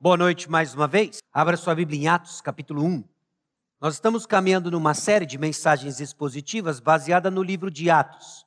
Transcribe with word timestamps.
Boa 0.00 0.16
noite 0.16 0.48
mais 0.48 0.74
uma 0.74 0.86
vez. 0.86 1.18
Abra 1.32 1.56
sua 1.56 1.74
Bíblia 1.74 2.00
em 2.00 2.06
Atos, 2.06 2.40
capítulo 2.40 2.84
1. 2.84 3.02
Nós 3.80 3.94
estamos 3.94 4.26
caminhando 4.26 4.70
numa 4.70 4.94
série 4.94 5.26
de 5.26 5.36
mensagens 5.36 5.98
expositivas 5.98 6.78
baseada 6.78 7.32
no 7.32 7.42
livro 7.42 7.68
de 7.68 7.90
Atos. 7.90 8.46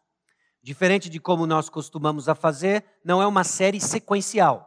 Diferente 0.64 1.10
de 1.10 1.20
como 1.20 1.46
nós 1.46 1.68
costumamos 1.68 2.30
a 2.30 2.36
fazer, 2.36 2.86
não 3.04 3.22
é 3.22 3.28
uma 3.28 3.44
série 3.44 3.82
sequencial. 3.82 4.66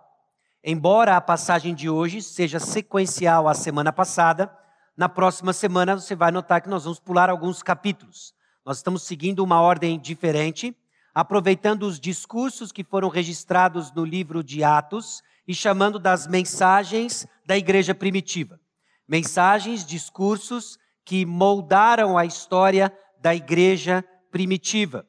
Embora 0.62 1.16
a 1.16 1.22
passagem 1.22 1.74
de 1.74 1.88
hoje 1.88 2.20
seja 2.20 2.60
sequencial 2.60 3.48
à 3.48 3.54
semana 3.54 3.90
passada, 3.90 4.54
na 4.94 5.08
próxima 5.08 5.54
semana 5.54 5.98
você 5.98 6.14
vai 6.14 6.30
notar 6.30 6.60
que 6.60 6.68
nós 6.68 6.84
vamos 6.84 7.00
pular 7.00 7.30
alguns 7.30 7.62
capítulos. 7.62 8.34
Nós 8.62 8.76
estamos 8.76 9.04
seguindo 9.04 9.42
uma 9.42 9.58
ordem 9.58 9.98
diferente, 9.98 10.76
aproveitando 11.14 11.84
os 11.84 11.98
discursos 11.98 12.70
que 12.70 12.84
foram 12.84 13.08
registrados 13.08 13.90
no 13.90 14.04
livro 14.04 14.44
de 14.44 14.62
Atos 14.62 15.22
e 15.46 15.54
chamando 15.54 15.98
das 15.98 16.26
mensagens 16.26 17.26
da 17.46 17.56
igreja 17.56 17.94
primitiva. 17.94 18.60
Mensagens, 19.06 19.84
discursos 19.84 20.78
que 21.04 21.26
moldaram 21.26 22.16
a 22.16 22.24
história 22.24 22.96
da 23.20 23.34
igreja 23.34 24.04
primitiva. 24.30 25.06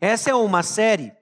Essa 0.00 0.30
é 0.30 0.34
uma 0.34 0.62
série 0.62 1.12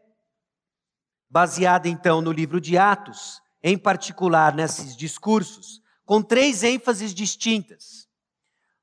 baseada 1.31 1.89
então 1.89 2.21
no 2.21 2.33
livro 2.33 2.61
de 2.61 2.77
Atos, 2.77 3.41
em 3.63 3.79
particular 3.79 4.55
nesses 4.55 4.97
discursos, 4.97 5.81
com 6.05 6.21
três 6.21 6.63
ênfases 6.63 7.15
distintas. 7.15 8.09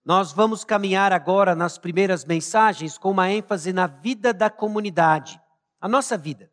Nós 0.05 0.31
vamos 0.31 0.63
caminhar 0.63 1.11
agora 1.11 1.53
nas 1.53 1.77
primeiras 1.77 2.23
mensagens 2.23 2.97
com 2.97 3.11
uma 3.11 3.29
ênfase 3.29 3.73
na 3.73 3.87
vida 3.87 4.33
da 4.33 4.49
comunidade, 4.49 5.39
a 5.81 5.87
nossa 5.87 6.17
vida. 6.17 6.51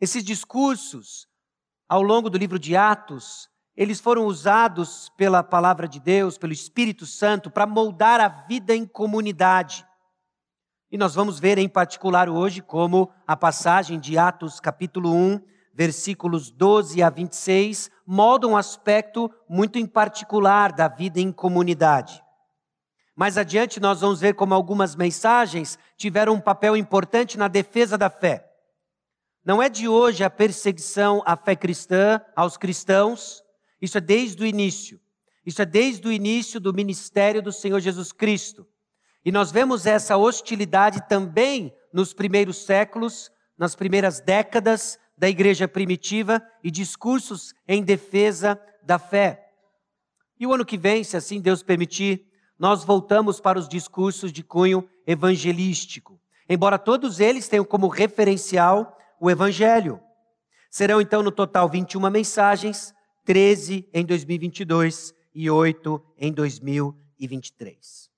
Esses 0.00 0.24
discursos, 0.24 1.27
ao 1.88 2.02
longo 2.02 2.28
do 2.28 2.36
livro 2.36 2.58
de 2.58 2.76
Atos, 2.76 3.48
eles 3.74 4.00
foram 4.00 4.26
usados 4.26 5.10
pela 5.16 5.42
palavra 5.42 5.88
de 5.88 5.98
Deus, 5.98 6.36
pelo 6.36 6.52
Espírito 6.52 7.06
Santo, 7.06 7.50
para 7.50 7.66
moldar 7.66 8.20
a 8.20 8.28
vida 8.28 8.74
em 8.74 8.84
comunidade. 8.84 9.86
E 10.90 10.98
nós 10.98 11.14
vamos 11.14 11.38
ver 11.38 11.58
em 11.58 11.68
particular 11.68 12.28
hoje 12.28 12.60
como 12.60 13.10
a 13.26 13.36
passagem 13.36 13.98
de 13.98 14.18
Atos, 14.18 14.60
capítulo 14.60 15.14
1, 15.14 15.40
versículos 15.72 16.50
12 16.50 17.02
a 17.02 17.08
26, 17.08 17.90
molda 18.06 18.46
um 18.46 18.56
aspecto 18.56 19.30
muito 19.48 19.78
em 19.78 19.86
particular 19.86 20.72
da 20.72 20.88
vida 20.88 21.20
em 21.20 21.30
comunidade. 21.30 22.22
Mais 23.14 23.38
adiante, 23.38 23.80
nós 23.80 24.00
vamos 24.00 24.20
ver 24.20 24.34
como 24.34 24.54
algumas 24.54 24.94
mensagens 24.94 25.78
tiveram 25.96 26.34
um 26.34 26.40
papel 26.40 26.76
importante 26.76 27.38
na 27.38 27.48
defesa 27.48 27.96
da 27.96 28.10
fé. 28.10 28.47
Não 29.48 29.62
é 29.62 29.70
de 29.70 29.88
hoje 29.88 30.22
a 30.22 30.28
perseguição 30.28 31.22
à 31.24 31.34
fé 31.34 31.56
cristã, 31.56 32.20
aos 32.36 32.58
cristãos, 32.58 33.42
isso 33.80 33.96
é 33.96 34.00
desde 34.02 34.42
o 34.42 34.46
início. 34.46 35.00
Isso 35.46 35.62
é 35.62 35.64
desde 35.64 36.06
o 36.06 36.12
início 36.12 36.60
do 36.60 36.74
ministério 36.74 37.40
do 37.40 37.50
Senhor 37.50 37.80
Jesus 37.80 38.12
Cristo. 38.12 38.66
E 39.24 39.32
nós 39.32 39.50
vemos 39.50 39.86
essa 39.86 40.18
hostilidade 40.18 41.08
também 41.08 41.74
nos 41.94 42.12
primeiros 42.12 42.58
séculos, 42.58 43.32
nas 43.56 43.74
primeiras 43.74 44.20
décadas 44.20 44.98
da 45.16 45.30
igreja 45.30 45.66
primitiva 45.66 46.42
e 46.62 46.70
discursos 46.70 47.54
em 47.66 47.82
defesa 47.82 48.60
da 48.82 48.98
fé. 48.98 49.50
E 50.38 50.46
o 50.46 50.52
ano 50.52 50.66
que 50.66 50.76
vem, 50.76 51.02
se 51.02 51.16
assim 51.16 51.40
Deus 51.40 51.62
permitir, 51.62 52.26
nós 52.58 52.84
voltamos 52.84 53.40
para 53.40 53.58
os 53.58 53.66
discursos 53.66 54.30
de 54.30 54.42
cunho 54.42 54.86
evangelístico. 55.06 56.20
Embora 56.46 56.78
todos 56.78 57.18
eles 57.18 57.48
tenham 57.48 57.64
como 57.64 57.88
referencial 57.88 58.97
o 59.20 59.30
evangelho. 59.30 60.00
Serão 60.70 61.00
então 61.00 61.22
no 61.22 61.30
total 61.30 61.68
21 61.68 62.10
mensagens, 62.10 62.94
13 63.24 63.88
em 63.92 64.04
2022 64.04 65.14
e 65.34 65.50
8 65.50 66.02
em 66.18 66.32
2023. 66.32 68.10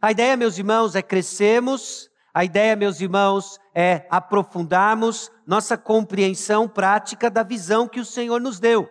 A 0.00 0.10
ideia, 0.10 0.36
meus 0.36 0.58
irmãos, 0.58 0.94
é 0.94 1.02
crescermos 1.02 2.10
a 2.34 2.44
ideia, 2.44 2.74
meus 2.74 3.00
irmãos, 3.00 3.60
é 3.72 4.08
aprofundarmos 4.10 5.30
nossa 5.46 5.78
compreensão 5.78 6.68
prática 6.68 7.30
da 7.30 7.44
visão 7.44 7.86
que 7.86 8.00
o 8.00 8.04
Senhor 8.04 8.40
nos 8.40 8.58
deu. 8.58 8.90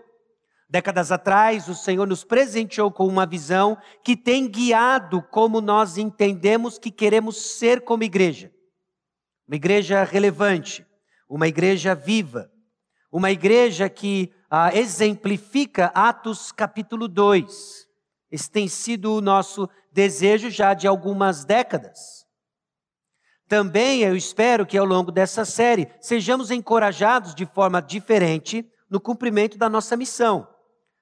Décadas 0.69 1.11
atrás, 1.11 1.67
o 1.67 1.75
Senhor 1.75 2.07
nos 2.07 2.23
presenteou 2.23 2.89
com 2.89 3.05
uma 3.05 3.25
visão 3.25 3.77
que 4.01 4.15
tem 4.15 4.47
guiado 4.47 5.21
como 5.23 5.59
nós 5.59 5.97
entendemos 5.97 6.79
que 6.79 6.89
queremos 6.89 7.57
ser 7.57 7.81
como 7.81 8.03
igreja. 8.03 8.49
Uma 9.45 9.57
igreja 9.57 10.05
relevante, 10.05 10.87
uma 11.33 11.47
igreja 11.47 11.95
viva, 11.95 12.51
uma 13.11 13.31
igreja 13.31 13.89
que 13.89 14.31
ah, 14.51 14.71
exemplifica 14.71 15.87
Atos 15.87 16.51
capítulo 16.51 17.07
2. 17.07 17.87
Esse 18.29 18.51
tem 18.51 18.67
sido 18.67 19.15
o 19.15 19.19
nosso 19.19 19.67
desejo 19.91 20.51
já 20.51 20.75
de 20.75 20.87
algumas 20.87 21.43
décadas. 21.43 22.23
Também 23.47 24.01
eu 24.01 24.15
espero 24.15 24.63
que 24.63 24.77
ao 24.77 24.85
longo 24.85 25.11
dessa 25.11 25.43
série 25.43 25.91
sejamos 25.99 26.51
encorajados 26.51 27.33
de 27.33 27.47
forma 27.47 27.81
diferente 27.81 28.63
no 28.87 29.01
cumprimento 29.01 29.57
da 29.57 29.67
nossa 29.67 29.97
missão. 29.97 30.47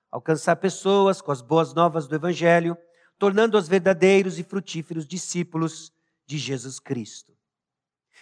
Alcançar 0.09 0.55
pessoas 0.55 1.21
com 1.21 1.33
as 1.33 1.41
boas 1.41 1.73
novas 1.73 2.07
do 2.07 2.15
Evangelho, 2.15 2.77
tornando-as 3.19 3.67
verdadeiros 3.67 4.39
e 4.39 4.43
frutíferos 4.45 5.05
discípulos 5.05 5.91
de 6.25 6.37
Jesus 6.37 6.79
Cristo. 6.79 7.33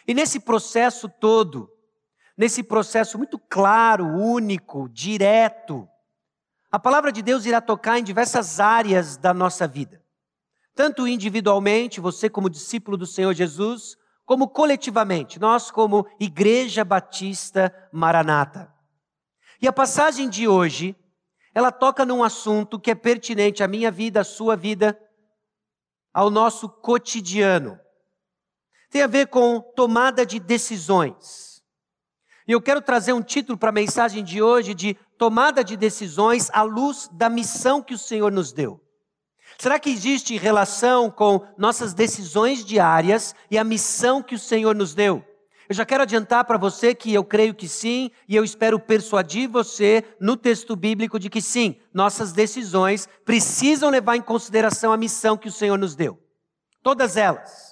E 0.08 0.14
nesse 0.16 0.40
processo 0.40 1.08
todo, 1.08 1.70
nesse 2.40 2.64
processo 2.64 3.18
muito 3.18 3.38
claro, 3.38 4.06
único, 4.08 4.88
direto, 4.88 5.86
a 6.72 6.80
palavra 6.80 7.12
de 7.12 7.22
Deus 7.22 7.46
irá 7.46 7.60
tocar 7.60 8.00
em 8.00 8.04
diversas 8.04 8.62
áreas 8.62 9.18
da 9.18 9.34
nossa 9.34 9.68
vida. 9.68 10.02
Tanto 10.74 11.06
individualmente, 11.06 12.00
você 12.00 12.30
como 12.30 12.50
discípulo 12.50 12.96
do 12.96 13.06
Senhor 13.06 13.34
Jesus, 13.34 13.98
como 14.26 14.48
coletivamente, 14.48 15.38
nós 15.38 15.70
como 15.70 16.08
Igreja 16.18 16.86
Batista 16.86 17.76
Maranata. 17.92 18.74
E 19.62 19.68
a 19.68 19.74
passagem 19.74 20.30
de 20.30 20.48
hoje, 20.48 20.96
ela 21.54 21.74
toca 21.74 22.06
num 22.06 22.24
assunto 22.24 22.80
que 22.80 22.92
é 22.92 22.96
pertinente 22.96 23.62
à 23.62 23.68
minha 23.68 23.92
vida, 23.92 24.22
à 24.22 24.24
sua 24.24 24.56
vida, 24.56 24.98
ao 26.14 26.30
nosso 26.30 26.70
cotidiano. 26.70 27.78
Tem 28.90 29.02
a 29.02 29.08
ver 29.08 29.28
com 29.28 29.60
tomada 29.60 30.26
de 30.26 30.40
decisões. 30.40 31.49
E 32.50 32.52
eu 32.52 32.60
quero 32.60 32.82
trazer 32.82 33.14
um 33.14 33.22
título 33.22 33.56
para 33.56 33.70
a 33.70 33.72
mensagem 33.72 34.24
de 34.24 34.42
hoje 34.42 34.74
de 34.74 34.98
tomada 35.20 35.64
de 35.64 35.78
decisões 35.78 36.50
à 36.52 36.64
luz 36.64 37.08
da 37.12 37.30
missão 37.30 37.80
que 37.80 37.94
o 37.94 37.98
Senhor 37.98 38.32
nos 38.32 38.52
deu. 38.52 38.84
Será 39.60 39.78
que 39.78 39.92
existe 39.92 40.36
relação 40.36 41.12
com 41.12 41.46
nossas 41.56 41.94
decisões 41.94 42.66
diárias 42.66 43.36
e 43.52 43.58
a 43.60 43.64
missão 43.64 44.24
que 44.24 44.34
o 44.34 44.40
Senhor 44.40 44.74
nos 44.74 44.96
deu? 44.96 45.24
Eu 45.70 45.76
já 45.76 45.86
quero 45.86 46.02
adiantar 46.02 46.44
para 46.44 46.58
você 46.58 46.96
que 46.96 47.14
eu 47.14 47.24
creio 47.24 47.54
que 47.54 47.68
sim, 47.68 48.10
e 48.28 48.36
eu 48.36 48.44
espero 48.44 48.80
persuadir 48.80 49.48
você 49.48 50.04
no 50.20 50.36
texto 50.36 50.76
bíblico 50.76 51.20
de 51.20 51.30
que 51.30 51.44
sim, 51.44 51.76
nossas 51.94 52.32
decisões 52.32 53.08
precisam 53.24 53.92
levar 53.92 54.16
em 54.16 54.24
consideração 54.24 54.92
a 54.92 54.98
missão 54.98 55.38
que 55.38 55.50
o 55.50 55.52
Senhor 55.52 55.78
nos 55.78 55.96
deu. 55.96 56.20
Todas 56.82 57.16
elas. 57.16 57.69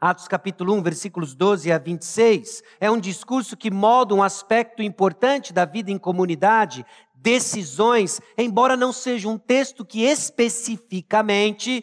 Atos 0.00 0.28
capítulo 0.28 0.74
1, 0.74 0.82
versículos 0.82 1.34
12 1.34 1.72
a 1.72 1.78
26, 1.78 2.62
é 2.78 2.90
um 2.90 3.00
discurso 3.00 3.56
que 3.56 3.70
molda 3.70 4.14
um 4.14 4.22
aspecto 4.22 4.82
importante 4.82 5.54
da 5.54 5.64
vida 5.64 5.90
em 5.90 5.96
comunidade, 5.96 6.84
decisões, 7.14 8.20
embora 8.36 8.76
não 8.76 8.92
seja 8.92 9.26
um 9.26 9.38
texto 9.38 9.86
que 9.86 10.02
especificamente 10.02 11.82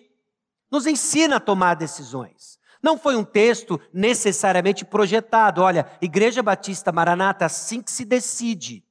nos 0.71 0.85
ensina 0.85 1.37
a 1.37 1.39
tomar 1.39 1.73
decisões. 1.73 2.59
Não 2.83 2.99
foi 2.99 3.15
um 3.15 3.23
texto 3.23 3.81
necessariamente 3.91 4.85
projetado. 4.85 5.61
Olha, 5.61 5.87
Igreja 6.01 6.43
Batista 6.43 6.91
Maranata, 6.91 7.45
assim 7.45 7.81
que 7.81 7.89
se 7.89 8.05
decide. 8.05 8.83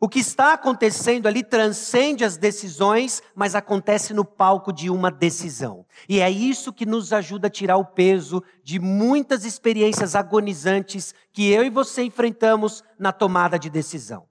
O 0.00 0.08
que 0.08 0.20
está 0.20 0.52
acontecendo 0.52 1.26
ali 1.26 1.42
transcende 1.42 2.24
as 2.24 2.36
decisões, 2.36 3.20
mas 3.34 3.56
acontece 3.56 4.14
no 4.14 4.24
palco 4.24 4.72
de 4.72 4.88
uma 4.88 5.10
decisão. 5.10 5.84
E 6.08 6.20
é 6.20 6.30
isso 6.30 6.72
que 6.72 6.86
nos 6.86 7.12
ajuda 7.12 7.48
a 7.48 7.50
tirar 7.50 7.78
o 7.78 7.84
peso 7.84 8.42
de 8.62 8.78
muitas 8.78 9.44
experiências 9.44 10.14
agonizantes 10.14 11.12
que 11.32 11.50
eu 11.50 11.64
e 11.64 11.70
você 11.70 12.04
enfrentamos 12.04 12.84
na 12.96 13.10
tomada 13.10 13.58
de 13.58 13.68
decisão. 13.68 14.28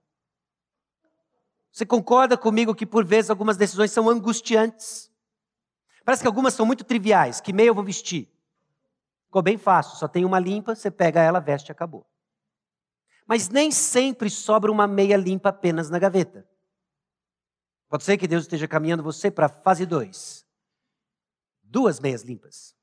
Você 1.69 1.85
concorda 1.85 2.37
comigo 2.37 2.73
que 2.73 2.85
por 2.85 3.03
vezes 3.03 3.29
algumas 3.29 3.57
decisões 3.57 3.91
são 3.91 4.09
angustiantes? 4.09 5.11
Parece 6.05 6.23
que 6.23 6.27
algumas 6.27 6.53
são 6.53 6.65
muito 6.65 6.85
triviais. 6.85 7.41
Que 7.41 7.51
meia 7.51 7.67
eu 7.67 7.75
vou 7.75 7.83
vestir? 7.83 8.31
Ficou 9.25 9.41
bem 9.41 9.57
fácil, 9.57 9.97
só 9.97 10.07
tem 10.07 10.23
uma 10.23 10.39
limpa, 10.39 10.73
você 10.73 10.89
pega 10.89 11.21
ela, 11.21 11.41
veste 11.41 11.69
e 11.69 11.73
acabou. 11.73 12.05
Mas 13.27 13.49
nem 13.49 13.71
sempre 13.71 14.29
sobra 14.29 14.71
uma 14.71 14.87
meia 14.87 15.17
limpa 15.17 15.49
apenas 15.49 15.89
na 15.89 15.99
gaveta. 15.99 16.47
Pode 17.89 18.03
ser 18.03 18.17
que 18.17 18.27
Deus 18.27 18.43
esteja 18.43 18.67
caminhando 18.67 19.03
você 19.03 19.29
para 19.29 19.47
a 19.47 19.49
fase 19.49 19.85
2. 19.85 20.45
Duas 21.63 21.99
meias 21.99 22.23
limpas. 22.23 22.75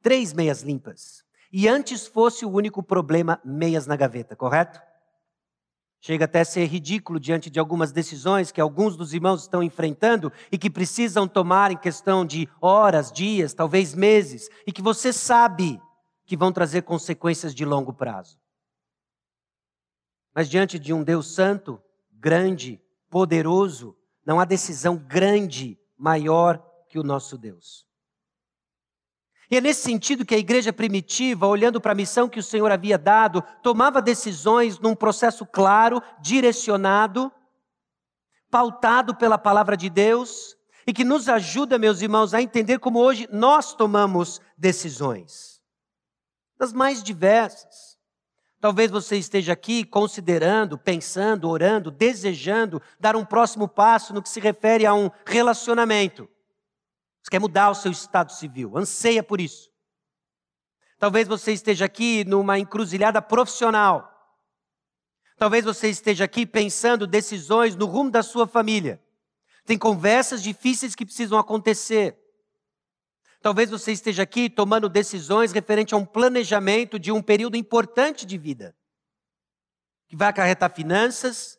Três 0.00 0.32
meias 0.32 0.62
limpas. 0.62 1.24
E 1.52 1.66
antes 1.66 2.06
fosse 2.06 2.44
o 2.44 2.50
único 2.50 2.82
problema, 2.82 3.40
meias 3.44 3.86
na 3.86 3.96
gaveta, 3.96 4.36
correto? 4.36 4.80
Chega 6.00 6.26
até 6.26 6.40
a 6.40 6.44
ser 6.44 6.64
ridículo 6.66 7.18
diante 7.18 7.50
de 7.50 7.58
algumas 7.58 7.90
decisões 7.90 8.52
que 8.52 8.60
alguns 8.60 8.96
dos 8.96 9.12
irmãos 9.12 9.42
estão 9.42 9.62
enfrentando 9.62 10.32
e 10.52 10.56
que 10.56 10.70
precisam 10.70 11.26
tomar 11.26 11.72
em 11.72 11.76
questão 11.76 12.24
de 12.24 12.48
horas, 12.60 13.10
dias, 13.10 13.52
talvez 13.52 13.94
meses, 13.94 14.48
e 14.66 14.72
que 14.72 14.82
você 14.82 15.12
sabe 15.12 15.80
que 16.24 16.36
vão 16.36 16.52
trazer 16.52 16.82
consequências 16.82 17.54
de 17.54 17.64
longo 17.64 17.92
prazo. 17.92 18.38
Mas 20.38 20.48
diante 20.48 20.78
de 20.78 20.92
um 20.92 21.02
Deus 21.02 21.34
santo, 21.34 21.82
grande, 22.12 22.80
poderoso, 23.10 23.96
não 24.24 24.38
há 24.38 24.44
decisão 24.44 24.96
grande 24.96 25.76
maior 25.98 26.64
que 26.88 26.96
o 26.96 27.02
nosso 27.02 27.36
Deus. 27.36 27.84
E 29.50 29.56
é 29.56 29.60
nesse 29.60 29.82
sentido 29.82 30.24
que 30.24 30.36
a 30.36 30.38
igreja 30.38 30.72
primitiva, 30.72 31.48
olhando 31.48 31.80
para 31.80 31.90
a 31.90 31.96
missão 31.96 32.28
que 32.28 32.38
o 32.38 32.42
Senhor 32.44 32.70
havia 32.70 32.96
dado, 32.96 33.42
tomava 33.64 34.00
decisões 34.00 34.78
num 34.78 34.94
processo 34.94 35.44
claro, 35.44 36.00
direcionado, 36.20 37.32
pautado 38.48 39.16
pela 39.16 39.38
palavra 39.38 39.76
de 39.76 39.90
Deus, 39.90 40.56
e 40.86 40.92
que 40.92 41.02
nos 41.02 41.28
ajuda, 41.28 41.80
meus 41.80 42.00
irmãos, 42.00 42.32
a 42.32 42.40
entender 42.40 42.78
como 42.78 43.00
hoje 43.00 43.28
nós 43.32 43.74
tomamos 43.74 44.40
decisões, 44.56 45.60
das 46.56 46.72
mais 46.72 47.02
diversas. 47.02 47.87
Talvez 48.60 48.90
você 48.90 49.16
esteja 49.16 49.52
aqui 49.52 49.84
considerando, 49.84 50.76
pensando, 50.76 51.48
orando, 51.48 51.90
desejando 51.90 52.82
dar 52.98 53.14
um 53.14 53.24
próximo 53.24 53.68
passo 53.68 54.12
no 54.12 54.22
que 54.22 54.28
se 54.28 54.40
refere 54.40 54.84
a 54.84 54.92
um 54.92 55.10
relacionamento. 55.24 56.28
Você 57.22 57.30
quer 57.30 57.38
mudar 57.38 57.70
o 57.70 57.74
seu 57.74 57.92
estado 57.92 58.32
civil, 58.32 58.76
anseia 58.76 59.22
por 59.22 59.40
isso. 59.40 59.70
Talvez 60.98 61.28
você 61.28 61.52
esteja 61.52 61.84
aqui 61.84 62.24
numa 62.24 62.58
encruzilhada 62.58 63.22
profissional. 63.22 64.12
Talvez 65.36 65.64
você 65.64 65.88
esteja 65.88 66.24
aqui 66.24 66.44
pensando 66.44 67.06
decisões 67.06 67.76
no 67.76 67.86
rumo 67.86 68.10
da 68.10 68.24
sua 68.24 68.48
família. 68.48 69.00
Tem 69.64 69.78
conversas 69.78 70.42
difíceis 70.42 70.96
que 70.96 71.04
precisam 71.04 71.38
acontecer. 71.38 72.18
Talvez 73.48 73.70
você 73.70 73.92
esteja 73.92 74.24
aqui 74.24 74.50
tomando 74.50 74.90
decisões 74.90 75.52
referente 75.52 75.94
a 75.94 75.96
um 75.96 76.04
planejamento 76.04 76.98
de 76.98 77.10
um 77.10 77.22
período 77.22 77.56
importante 77.56 78.26
de 78.26 78.36
vida, 78.36 78.76
que 80.06 80.14
vai 80.14 80.28
acarretar 80.28 80.70
finanças, 80.74 81.58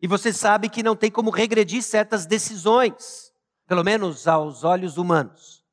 e 0.00 0.06
você 0.06 0.32
sabe 0.32 0.68
que 0.68 0.80
não 0.80 0.94
tem 0.94 1.10
como 1.10 1.30
regredir 1.30 1.82
certas 1.82 2.26
decisões 2.26 3.32
pelo 3.66 3.82
menos 3.82 4.28
aos 4.28 4.62
olhos 4.62 4.96
humanos. 4.96 5.64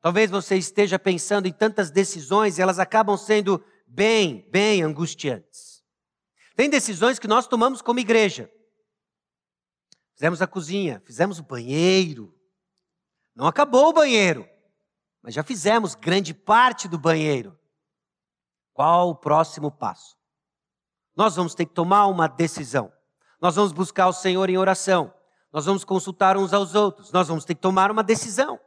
Talvez 0.00 0.30
você 0.30 0.54
esteja 0.54 0.96
pensando 0.96 1.48
em 1.48 1.52
tantas 1.52 1.90
decisões 1.90 2.58
e 2.58 2.62
elas 2.62 2.78
acabam 2.78 3.16
sendo 3.16 3.60
bem, 3.88 4.48
bem 4.52 4.84
angustiantes. 4.84 5.82
Tem 6.54 6.70
decisões 6.70 7.18
que 7.18 7.26
nós 7.26 7.48
tomamos 7.48 7.82
como 7.82 7.98
igreja. 7.98 8.48
Fizemos 10.14 10.40
a 10.40 10.46
cozinha, 10.46 11.02
fizemos 11.04 11.40
o 11.40 11.42
banheiro. 11.42 12.35
Não 13.36 13.46
acabou 13.46 13.90
o 13.90 13.92
banheiro, 13.92 14.48
mas 15.22 15.34
já 15.34 15.42
fizemos 15.42 15.94
grande 15.94 16.32
parte 16.32 16.88
do 16.88 16.98
banheiro. 16.98 17.56
Qual 18.72 19.10
o 19.10 19.14
próximo 19.14 19.70
passo? 19.70 20.16
Nós 21.14 21.36
vamos 21.36 21.54
ter 21.54 21.66
que 21.66 21.74
tomar 21.74 22.06
uma 22.06 22.28
decisão. 22.28 22.90
Nós 23.38 23.54
vamos 23.54 23.72
buscar 23.72 24.08
o 24.08 24.12
Senhor 24.12 24.48
em 24.48 24.56
oração. 24.56 25.12
Nós 25.52 25.66
vamos 25.66 25.84
consultar 25.84 26.36
uns 26.36 26.54
aos 26.54 26.74
outros, 26.74 27.12
nós 27.12 27.28
vamos 27.28 27.44
ter 27.44 27.54
que 27.54 27.60
tomar 27.60 27.90
uma 27.90 28.02
decisão. 28.02 28.58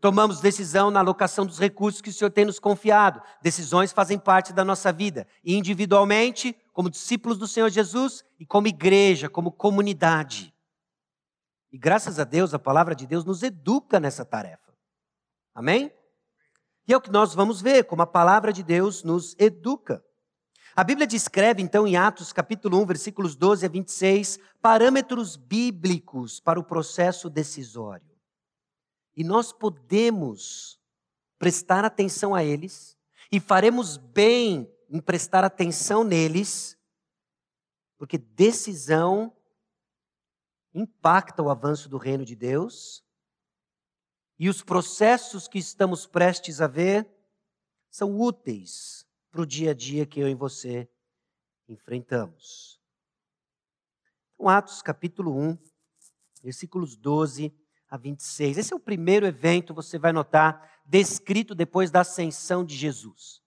Tomamos 0.00 0.40
decisão 0.40 0.90
na 0.90 1.00
alocação 1.00 1.46
dos 1.46 1.58
recursos 1.58 2.02
que 2.02 2.10
o 2.10 2.12
Senhor 2.12 2.30
tem 2.30 2.44
nos 2.44 2.58
confiado. 2.58 3.20
Decisões 3.42 3.92
fazem 3.92 4.18
parte 4.18 4.52
da 4.52 4.64
nossa 4.64 4.92
vida, 4.92 5.26
individualmente, 5.42 6.54
como 6.72 6.90
discípulos 6.90 7.38
do 7.38 7.48
Senhor 7.48 7.70
Jesus 7.70 8.22
e 8.38 8.44
como 8.44 8.68
igreja, 8.68 9.28
como 9.28 9.50
comunidade. 9.50 10.54
E 11.76 11.78
graças 11.78 12.18
a 12.18 12.24
Deus, 12.24 12.54
a 12.54 12.58
palavra 12.58 12.94
de 12.94 13.06
Deus 13.06 13.22
nos 13.22 13.42
educa 13.42 14.00
nessa 14.00 14.24
tarefa. 14.24 14.72
Amém? 15.54 15.92
E 16.88 16.92
é 16.94 16.96
o 16.96 17.00
que 17.02 17.10
nós 17.10 17.34
vamos 17.34 17.60
ver, 17.60 17.84
como 17.84 18.00
a 18.00 18.06
palavra 18.06 18.50
de 18.50 18.62
Deus 18.62 19.02
nos 19.02 19.36
educa. 19.38 20.02
A 20.74 20.82
Bíblia 20.82 21.06
descreve, 21.06 21.60
então, 21.60 21.86
em 21.86 21.94
Atos 21.94 22.32
capítulo 22.32 22.80
1, 22.80 22.86
versículos 22.86 23.36
12 23.36 23.66
a 23.66 23.68
26, 23.68 24.38
parâmetros 24.62 25.36
bíblicos 25.36 26.40
para 26.40 26.58
o 26.58 26.64
processo 26.64 27.28
decisório. 27.28 28.16
E 29.14 29.22
nós 29.22 29.52
podemos 29.52 30.80
prestar 31.38 31.84
atenção 31.84 32.34
a 32.34 32.42
eles, 32.42 32.96
e 33.30 33.38
faremos 33.38 33.98
bem 33.98 34.66
em 34.88 34.98
prestar 34.98 35.44
atenção 35.44 36.04
neles, 36.04 36.74
porque 37.98 38.16
decisão 38.16 39.35
impacta 40.76 41.42
o 41.42 41.50
avanço 41.50 41.88
do 41.88 41.96
reino 41.96 42.24
de 42.24 42.36
Deus, 42.36 43.02
e 44.38 44.48
os 44.48 44.62
processos 44.62 45.48
que 45.48 45.58
estamos 45.58 46.06
prestes 46.06 46.60
a 46.60 46.66
ver 46.66 47.08
são 47.90 48.20
úteis 48.20 49.06
para 49.30 49.40
o 49.40 49.46
dia 49.46 49.70
a 49.70 49.74
dia 49.74 50.04
que 50.04 50.20
eu 50.20 50.28
e 50.28 50.34
você 50.34 50.88
enfrentamos. 51.66 52.78
Então, 54.34 54.50
Atos 54.50 54.82
capítulo 54.82 55.34
1, 55.34 55.58
versículos 56.42 56.94
12 56.94 57.54
a 57.88 57.96
26. 57.96 58.58
Esse 58.58 58.74
é 58.74 58.76
o 58.76 58.80
primeiro 58.80 59.26
evento, 59.26 59.72
você 59.72 59.98
vai 59.98 60.12
notar, 60.12 60.82
descrito 60.84 61.54
depois 61.54 61.90
da 61.90 62.00
ascensão 62.00 62.62
de 62.62 62.76
Jesus. 62.76 63.40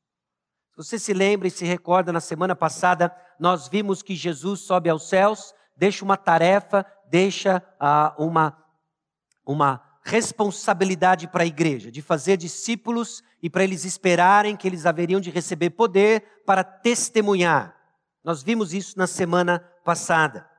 Se 0.72 0.78
você 0.78 0.98
se 0.98 1.14
lembra 1.14 1.48
e 1.48 1.52
se 1.52 1.66
recorda, 1.66 2.12
na 2.12 2.22
semana 2.22 2.56
passada, 2.56 3.16
nós 3.40 3.68
vimos 3.68 4.02
que 4.02 4.16
Jesus 4.16 4.62
sobe 4.62 4.90
aos 4.90 5.08
céus, 5.08 5.54
deixa 5.76 6.04
uma 6.04 6.18
tarefa, 6.18 6.86
deixa 7.10 7.64
ah, 7.80 8.14
uma, 8.18 8.58
uma 9.46 9.82
responsabilidade 10.04 11.28
para 11.28 11.44
a 11.44 11.48
igreja, 11.48 11.92
de 11.92 12.02
fazer 12.02 12.38
discípulos 12.38 13.24
e 13.42 13.50
para 13.50 13.64
eles 13.64 13.86
esperarem 13.86 14.56
que 14.56 14.68
eles 14.68 14.86
haveriam 14.86 15.22
de 15.22 15.30
receber 15.30 15.72
poder 15.72 16.44
para 16.46 16.64
testemunhar. 16.64 17.76
Nós 18.24 18.44
vimos 18.44 18.74
isso 18.74 18.98
na 18.98 19.08
semana 19.08 19.60
passada. 19.84 20.50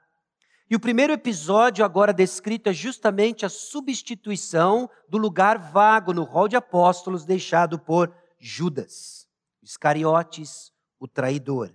E 0.69 0.77
o 0.77 0.81
primeiro 0.81 1.13
episódio 1.13 1.85
agora 1.85 2.13
descrito 2.13 2.69
é 2.69 2.73
justamente 2.73 3.45
a 3.45 3.49
substituição 3.49 4.89
do 5.09 5.19
lugar 5.19 5.59
vago 5.59 6.13
no 6.13 6.23
rol 6.23 6.47
de 6.47 6.55
apóstolos 6.55 7.25
deixado 7.25 7.77
por 7.79 8.15
Judas, 8.39 9.27
Iscariotes, 9.63 10.73
o 10.99 11.09
traidor. 11.09 11.75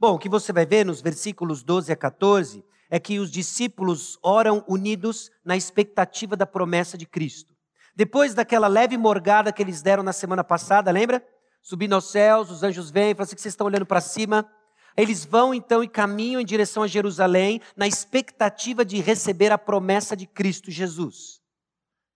Bom, 0.00 0.14
o 0.14 0.18
que 0.18 0.28
você 0.28 0.52
vai 0.52 0.64
ver 0.64 0.86
nos 0.86 1.02
versículos 1.02 1.62
12 1.62 1.92
a 1.92 1.96
14 1.96 2.64
é 2.90 2.98
que 2.98 3.18
os 3.18 3.30
discípulos 3.30 4.18
oram 4.22 4.64
unidos 4.66 5.30
na 5.44 5.56
expectativa 5.56 6.36
da 6.36 6.46
promessa 6.46 6.96
de 6.96 7.06
Cristo. 7.06 7.54
Depois 7.94 8.34
daquela 8.34 8.68
leve 8.68 8.96
morgada 8.96 9.52
que 9.52 9.62
eles 9.62 9.82
deram 9.82 10.02
na 10.02 10.12
semana 10.12 10.44
passada, 10.44 10.90
lembra? 10.90 11.26
Subindo 11.62 11.94
aos 11.94 12.10
céus, 12.10 12.50
os 12.50 12.62
anjos 12.62 12.90
vêm, 12.90 13.14
falam 13.14 13.24
assim 13.24 13.34
que 13.34 13.42
vocês 13.42 13.52
estão 13.52 13.66
olhando 13.66 13.84
para 13.84 14.00
cima. 14.00 14.48
Eles 14.96 15.24
vão 15.24 15.52
então 15.52 15.82
e 15.82 15.88
caminham 15.88 16.40
em 16.40 16.44
direção 16.44 16.82
a 16.82 16.86
Jerusalém, 16.86 17.60
na 17.76 17.86
expectativa 17.86 18.84
de 18.84 19.00
receber 19.00 19.52
a 19.52 19.58
promessa 19.58 20.16
de 20.16 20.26
Cristo 20.26 20.70
Jesus. 20.70 21.40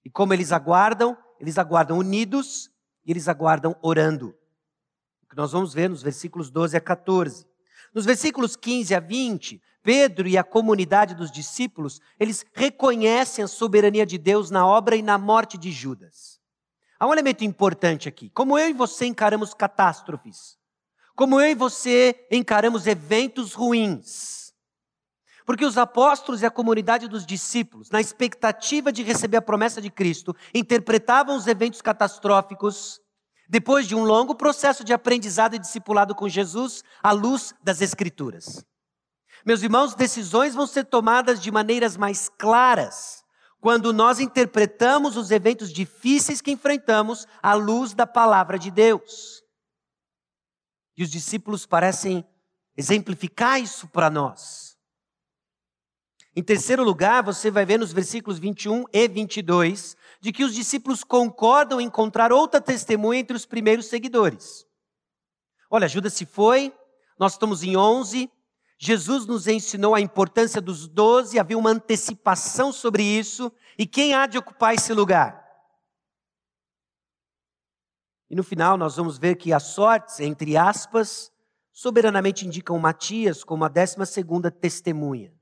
E 0.05 0.11
como 0.11 0.33
eles 0.33 0.53
aguardam? 0.53 1.17
Eles 1.39 1.59
aguardam 1.59 1.99
unidos 1.99 2.71
e 3.05 3.11
eles 3.11 3.29
aguardam 3.29 3.77
orando. 3.83 4.35
O 5.25 5.29
que 5.29 5.37
nós 5.37 5.53
vamos 5.53 5.75
ver 5.75 5.91
nos 5.91 6.03
versículos 6.03 6.51
12 6.51 6.77
a 6.77 6.81
14. 6.81 7.47
Nos 7.95 8.05
versículos 8.05 8.57
15 8.57 8.95
a 8.95 9.01
20, 9.01 9.61
Pedro 9.83 10.29
e 10.29 10.39
a 10.39 10.45
comunidade 10.45 11.15
dos 11.15 11.31
discípulos, 11.31 12.01
eles 12.19 12.45
reconhecem 12.53 13.45
a 13.45 13.49
soberania 13.49 14.07
de 14.07 14.17
Deus 14.17 14.51
na 14.51 14.67
obra 14.67 14.95
e 14.95 15.03
na 15.03 15.19
morte 15.19 15.59
de 15.59 15.71
Judas. 15.71 16.41
Há 16.99 17.07
um 17.07 17.13
elemento 17.13 17.45
importante 17.45 18.09
aqui. 18.09 18.31
Como 18.31 18.59
eu 18.59 18.69
e 18.69 18.73
você 18.73 19.07
encaramos 19.07 19.53
catástrofes, 19.53 20.57
como 21.17 21.41
eu 21.41 21.51
e 21.51 21.55
você 21.55 22.27
encaramos 22.31 22.87
eventos 22.87 23.55
ruins. 23.55 24.55
Porque 25.45 25.65
os 25.65 25.77
apóstolos 25.77 26.43
e 26.43 26.47
a 26.47 26.51
comunidade 26.51 27.09
dos 27.09 27.27
discípulos, 27.27 27.91
na 27.91 28.01
expectativa 28.01 28.93
de 28.93 29.03
receber 29.03 29.39
a 29.39 29.43
promessa 29.43 29.81
de 29.81 29.91
Cristo, 29.91 30.35
interpretavam 30.55 31.37
os 31.37 31.49
eventos 31.49 31.83
catastróficos 31.83 33.01
depois 33.49 33.87
de 33.87 33.95
um 33.95 34.05
longo 34.05 34.35
processo 34.35 34.85
de 34.85 34.93
aprendizado 34.93 35.55
e 35.55 35.59
discipulado 35.59 36.15
com 36.15 36.29
Jesus 36.29 36.83
à 37.03 37.11
luz 37.11 37.53
das 37.63 37.83
Escrituras. 37.83 38.65
Meus 39.45 39.63
irmãos, 39.63 39.95
decisões 39.95 40.55
vão 40.55 40.67
ser 40.67 40.85
tomadas 40.85 41.41
de 41.41 41.51
maneiras 41.51 41.97
mais 41.97 42.29
claras 42.29 43.23
quando 43.61 43.93
nós 43.93 44.19
interpretamos 44.19 45.17
os 45.17 45.31
eventos 45.31 45.73
difíceis 45.73 46.41
que 46.41 46.51
enfrentamos 46.51 47.27
à 47.41 47.55
luz 47.55 47.95
da 47.95 48.07
palavra 48.07 48.59
de 48.59 48.71
Deus. 48.71 49.43
E 50.97 51.03
os 51.03 51.11
discípulos 51.11 51.65
parecem 51.65 52.27
exemplificar 52.77 53.61
isso 53.61 53.87
para 53.87 54.11
nós. 54.11 54.77
Em 56.35 56.43
terceiro 56.43 56.83
lugar, 56.83 57.23
você 57.23 57.51
vai 57.51 57.65
ver 57.65 57.79
nos 57.79 57.93
versículos 57.93 58.39
21 58.39 58.85
e 58.93 59.07
22 59.07 59.97
de 60.21 60.33
que 60.33 60.45
os 60.45 60.55
discípulos 60.55 61.05
concordam 61.05 61.81
em 61.81 61.85
encontrar 61.85 62.33
outra 62.33 62.61
testemunha 62.61 63.21
entre 63.21 63.37
os 63.37 63.45
primeiros 63.45 63.87
seguidores. 63.87 64.67
Olha, 65.71 65.89
Judas 65.89 66.15
se 66.15 66.27
foi, 66.27 66.73
Nós 67.19 67.33
estamos 67.33 67.63
em 67.63 67.77
11. 67.77 68.29
Jesus 68.85 69.27
nos 69.27 69.47
ensinou 69.47 69.95
a 69.95 70.01
importância 70.01 70.61
dos 70.61 70.89
12, 70.89 71.39
havia 71.39 71.57
uma 71.57 71.71
antecipação 71.71 72.73
sobre 72.73 73.05
isso. 73.05 73.53
E 73.79 73.87
quem 73.87 74.13
há 74.13 74.27
de 74.27 74.37
ocupar 74.37 74.75
esse 74.75 74.93
lugar? 74.93 75.41
E 78.29 78.35
no 78.35 78.43
final 78.43 78.77
nós 78.77 78.97
vamos 78.97 79.19
ver 79.19 79.37
que 79.37 79.53
as 79.53 79.63
sortes, 79.63 80.19
entre 80.19 80.57
aspas, 80.57 81.31
soberanamente 81.71 82.45
indicam 82.45 82.77
Matias 82.77 83.45
como 83.45 83.65
a 83.65 83.69
décima 83.69 84.05
segunda 84.05 84.51
testemunha. 84.51 85.33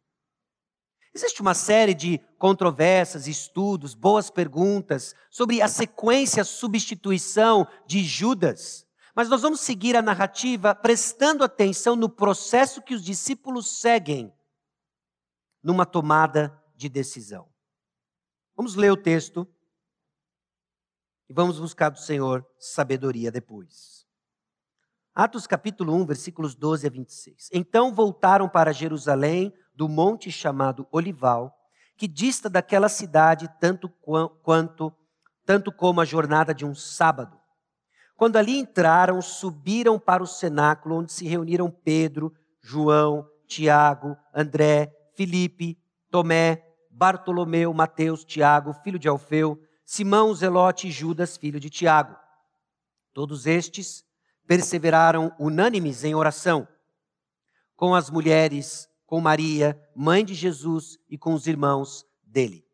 Existe 1.15 1.41
uma 1.41 1.55
série 1.55 1.95
de 1.95 2.21
controvérsias, 2.37 3.27
estudos, 3.27 3.95
boas 3.95 4.29
perguntas 4.29 5.15
sobre 5.31 5.63
a 5.63 5.69
sequência, 5.69 6.43
a 6.43 6.45
substituição 6.45 7.67
de 7.87 8.05
Judas. 8.05 8.87
Mas 9.15 9.29
nós 9.29 9.43
vamos 9.43 9.61
seguir 9.61 9.97
a 9.97 10.03
narrativa 10.03 10.75
prestando 10.75 11.45
atenção 11.45 11.97
no 11.97 12.09
processo 12.09 12.83
que 12.83 12.95
os 12.95 13.03
discípulos 13.03 13.81
seguem 13.81 14.33
numa 15.63 15.85
tomada 15.85 16.57
de 16.75 16.89
decisão. 16.89 17.49
Vamos 18.57 18.75
ler 18.75 18.91
o 18.91 18.97
texto 18.97 19.47
e 21.29 21.33
vamos 21.33 21.59
buscar 21.59 21.91
do 21.91 21.99
Senhor 21.99 22.47
sabedoria 22.59 23.31
depois. 23.31 24.07
Atos 25.15 25.47
capítulo 25.47 25.95
1, 25.95 26.07
versículos 26.07 26.55
12 26.55 26.87
a 26.87 26.91
26. 26.91 27.51
Então 27.53 27.93
voltaram 27.93 28.49
para 28.49 28.73
Jerusalém 28.73 29.53
do 29.75 29.89
monte 29.89 30.31
chamado 30.31 30.87
Olival, 30.93 31.57
que 31.97 32.07
dista 32.07 32.49
daquela 32.49 32.89
cidade 32.89 33.49
tanto 33.61 33.89
quanto 33.89 34.95
tanto 35.45 35.73
como 35.73 36.01
a 36.01 36.05
jornada 36.05 36.55
de 36.55 36.65
um 36.65 36.75
sábado. 36.75 37.40
Quando 38.21 38.37
ali 38.37 38.59
entraram, 38.59 39.23
subiram 39.23 39.99
para 39.99 40.23
o 40.23 40.27
cenáculo 40.27 40.97
onde 40.97 41.11
se 41.11 41.27
reuniram 41.27 41.71
Pedro, 41.71 42.31
João, 42.61 43.27
Tiago, 43.47 44.15
André, 44.35 44.95
Filipe, 45.15 45.79
Tomé, 46.11 46.63
Bartolomeu, 46.91 47.73
Mateus, 47.73 48.23
Tiago, 48.23 48.75
filho 48.85 48.99
de 48.99 49.09
Alfeu, 49.09 49.59
Simão, 49.87 50.35
Zelote 50.35 50.89
e 50.89 50.91
Judas, 50.91 51.39
filho 51.39 51.59
de 51.59 51.71
Tiago. 51.71 52.15
Todos 53.15 53.47
estes 53.47 54.05
perseveraram 54.47 55.35
unânimes 55.41 56.05
em 56.05 56.15
oração, 56.15 56.69
com 57.75 57.95
as 57.95 58.11
mulheres 58.11 58.87
com 59.07 59.19
Maria, 59.19 59.83
mãe 59.97 60.27
de 60.27 60.35
Jesus, 60.35 60.99
e 61.09 61.17
com 61.17 61.33
os 61.33 61.47
irmãos 61.47 62.05
dele. 62.23 62.67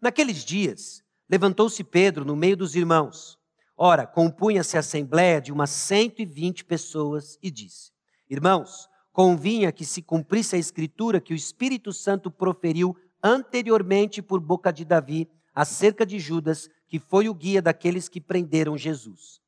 Naqueles 0.00 0.42
dias, 0.42 1.02
levantou-se 1.28 1.84
Pedro 1.84 2.24
no 2.24 2.34
meio 2.34 2.56
dos 2.56 2.74
irmãos. 2.74 3.38
Ora, 3.76 4.06
compunha-se 4.06 4.76
a 4.76 4.80
assembléia 4.80 5.40
de 5.40 5.52
umas 5.52 5.70
cento 5.70 6.22
e 6.22 6.24
vinte 6.24 6.64
pessoas 6.64 7.38
e 7.42 7.50
disse: 7.50 7.90
Irmãos, 8.30 8.88
convinha 9.12 9.72
que 9.72 9.84
se 9.84 10.00
cumprisse 10.00 10.54
a 10.54 10.58
escritura 10.58 11.20
que 11.20 11.32
o 11.32 11.36
Espírito 11.36 11.92
Santo 11.92 12.30
proferiu 12.30 12.96
anteriormente 13.22 14.22
por 14.22 14.38
boca 14.40 14.72
de 14.72 14.84
Davi 14.84 15.28
acerca 15.54 16.04
de 16.04 16.18
Judas, 16.18 16.68
que 16.86 16.98
foi 16.98 17.28
o 17.28 17.34
guia 17.34 17.60
daqueles 17.60 18.08
que 18.08 18.20
prenderam 18.20 18.76
Jesus. 18.76 19.40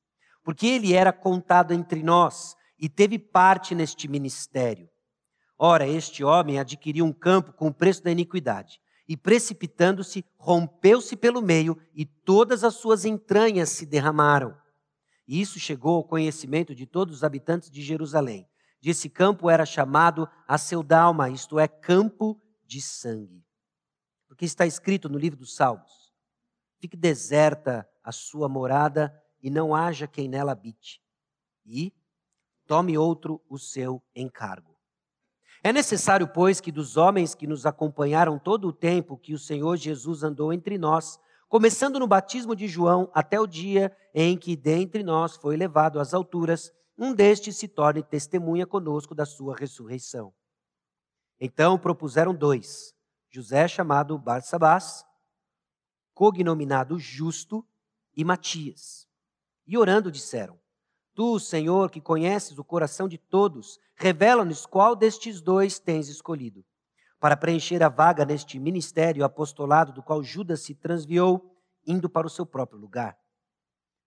Porque 0.43 0.67
ele 0.67 0.93
era 0.93 1.13
contado 1.13 1.73
entre 1.73 2.03
nós 2.03 2.57
e 2.79 2.89
teve 2.89 3.19
parte 3.19 3.75
neste 3.75 4.09
ministério. 4.09 4.89
Ora, 5.59 5.87
este 5.87 6.23
homem 6.23 6.59
adquiriu 6.59 7.05
um 7.05 7.13
campo 7.13 7.53
com 7.53 7.69
o 7.69 7.75
preço 7.75 8.03
da 8.03 8.11
iniquidade, 8.11 8.81
e 9.09 9.17
precipitando-se, 9.17 10.25
rompeu-se 10.37 11.17
pelo 11.17 11.41
meio, 11.41 11.79
e 11.95 12.05
todas 12.05 12.65
as 12.65 12.75
suas 12.75 13.05
entranhas 13.05 13.71
se 13.71 13.87
derramaram. 13.87 14.57
E 15.27 15.41
isso 15.41 15.59
chegou 15.59 15.97
ao 15.97 16.05
conhecimento 16.05 16.75
de 16.75 16.87
todos 16.87 17.17
os 17.17 17.25
habitantes 17.25 17.71
de 17.71 17.83
Jerusalém. 17.83 18.49
De 18.81 18.91
esse 18.91 19.09
campo 19.09 19.51
era 19.51 19.65
chamado 19.65 20.29
Aceldalma, 20.47 21.31
isto 21.31 21.59
é, 21.59 21.67
campo 21.67 22.41
de 22.65 22.81
sangue. 22.81 23.45
Porque 24.29 24.45
está 24.45 24.67
escrito 24.67 25.09
no 25.09 25.19
livro 25.19 25.39
dos 25.39 25.55
Salmos: 25.55 26.13
Fique 26.79 26.97
deserta 26.97 27.89
a 28.03 28.13
sua 28.13 28.49
morada 28.49 29.13
e 29.43 29.51
não 29.51 29.75
haja 29.75 30.07
quem 30.07 30.29
nela 30.29 30.53
habite. 30.53 31.01
E 31.65 31.93
tome 32.67 32.97
outro 32.99 33.43
o 33.49 33.59
seu 33.59 34.03
encargo. 34.15 34.76
É 35.67 35.73
necessário, 35.73 36.29
pois, 36.29 36.61
que 36.61 36.71
dos 36.71 36.97
homens 36.97 37.35
que 37.35 37.45
nos 37.45 37.67
acompanharam 37.67 38.39
todo 38.39 38.69
o 38.69 38.73
tempo 38.73 39.19
que 39.19 39.35
o 39.35 39.39
Senhor 39.39 39.77
Jesus 39.77 40.23
andou 40.23 40.53
entre 40.53 40.79
nós, 40.79 41.19
começando 41.49 41.99
no 41.99 42.07
batismo 42.07 42.55
de 42.55 42.69
João 42.69 43.11
até 43.13 43.41
o 43.41 43.49
dia 43.49 43.91
em 44.15 44.39
que 44.39 44.55
dentre 44.55 45.03
nós 45.03 45.35
foi 45.35 45.57
levado 45.57 45.99
às 45.99 46.15
alturas, 46.15 46.73
um 46.97 47.13
destes 47.13 47.57
se 47.57 47.67
torne 47.67 48.01
testemunha 48.01 48.65
conosco 48.65 49.13
da 49.13 49.27
sua 49.27 49.57
ressurreição. 49.57 50.33
Então 51.41 51.77
propuseram 51.77 52.33
dois: 52.33 52.95
José, 53.29 53.67
chamado 53.67 54.17
Barsabás, 54.17 55.05
cognominado 56.15 56.97
Justo, 56.97 57.67
e 58.17 58.23
Matias. 58.25 59.09
E 59.67 59.77
orando 59.77 60.13
disseram: 60.13 60.61
Tu, 61.17 61.41
Senhor, 61.41 61.91
que 61.91 61.99
conheces 61.99 62.59
o 62.59 62.63
coração 62.63 63.09
de 63.09 63.17
todos, 63.17 63.81
revela-nos 63.95 64.67
qual 64.67 64.95
destes 64.95 65.41
dois 65.41 65.79
tens 65.79 66.11
escolhido, 66.11 66.63
para 67.19 67.35
preencher 67.35 67.83
a 67.83 67.89
vaga 67.89 68.23
neste 68.27 68.59
ministério 68.59 69.25
apostolado 69.25 69.95
do 69.95 70.03
qual 70.03 70.23
Judas 70.23 70.61
se 70.61 70.75
transviou, 70.75 71.59
indo 71.87 72.07
para 72.07 72.27
o 72.27 72.31
seu 72.31 72.45
próprio 72.45 72.79
lugar. 72.79 73.19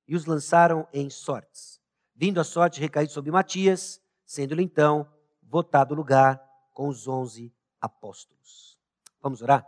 E 0.08 0.16
os 0.16 0.28
lançaram 0.28 0.88
em 0.94 1.10
sortes, 1.10 1.82
vindo 2.16 2.40
a 2.40 2.44
sorte 2.44 2.80
recair 2.80 3.10
sobre 3.10 3.32
Matias, 3.32 4.00
sendo-lhe 4.24 4.62
então 4.62 5.12
votado 5.42 5.96
lugar 5.96 6.40
com 6.76 6.88
os 6.88 7.08
onze 7.08 7.52
apóstolos. 7.82 8.78
Vamos 9.20 9.42
orar? 9.42 9.68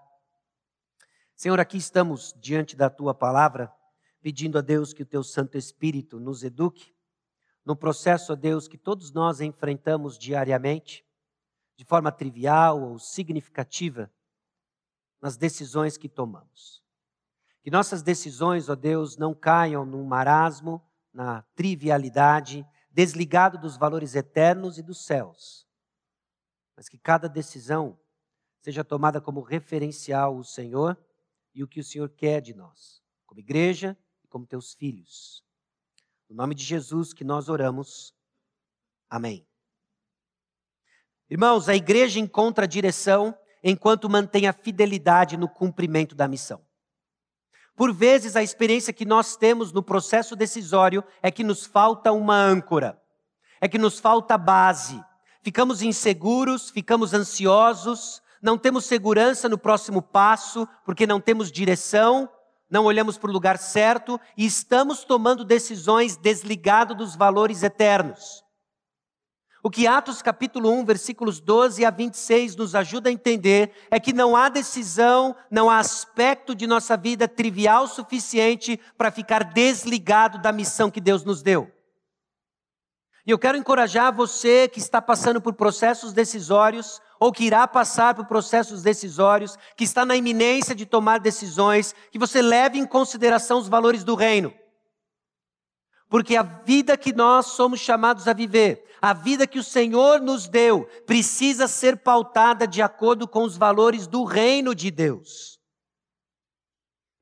Senhor, 1.35 1.59
aqui 1.59 1.77
estamos 1.77 2.35
diante 2.39 2.75
da 2.75 2.87
tua 2.87 3.15
palavra, 3.15 3.73
pedindo 4.21 4.59
a 4.59 4.61
Deus 4.61 4.93
que 4.93 5.01
o 5.01 5.07
teu 5.07 5.23
Santo 5.23 5.57
Espírito 5.57 6.19
nos 6.19 6.43
eduque 6.43 6.93
no 7.65 7.75
processo, 7.75 8.33
ó 8.33 8.35
Deus, 8.35 8.67
que 8.67 8.77
todos 8.77 9.11
nós 9.11 9.39
enfrentamos 9.39 10.17
diariamente, 10.17 11.05
de 11.77 11.85
forma 11.85 12.11
trivial 12.11 12.81
ou 12.81 12.99
significativa, 12.99 14.11
nas 15.21 15.37
decisões 15.37 15.97
que 15.97 16.09
tomamos. 16.09 16.83
Que 17.61 17.69
nossas 17.69 18.01
decisões, 18.01 18.69
ó 18.69 18.75
Deus, 18.75 19.17
não 19.17 19.33
caiam 19.35 19.85
num 19.85 20.03
marasmo, 20.03 20.81
na 21.13 21.43
trivialidade, 21.55 22.65
desligado 22.89 23.57
dos 23.57 23.77
valores 23.77 24.15
eternos 24.15 24.77
e 24.77 24.81
dos 24.81 25.05
céus, 25.05 25.67
mas 26.75 26.89
que 26.89 26.97
cada 26.97 27.27
decisão 27.29 27.99
seja 28.59 28.83
tomada 28.83 29.21
como 29.21 29.41
referencial 29.41 30.37
o 30.37 30.43
Senhor 30.43 30.97
e 31.53 31.63
o 31.63 31.67
que 31.67 31.79
o 31.79 31.83
Senhor 31.83 32.09
quer 32.09 32.41
de 32.41 32.53
nós, 32.53 33.03
como 33.25 33.39
igreja 33.39 33.97
e 34.23 34.27
como 34.27 34.45
teus 34.45 34.73
filhos. 34.73 35.43
No 36.31 36.37
nome 36.37 36.55
de 36.55 36.63
Jesus 36.63 37.11
que 37.11 37.25
nós 37.25 37.49
oramos. 37.49 38.13
Amém. 39.09 39.45
Irmãos, 41.29 41.67
a 41.67 41.75
igreja 41.75 42.21
encontra 42.21 42.65
direção 42.65 43.37
enquanto 43.61 44.09
mantém 44.09 44.47
a 44.47 44.53
fidelidade 44.53 45.35
no 45.35 45.49
cumprimento 45.49 46.15
da 46.15 46.29
missão. 46.29 46.65
Por 47.75 47.93
vezes, 47.93 48.37
a 48.37 48.41
experiência 48.41 48.93
que 48.93 49.03
nós 49.03 49.35
temos 49.35 49.73
no 49.73 49.83
processo 49.83 50.33
decisório 50.33 51.03
é 51.21 51.29
que 51.29 51.43
nos 51.43 51.65
falta 51.65 52.13
uma 52.13 52.37
âncora, 52.37 52.97
é 53.59 53.67
que 53.67 53.77
nos 53.77 53.99
falta 53.99 54.37
base. 54.37 55.03
Ficamos 55.43 55.81
inseguros, 55.81 56.69
ficamos 56.69 57.13
ansiosos, 57.13 58.21
não 58.41 58.57
temos 58.57 58.85
segurança 58.85 59.49
no 59.49 59.57
próximo 59.57 60.01
passo, 60.01 60.65
porque 60.85 61.05
não 61.05 61.19
temos 61.19 61.51
direção, 61.51 62.29
não 62.71 62.85
olhamos 62.85 63.17
para 63.17 63.29
o 63.29 63.33
lugar 63.33 63.57
certo 63.57 64.19
e 64.37 64.45
estamos 64.45 65.03
tomando 65.03 65.43
decisões 65.43 66.15
desligado 66.15 66.95
dos 66.95 67.17
valores 67.17 67.61
eternos. 67.63 68.43
O 69.61 69.69
que 69.69 69.85
Atos 69.85 70.21
capítulo 70.23 70.71
1, 70.71 70.85
versículos 70.85 71.39
12 71.39 71.85
a 71.85 71.91
26 71.91 72.55
nos 72.55 72.73
ajuda 72.73 73.09
a 73.09 73.11
entender 73.11 73.71
é 73.91 73.99
que 73.99 74.13
não 74.13 74.35
há 74.35 74.49
decisão, 74.49 75.35
não 75.51 75.69
há 75.69 75.77
aspecto 75.77 76.55
de 76.55 76.65
nossa 76.65 76.97
vida 76.97 77.27
trivial 77.27 77.87
suficiente 77.87 78.79
para 78.97 79.11
ficar 79.11 79.43
desligado 79.43 80.41
da 80.41 80.51
missão 80.51 80.89
que 80.89 81.01
Deus 81.01 81.23
nos 81.23 81.43
deu. 81.43 81.69
E 83.27 83.29
eu 83.29 83.37
quero 83.37 83.57
encorajar 83.57 84.15
você 84.15 84.67
que 84.67 84.79
está 84.79 84.99
passando 84.99 85.39
por 85.39 85.53
processos 85.53 86.11
decisórios 86.11 86.99
ou 87.21 87.31
que 87.31 87.43
irá 87.43 87.67
passar 87.67 88.15
por 88.15 88.25
processos 88.25 88.81
decisórios, 88.81 89.55
que 89.77 89.83
está 89.83 90.03
na 90.03 90.15
iminência 90.15 90.73
de 90.73 90.87
tomar 90.87 91.19
decisões, 91.19 91.93
que 92.09 92.17
você 92.17 92.41
leve 92.41 92.79
em 92.79 92.85
consideração 92.85 93.59
os 93.59 93.69
valores 93.69 94.03
do 94.03 94.15
reino. 94.15 94.51
Porque 96.09 96.35
a 96.35 96.41
vida 96.41 96.97
que 96.97 97.13
nós 97.13 97.45
somos 97.45 97.79
chamados 97.79 98.27
a 98.27 98.33
viver, 98.33 98.83
a 98.99 99.13
vida 99.13 99.45
que 99.45 99.59
o 99.59 99.63
Senhor 99.63 100.19
nos 100.19 100.47
deu, 100.47 100.89
precisa 101.05 101.67
ser 101.67 101.97
pautada 101.97 102.65
de 102.65 102.81
acordo 102.81 103.27
com 103.27 103.43
os 103.43 103.55
valores 103.55 104.07
do 104.07 104.23
reino 104.23 104.73
de 104.73 104.89
Deus. 104.89 105.59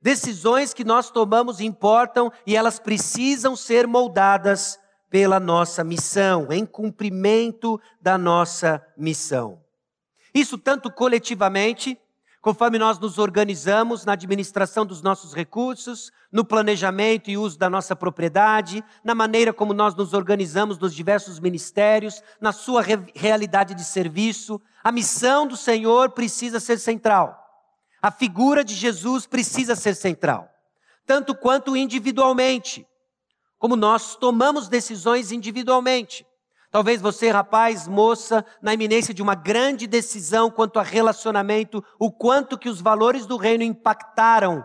Decisões 0.02 0.74
que 0.74 0.86
nós 0.86 1.12
tomamos 1.12 1.60
importam 1.60 2.32
e 2.48 2.56
elas 2.56 2.80
precisam 2.80 3.54
ser 3.54 3.86
moldadas 3.86 4.80
pela 5.10 5.42
nossa 5.42 5.84
missão, 5.84 6.48
em 6.54 6.66
cumprimento 6.66 7.78
da 8.02 8.18
nossa 8.18 8.82
missão. 8.96 9.62
Isso 10.34 10.58
tanto 10.58 10.92
coletivamente, 10.92 12.00
conforme 12.42 12.78
nós 12.78 13.00
nos 13.00 13.18
organizamos 13.18 14.06
na 14.06 14.14
administração 14.14 14.86
dos 14.86 15.02
nossos 15.02 15.34
recursos, 15.34 16.12
no 16.32 16.46
planejamento 16.46 17.30
e 17.30 17.38
uso 17.38 17.58
da 17.58 17.70
nossa 17.70 17.96
propriedade, 17.96 18.84
na 19.04 19.16
maneira 19.16 19.52
como 19.52 19.74
nós 19.74 19.96
nos 19.96 20.14
organizamos 20.14 20.78
nos 20.78 20.94
diversos 20.94 21.40
ministérios, 21.40 22.22
na 22.40 22.52
sua 22.52 22.82
re 22.82 22.98
realidade 23.16 23.74
de 23.74 23.84
serviço, 23.84 24.62
a 24.84 24.92
missão 24.92 25.48
do 25.48 25.58
Senhor 25.58 26.12
precisa 26.12 26.60
ser 26.60 26.78
central. 26.78 27.38
A 28.02 28.12
figura 28.12 28.64
de 28.64 28.76
Jesus 28.76 29.26
precisa 29.26 29.76
ser 29.76 29.96
central, 29.96 30.50
tanto 31.06 31.36
quanto 31.36 31.76
individualmente 31.76 32.88
como 33.60 33.76
nós 33.76 34.16
tomamos 34.16 34.70
decisões 34.70 35.34
individualmente. 35.34 36.26
Talvez 36.72 37.02
você, 37.02 37.32
rapaz, 37.32 37.88
moça, 37.88 38.46
na 38.62 38.74
iminência 38.74 39.14
de 39.14 39.24
uma 39.24 39.34
grande 39.34 39.88
decisão 39.88 40.52
quanto 40.52 40.80
a 40.80 40.84
relacionamento, 40.84 41.84
o 42.00 42.12
quanto 42.12 42.60
que 42.60 42.70
os 42.70 42.80
valores 42.80 43.26
do 43.26 43.38
reino 43.38 43.64
impactaram 43.64 44.64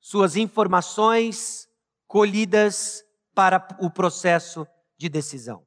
suas 0.00 0.34
informações 0.34 1.68
colhidas 2.08 3.04
para 3.32 3.66
o 3.80 3.88
processo 3.88 4.66
de 4.98 5.08
decisão. 5.08 5.64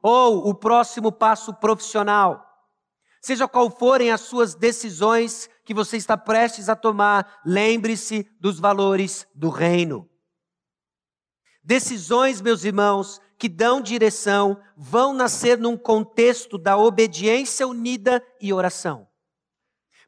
Ou 0.00 0.48
o 0.48 0.54
próximo 0.54 1.10
passo 1.10 1.52
profissional. 1.54 2.44
Seja 3.20 3.48
qual 3.48 3.70
forem 3.70 4.12
as 4.12 4.20
suas 4.20 4.54
decisões 4.54 5.48
que 5.64 5.74
você 5.74 5.96
está 5.96 6.16
prestes 6.16 6.68
a 6.68 6.76
tomar, 6.76 7.40
lembre-se 7.44 8.30
dos 8.38 8.60
valores 8.60 9.26
do 9.34 9.48
reino. 9.48 10.08
Decisões, 11.64 12.42
meus 12.42 12.64
irmãos, 12.64 13.18
que 13.44 13.48
dão 13.50 13.78
direção, 13.78 14.58
vão 14.74 15.12
nascer 15.12 15.58
num 15.58 15.76
contexto 15.76 16.56
da 16.56 16.78
obediência 16.78 17.68
unida 17.68 18.24
e 18.40 18.54
oração. 18.54 19.06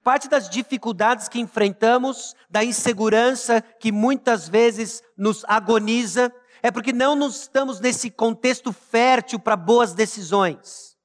Parte 0.02 0.26
das 0.26 0.48
dificuldades 0.48 1.28
que 1.28 1.38
enfrentamos, 1.38 2.34
da 2.48 2.64
insegurança 2.64 3.60
que 3.60 3.92
muitas 3.92 4.48
vezes 4.48 5.02
nos 5.18 5.44
agoniza, 5.46 6.32
é 6.62 6.70
porque 6.70 6.94
não 6.94 7.14
nos 7.14 7.42
estamos 7.42 7.78
nesse 7.78 8.10
contexto 8.10 8.72
fértil 8.72 9.38
para 9.38 9.54
boas 9.54 9.92
decisões. 9.92 10.96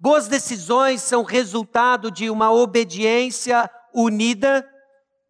Boas 0.00 0.28
decisões 0.28 1.02
são 1.02 1.24
resultado 1.24 2.10
de 2.10 2.30
uma 2.30 2.50
obediência 2.50 3.70
unida 3.94 4.66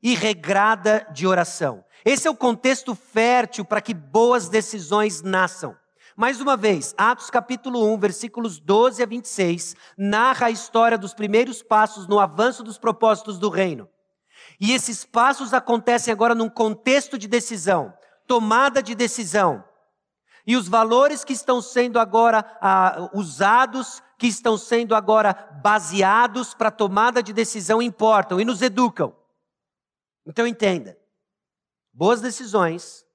e 0.00 0.14
regrada 0.14 1.08
de 1.12 1.26
oração. 1.26 1.84
Esse 2.04 2.28
é 2.28 2.30
o 2.30 2.36
contexto 2.36 2.94
fértil 2.94 3.64
para 3.64 3.80
que 3.80 3.92
boas 3.92 4.48
decisões 4.48 5.20
nasçam. 5.20 5.76
Mais 6.16 6.40
uma 6.40 6.56
vez, 6.56 6.94
Atos 6.96 7.28
capítulo 7.28 7.92
1, 7.92 7.98
versículos 7.98 8.60
12 8.60 9.02
a 9.02 9.06
26, 9.06 9.74
narra 9.96 10.46
a 10.46 10.50
história 10.50 10.96
dos 10.96 11.12
primeiros 11.12 11.62
passos 11.62 12.06
no 12.06 12.20
avanço 12.20 12.62
dos 12.62 12.78
propósitos 12.78 13.38
do 13.38 13.48
reino. 13.48 13.88
E 14.60 14.72
esses 14.72 15.04
passos 15.04 15.52
acontecem 15.52 16.12
agora 16.12 16.34
num 16.34 16.48
contexto 16.48 17.18
de 17.18 17.26
decisão, 17.26 17.92
tomada 18.26 18.82
de 18.82 18.94
decisão. 18.94 19.64
E 20.46 20.56
os 20.56 20.68
valores 20.68 21.24
que 21.24 21.32
estão 21.32 21.60
sendo 21.60 21.98
agora 21.98 22.44
ah, 22.60 23.10
usados, 23.12 24.02
que 24.18 24.26
estão 24.26 24.56
sendo 24.56 24.94
agora 24.94 25.32
baseados 25.62 26.54
para 26.54 26.70
tomada 26.70 27.22
de 27.22 27.32
decisão 27.32 27.82
importam 27.82 28.40
e 28.40 28.44
nos 28.44 28.62
educam. 28.62 29.14
Então 30.26 30.46
entenda 30.46 30.96
boas 31.94 32.20
decisões 32.20 33.06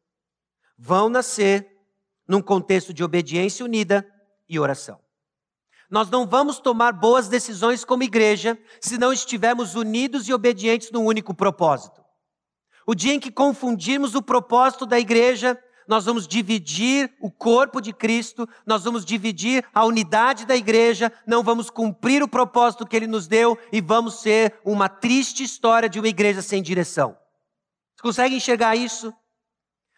vão 0.77 1.09
nascer 1.09 1.78
num 2.29 2.43
contexto 2.43 2.93
de 2.93 3.03
obediência 3.03 3.65
unida 3.65 4.07
e 4.47 4.59
oração. 4.59 4.99
Nós 5.89 6.11
não 6.11 6.27
vamos 6.27 6.59
tomar 6.59 6.93
boas 6.93 7.27
decisões 7.27 7.83
como 7.83 8.03
igreja 8.03 8.55
se 8.79 8.99
não 8.99 9.11
estivermos 9.11 9.73
unidos 9.73 10.27
e 10.27 10.33
obedientes 10.33 10.91
num 10.91 11.05
único 11.05 11.33
propósito. 11.33 12.05
O 12.85 12.93
dia 12.93 13.15
em 13.15 13.19
que 13.19 13.31
confundirmos 13.31 14.13
o 14.13 14.21
propósito 14.21 14.85
da 14.85 14.99
igreja, 14.99 15.59
nós 15.87 16.05
vamos 16.05 16.27
dividir 16.27 17.11
o 17.19 17.31
corpo 17.31 17.81
de 17.81 17.91
Cristo, 17.91 18.47
nós 18.63 18.83
vamos 18.83 19.03
dividir 19.03 19.65
a 19.73 19.83
unidade 19.83 20.45
da 20.45 20.55
igreja, 20.55 21.11
não 21.25 21.41
vamos 21.41 21.71
cumprir 21.71 22.21
o 22.21 22.27
propósito 22.27 22.85
que 22.85 22.95
ele 22.95 23.07
nos 23.07 23.27
deu 23.27 23.57
e 23.71 23.81
vamos 23.81 24.21
ser 24.21 24.59
uma 24.63 24.87
triste 24.87 25.41
história 25.43 25.89
de 25.89 25.99
uma 25.99 26.07
igreja 26.07 26.43
sem 26.43 26.61
direção. 26.61 27.17
Você 27.95 28.03
consegue 28.03 28.35
enxergar 28.35 28.75
isso? 28.75 29.11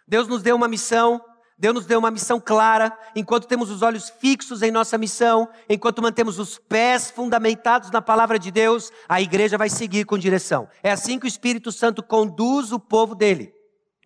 Deus 0.07 0.27
nos 0.29 0.41
deu 0.41 0.55
uma 0.55 0.67
missão, 0.69 1.21
Deus 1.61 1.75
nos 1.75 1.85
deu 1.85 1.99
uma 1.99 2.09
missão 2.09 2.39
clara, 2.39 2.91
enquanto 3.15 3.45
temos 3.45 3.69
os 3.69 3.83
olhos 3.83 4.09
fixos 4.09 4.63
em 4.63 4.71
nossa 4.71 4.97
missão, 4.97 5.47
enquanto 5.69 6.01
mantemos 6.01 6.39
os 6.39 6.57
pés 6.57 7.11
fundamentados 7.11 7.91
na 7.91 8.01
palavra 8.01 8.39
de 8.39 8.49
Deus, 8.49 8.91
a 9.07 9.21
igreja 9.21 9.59
vai 9.59 9.69
seguir 9.69 10.05
com 10.05 10.17
direção. 10.17 10.67
É 10.81 10.89
assim 10.89 11.19
que 11.19 11.25
o 11.25 11.27
Espírito 11.27 11.71
Santo 11.71 12.01
conduz 12.01 12.71
o 12.71 12.79
povo 12.79 13.13
dele, 13.13 13.53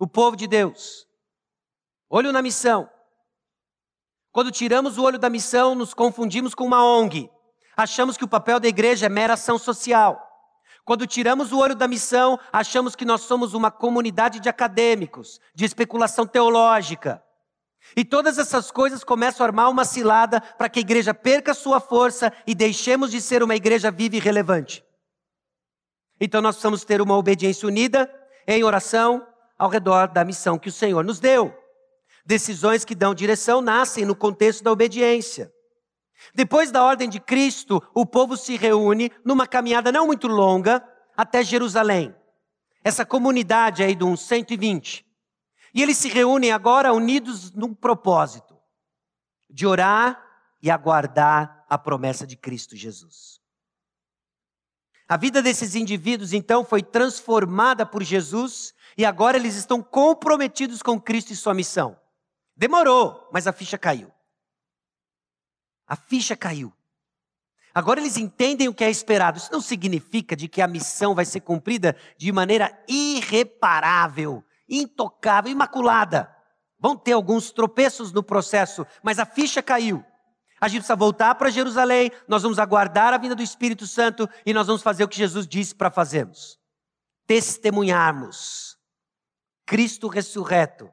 o 0.01 0.05
povo 0.05 0.35
de 0.35 0.47
Deus. 0.47 1.07
Olho 2.09 2.33
na 2.33 2.41
missão. 2.41 2.89
Quando 4.33 4.51
tiramos 4.51 4.97
o 4.97 5.03
olho 5.03 5.17
da 5.17 5.29
missão, 5.29 5.75
nos 5.75 5.93
confundimos 5.93 6.53
com 6.53 6.65
uma 6.65 6.83
ONG. 6.83 7.29
Achamos 7.77 8.17
que 8.17 8.25
o 8.25 8.27
papel 8.27 8.59
da 8.59 8.67
igreja 8.67 9.05
é 9.05 9.09
mera 9.09 9.35
ação 9.35 9.57
social. 9.57 10.21
Quando 10.83 11.07
tiramos 11.07 11.53
o 11.53 11.59
olho 11.59 11.73
da 11.73 11.87
missão, 11.87 12.37
achamos 12.51 12.97
que 12.97 13.05
nós 13.05 13.21
somos 13.21 13.53
uma 13.53 13.71
comunidade 13.71 14.41
de 14.41 14.49
acadêmicos, 14.49 15.39
de 15.55 15.63
especulação 15.63 16.27
teológica. 16.27 17.23
E 17.95 18.05
todas 18.05 18.37
essas 18.37 18.71
coisas 18.71 19.03
começam 19.03 19.45
a 19.45 19.49
armar 19.49 19.69
uma 19.69 19.83
cilada 19.83 20.39
para 20.39 20.69
que 20.69 20.79
a 20.79 20.81
igreja 20.81 21.13
perca 21.13 21.53
sua 21.53 21.79
força 21.79 22.31
e 22.47 22.55
deixemos 22.55 23.11
de 23.11 23.19
ser 23.19 23.43
uma 23.43 23.55
igreja 23.55 23.91
viva 23.91 24.15
e 24.15 24.19
relevante. 24.19 24.83
Então 26.19 26.41
nós 26.41 26.55
precisamos 26.55 26.85
ter 26.85 27.01
uma 27.01 27.17
obediência 27.17 27.67
unida 27.67 28.11
em 28.47 28.63
oração 28.63 29.27
ao 29.57 29.69
redor 29.69 30.07
da 30.07 30.23
missão 30.23 30.57
que 30.57 30.69
o 30.69 30.71
Senhor 30.71 31.03
nos 31.03 31.19
deu. 31.19 31.53
Decisões 32.25 32.83
que 32.83 32.95
dão 32.95 33.13
direção 33.13 33.61
nascem 33.61 34.05
no 34.05 34.15
contexto 34.15 34.63
da 34.63 34.71
obediência. 34.71 35.51
Depois 36.33 36.71
da 36.71 36.83
ordem 36.83 37.09
de 37.09 37.19
Cristo, 37.19 37.81
o 37.93 38.05
povo 38.05 38.35
se 38.35 38.55
reúne 38.55 39.11
numa 39.23 39.45
caminhada 39.45 39.91
não 39.91 40.07
muito 40.07 40.27
longa 40.27 40.83
até 41.15 41.43
Jerusalém. 41.43 42.15
Essa 42.83 43.05
comunidade 43.05 43.83
aí 43.83 43.95
de 43.95 44.03
uns 44.03 44.21
120. 44.21 45.05
E 45.75 45.81
eles 45.81 45.97
se 45.97 46.07
reúnem 46.07 46.53
agora 46.53 46.93
unidos 46.93 47.51
num 47.51 47.73
propósito: 47.73 48.57
de 49.49 49.67
orar 49.67 50.25
e 50.61 50.71
aguardar 50.71 51.65
a 51.69 51.77
promessa 51.77 52.25
de 52.25 52.37
Cristo 52.37 52.77
Jesus. 52.77 53.41
A 55.07 55.17
vida 55.17 55.43
desses 55.43 55.75
indivíduos 55.75 56.31
então 56.31 56.63
foi 56.63 56.81
transformada 56.81 57.85
por 57.85 58.01
Jesus 58.01 58.73
e 58.97 59.05
agora 59.05 59.37
eles 59.37 59.55
estão 59.55 59.83
comprometidos 59.83 60.81
com 60.81 60.99
Cristo 60.99 61.33
e 61.33 61.35
sua 61.35 61.53
missão. 61.53 61.99
Demorou, 62.55 63.29
mas 63.31 63.45
a 63.45 63.51
ficha 63.51 63.77
caiu. 63.77 64.11
A 65.85 65.95
ficha 65.95 66.35
caiu. 66.35 66.73
Agora 67.73 67.99
eles 67.99 68.15
entendem 68.15 68.69
o 68.69 68.73
que 68.73 68.83
é 68.83 68.89
esperado. 68.89 69.37
Isso 69.37 69.51
não 69.51 69.59
significa 69.59 70.35
de 70.35 70.47
que 70.47 70.61
a 70.61 70.67
missão 70.67 71.13
vai 71.13 71.25
ser 71.25 71.41
cumprida 71.41 71.95
de 72.17 72.31
maneira 72.31 72.81
irreparável, 72.87 74.43
intocável, 74.67 75.51
imaculada. 75.51 76.33
Vão 76.79 76.95
ter 76.95 77.13
alguns 77.13 77.51
tropeços 77.51 78.11
no 78.11 78.23
processo, 78.23 78.85
mas 79.01 79.19
a 79.19 79.25
ficha 79.25 79.61
caiu. 79.61 80.03
A 80.59 80.67
gente 80.67 80.79
precisa 80.79 80.95
voltar 80.95 81.35
para 81.35 81.49
Jerusalém, 81.49 82.11
nós 82.27 82.43
vamos 82.43 82.59
aguardar 82.59 83.13
a 83.13 83.17
vinda 83.17 83.35
do 83.35 83.43
Espírito 83.43 83.85
Santo 83.85 84.29
e 84.45 84.53
nós 84.53 84.67
vamos 84.67 84.81
fazer 84.81 85.03
o 85.03 85.07
que 85.07 85.17
Jesus 85.17 85.47
disse 85.47 85.75
para 85.75 85.91
fazermos: 85.91 86.59
testemunharmos 87.27 88.77
Cristo 89.65 90.07
ressurreto 90.07 90.91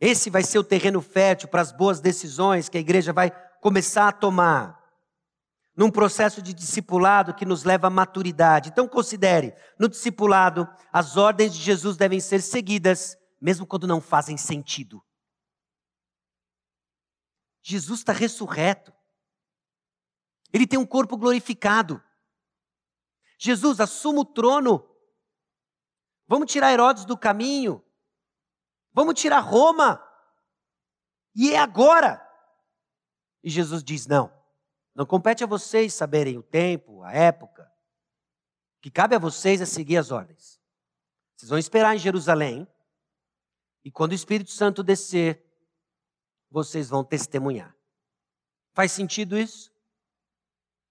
esse 0.00 0.30
vai 0.30 0.42
ser 0.42 0.58
o 0.58 0.64
terreno 0.64 1.00
fértil 1.00 1.48
para 1.48 1.60
as 1.60 1.72
boas 1.72 2.00
decisões 2.00 2.68
que 2.68 2.78
a 2.78 2.80
igreja 2.80 3.12
vai 3.12 3.30
começar 3.60 4.08
a 4.08 4.12
tomar. 4.12 4.77
Num 5.78 5.92
processo 5.92 6.42
de 6.42 6.52
discipulado 6.52 7.32
que 7.32 7.44
nos 7.44 7.62
leva 7.62 7.86
à 7.86 7.90
maturidade. 7.90 8.68
Então, 8.68 8.88
considere: 8.88 9.54
no 9.78 9.88
discipulado, 9.88 10.68
as 10.92 11.16
ordens 11.16 11.54
de 11.54 11.62
Jesus 11.62 11.96
devem 11.96 12.18
ser 12.18 12.42
seguidas, 12.42 13.16
mesmo 13.40 13.64
quando 13.64 13.86
não 13.86 14.00
fazem 14.00 14.36
sentido. 14.36 15.00
Jesus 17.62 18.00
está 18.00 18.12
ressurreto. 18.12 18.92
Ele 20.52 20.66
tem 20.66 20.80
um 20.80 20.86
corpo 20.86 21.16
glorificado. 21.16 22.02
Jesus, 23.38 23.78
assuma 23.78 24.22
o 24.22 24.24
trono. 24.24 24.84
Vamos 26.26 26.50
tirar 26.50 26.72
Herodes 26.72 27.04
do 27.04 27.16
caminho. 27.16 27.84
Vamos 28.92 29.14
tirar 29.14 29.38
Roma. 29.38 30.04
E 31.36 31.52
é 31.52 31.58
agora. 31.60 32.20
E 33.44 33.48
Jesus 33.48 33.84
diz: 33.84 34.08
não. 34.08 34.37
Não 34.98 35.06
compete 35.06 35.44
a 35.44 35.46
vocês 35.46 35.94
saberem 35.94 36.36
o 36.38 36.42
tempo, 36.42 37.04
a 37.04 37.12
época. 37.12 37.72
O 38.78 38.80
que 38.80 38.90
cabe 38.90 39.14
a 39.14 39.18
vocês 39.20 39.60
é 39.60 39.64
seguir 39.64 39.96
as 39.96 40.10
ordens. 40.10 40.60
Vocês 41.36 41.48
vão 41.48 41.56
esperar 41.56 41.94
em 41.94 42.00
Jerusalém. 42.00 42.66
E 43.84 43.92
quando 43.92 44.10
o 44.10 44.14
Espírito 44.16 44.50
Santo 44.50 44.82
descer, 44.82 45.40
vocês 46.50 46.88
vão 46.88 47.04
testemunhar. 47.04 47.76
Faz 48.72 48.90
sentido 48.90 49.38
isso? 49.38 49.72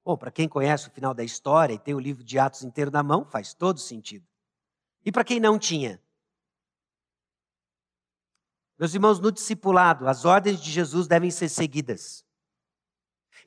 Bom, 0.06 0.16
para 0.16 0.32
quem 0.32 0.48
conhece 0.48 0.88
o 0.88 0.92
final 0.92 1.14
da 1.14 1.26
história 1.26 1.74
e 1.74 1.80
tem 1.80 1.94
o 1.94 2.00
livro 2.00 2.24
de 2.24 2.40
Atos 2.40 2.64
inteiro 2.64 2.90
na 2.90 3.04
mão, 3.04 3.26
faz 3.26 3.54
todo 3.54 3.78
sentido. 3.78 4.26
E 5.04 5.12
para 5.12 5.26
quem 5.26 5.38
não 5.38 5.60
tinha? 5.60 6.02
Meus 8.80 8.94
irmãos, 8.94 9.20
no 9.20 9.34
discipulado, 9.34 10.08
as 10.08 10.24
ordens 10.24 10.62
de 10.62 10.72
Jesus 10.72 11.10
devem 11.10 11.30
ser 11.30 11.50
seguidas. 11.50 12.26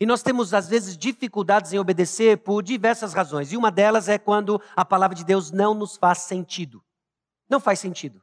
E 0.00 0.06
nós 0.06 0.22
temos, 0.22 0.54
às 0.54 0.66
vezes, 0.66 0.96
dificuldades 0.96 1.74
em 1.74 1.78
obedecer 1.78 2.38
por 2.38 2.62
diversas 2.62 3.12
razões. 3.12 3.52
E 3.52 3.56
uma 3.56 3.70
delas 3.70 4.08
é 4.08 4.16
quando 4.16 4.58
a 4.74 4.82
palavra 4.82 5.14
de 5.14 5.22
Deus 5.22 5.50
não 5.50 5.74
nos 5.74 5.98
faz 5.98 6.20
sentido. 6.20 6.82
Não 7.50 7.60
faz 7.60 7.80
sentido. 7.80 8.22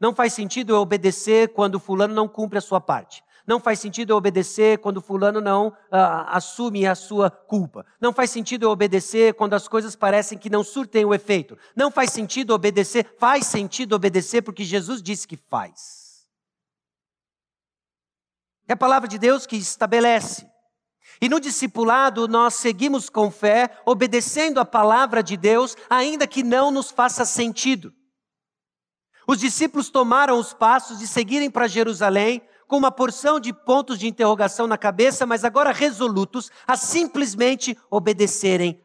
Não 0.00 0.12
faz 0.12 0.32
sentido 0.32 0.74
eu 0.74 0.80
obedecer 0.80 1.52
quando 1.52 1.78
fulano 1.78 2.12
não 2.12 2.26
cumpre 2.26 2.58
a 2.58 2.60
sua 2.60 2.80
parte. 2.80 3.22
Não 3.46 3.60
faz 3.60 3.78
sentido 3.78 4.10
eu 4.10 4.16
obedecer 4.16 4.78
quando 4.78 5.00
fulano 5.00 5.40
não 5.40 5.72
ah, 5.92 6.36
assume 6.36 6.84
a 6.84 6.96
sua 6.96 7.30
culpa. 7.30 7.86
Não 8.00 8.12
faz 8.12 8.30
sentido 8.30 8.64
eu 8.64 8.70
obedecer 8.70 9.34
quando 9.34 9.54
as 9.54 9.68
coisas 9.68 9.94
parecem 9.94 10.36
que 10.36 10.50
não 10.50 10.64
surtem 10.64 11.04
o 11.04 11.14
efeito. 11.14 11.56
Não 11.76 11.88
faz 11.88 12.10
sentido 12.10 12.52
obedecer. 12.52 13.14
Faz 13.16 13.46
sentido 13.46 13.94
obedecer 13.94 14.42
porque 14.42 14.64
Jesus 14.64 15.00
disse 15.00 15.28
que 15.28 15.36
faz. 15.36 16.26
É 18.66 18.72
a 18.72 18.76
palavra 18.76 19.06
de 19.06 19.16
Deus 19.16 19.46
que 19.46 19.56
estabelece. 19.56 20.55
E 21.20 21.28
no 21.28 21.40
discipulado 21.40 22.28
nós 22.28 22.54
seguimos 22.54 23.08
com 23.08 23.30
fé, 23.30 23.70
obedecendo 23.84 24.60
a 24.60 24.64
palavra 24.64 25.22
de 25.22 25.36
Deus, 25.36 25.76
ainda 25.88 26.26
que 26.26 26.42
não 26.42 26.70
nos 26.70 26.90
faça 26.90 27.24
sentido. 27.24 27.92
Os 29.26 29.38
discípulos 29.38 29.88
tomaram 29.90 30.38
os 30.38 30.52
passos 30.52 30.98
de 30.98 31.06
seguirem 31.06 31.50
para 31.50 31.66
Jerusalém 31.66 32.42
com 32.68 32.76
uma 32.76 32.92
porção 32.92 33.40
de 33.40 33.52
pontos 33.52 33.98
de 33.98 34.06
interrogação 34.06 34.66
na 34.66 34.78
cabeça, 34.78 35.26
mas 35.26 35.44
agora 35.44 35.72
resolutos 35.72 36.50
a 36.66 36.76
simplesmente 36.76 37.76
obedecerem 37.90 38.80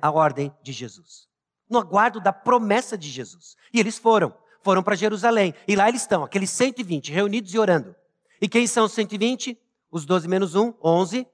a 0.00 0.10
ordem 0.10 0.52
de 0.62 0.72
Jesus. 0.72 1.28
No 1.68 1.78
aguardo 1.78 2.20
da 2.20 2.32
promessa 2.32 2.96
de 2.96 3.08
Jesus. 3.08 3.56
E 3.72 3.78
eles 3.78 3.98
foram, 3.98 4.34
foram 4.62 4.82
para 4.82 4.96
Jerusalém. 4.96 5.54
E 5.66 5.76
lá 5.76 5.88
eles 5.88 6.02
estão, 6.02 6.24
aqueles 6.24 6.50
120 6.50 7.12
reunidos 7.12 7.52
e 7.54 7.58
orando. 7.58 7.94
E 8.40 8.48
quem 8.48 8.66
são 8.66 8.86
os 8.86 8.92
120? 8.92 9.58
Os 9.90 10.04
12 10.04 10.28
menos 10.28 10.54
1, 10.54 10.74
11 10.82 11.26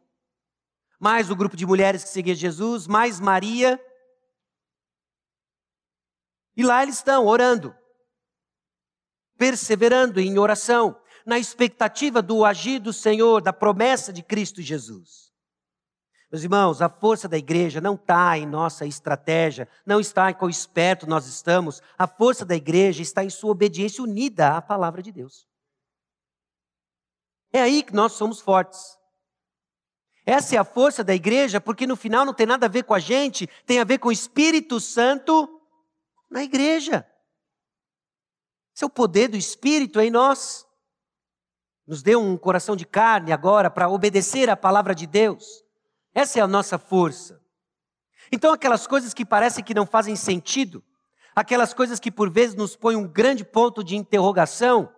mais 0.99 1.31
o 1.31 1.37
grupo 1.37 1.57
de 1.57 1.67
mulheres 1.67 2.05
que 2.05 2.11
seguia 2.11 2.35
Jesus, 2.35 2.87
mais 2.87 3.21
Maria. 3.21 3.81
E 6.57 6.63
lá 6.63 6.83
eles 6.83 6.97
estão 6.97 7.27
orando, 7.27 7.77
perseverando 9.37 10.21
em 10.21 10.39
oração, 10.39 11.01
na 11.25 11.39
expectativa 11.39 12.23
do 12.23 12.45
agir 12.45 12.79
do 12.79 12.93
Senhor, 12.93 13.43
da 13.43 13.53
promessa 13.53 14.13
de 14.13 14.23
Cristo 14.23 14.63
Jesus. 14.63 15.27
Meus 16.31 16.43
irmãos, 16.43 16.83
a 16.83 16.89
força 16.89 17.29
da 17.29 17.39
igreja 17.39 17.81
não 17.81 17.95
está 17.95 18.37
em 18.37 18.47
nossa 18.47 18.85
estratégia, 18.85 19.69
não 19.85 20.01
está 20.01 20.31
em 20.31 20.35
quão 20.35 20.51
esperto 20.51 21.07
nós 21.07 21.27
estamos. 21.27 21.81
A 21.97 22.07
força 22.07 22.45
da 22.45 22.57
igreja 22.57 23.01
está 23.01 23.23
em 23.23 23.31
sua 23.31 23.53
obediência 23.53 24.03
unida 24.03 24.57
à 24.57 24.63
palavra 24.63 25.03
de 25.03 25.13
Deus. 25.13 25.47
É 27.53 27.61
aí 27.61 27.83
que 27.83 27.95
nós 27.95 28.13
somos 28.13 28.41
fortes. 28.41 28.99
Essa 30.27 30.57
é 30.57 30.59
a 30.59 30.65
força 30.65 31.05
da 31.05 31.15
igreja, 31.15 31.61
porque 31.61 31.87
no 31.87 31.95
final 31.95 32.25
não 32.25 32.35
tem 32.35 32.47
nada 32.47 32.67
a 32.67 32.69
ver 32.69 32.83
com 32.83 32.93
a 32.93 32.99
gente, 32.99 33.47
tem 33.65 33.79
a 33.79 33.85
ver 33.85 33.99
com 33.99 34.09
o 34.09 34.13
Espírito 34.13 34.81
Santo 34.81 35.63
na 36.29 36.43
igreja. 36.43 37.07
Esse 38.75 38.83
é 38.83 38.87
o 38.87 38.91
poder 38.91 39.29
do 39.29 39.37
Espírito 39.37 40.01
em 40.01 40.11
nós. 40.11 40.67
Nos 41.87 42.03
deu 42.03 42.21
um 42.21 42.37
coração 42.37 42.75
de 42.75 42.85
carne 42.85 43.33
agora 43.33 43.71
para 43.71 43.89
obedecer 43.89 44.51
à 44.51 44.57
palavra 44.57 44.97
de 44.97 45.07
Deus. 45.07 45.65
Essa 46.13 46.41
é 46.41 46.43
a 46.43 46.49
nossa 46.49 46.77
força. 46.77 47.41
Então, 48.33 48.53
aquelas 48.53 48.85
coisas 48.85 49.15
que 49.15 49.25
parecem 49.25 49.63
que 49.63 49.75
não 49.75 49.87
fazem 49.87 50.17
sentido, 50.17 50.83
aquelas 51.37 51.73
coisas 51.73 52.01
que 52.01 52.11
por 52.11 52.29
vezes 52.29 52.57
nos 52.57 52.75
põem 52.75 52.97
um 52.97 53.07
grande 53.07 53.45
ponto 53.45 53.85
de 53.85 53.95
interrogação, 53.95 54.93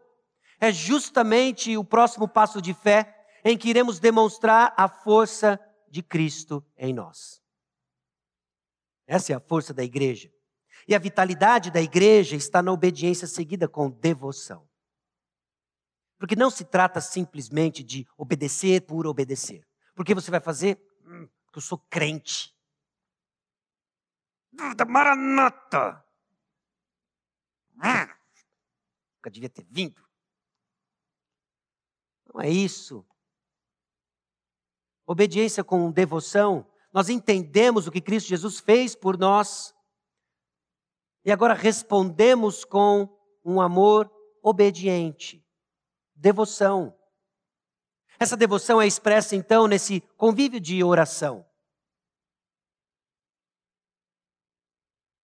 é 0.58 0.72
justamente 0.72 1.76
o 1.76 1.84
próximo 1.84 2.26
passo 2.26 2.62
de 2.62 2.72
fé 2.72 3.17
em 3.44 3.56
que 3.56 3.68
iremos 3.68 3.98
demonstrar 3.98 4.74
a 4.76 4.88
força 4.88 5.60
de 5.88 6.02
Cristo 6.02 6.64
em 6.76 6.92
nós. 6.92 7.42
Essa 9.06 9.32
é 9.32 9.36
a 9.36 9.40
força 9.40 9.72
da 9.72 9.82
igreja. 9.82 10.32
E 10.86 10.94
a 10.94 10.98
vitalidade 10.98 11.70
da 11.70 11.80
igreja 11.80 12.36
está 12.36 12.62
na 12.62 12.72
obediência 12.72 13.26
seguida 13.26 13.68
com 13.68 13.90
devoção. 13.90 14.68
Porque 16.18 16.36
não 16.36 16.50
se 16.50 16.64
trata 16.64 17.00
simplesmente 17.00 17.82
de 17.82 18.06
obedecer 18.16 18.82
por 18.82 19.06
obedecer. 19.06 19.66
Porque 19.94 20.14
você 20.14 20.30
vai 20.30 20.40
fazer? 20.40 20.80
Hum, 21.04 21.28
eu 21.54 21.60
sou 21.60 21.78
crente. 21.90 22.54
Da 24.76 24.84
Maranata. 24.84 26.04
Hum, 27.76 28.14
nunca 29.16 29.30
devia 29.30 29.48
ter 29.48 29.66
vindo. 29.70 30.02
Não 32.32 32.40
é 32.40 32.50
isso. 32.50 33.06
Obediência 35.10 35.64
com 35.64 35.90
devoção, 35.90 36.70
nós 36.92 37.08
entendemos 37.08 37.86
o 37.86 37.90
que 37.90 37.98
Cristo 37.98 38.28
Jesus 38.28 38.60
fez 38.60 38.94
por 38.94 39.16
nós 39.16 39.74
e 41.24 41.32
agora 41.32 41.54
respondemos 41.54 42.62
com 42.62 43.08
um 43.42 43.58
amor 43.58 44.12
obediente, 44.42 45.42
devoção. 46.14 46.94
Essa 48.20 48.36
devoção 48.36 48.82
é 48.82 48.86
expressa 48.86 49.34
então 49.34 49.66
nesse 49.66 50.02
convívio 50.18 50.60
de 50.60 50.84
oração. 50.84 51.42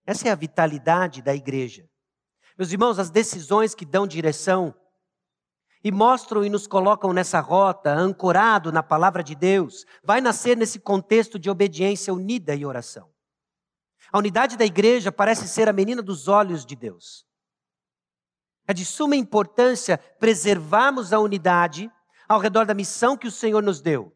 Essa 0.06 0.28
é 0.28 0.30
a 0.30 0.34
vitalidade 0.34 1.20
da 1.20 1.34
igreja. 1.34 1.86
Meus 2.56 2.72
irmãos, 2.72 2.98
as 2.98 3.10
decisões 3.10 3.74
que 3.74 3.84
dão 3.84 4.06
direção 4.06 4.74
e 5.84 5.92
mostram 5.92 6.42
e 6.42 6.48
nos 6.48 6.66
colocam 6.66 7.12
nessa 7.12 7.40
rota, 7.40 7.92
ancorado 7.92 8.72
na 8.72 8.82
palavra 8.82 9.22
de 9.22 9.34
Deus, 9.34 9.84
vai 10.02 10.18
nascer 10.18 10.56
nesse 10.56 10.80
contexto 10.80 11.38
de 11.38 11.50
obediência 11.50 12.14
unida 12.14 12.54
e 12.54 12.64
oração. 12.64 13.12
A 14.10 14.16
unidade 14.16 14.56
da 14.56 14.64
igreja 14.64 15.12
parece 15.12 15.46
ser 15.46 15.68
a 15.68 15.74
menina 15.74 16.00
dos 16.00 16.26
olhos 16.26 16.64
de 16.64 16.74
Deus. 16.74 17.26
É 18.66 18.72
de 18.72 18.82
suma 18.82 19.14
importância 19.14 19.98
preservarmos 19.98 21.12
a 21.12 21.20
unidade 21.20 21.92
ao 22.26 22.40
redor 22.40 22.64
da 22.64 22.72
missão 22.72 23.14
que 23.14 23.28
o 23.28 23.32
Senhor 23.32 23.62
nos 23.62 23.82
deu. 23.82 24.10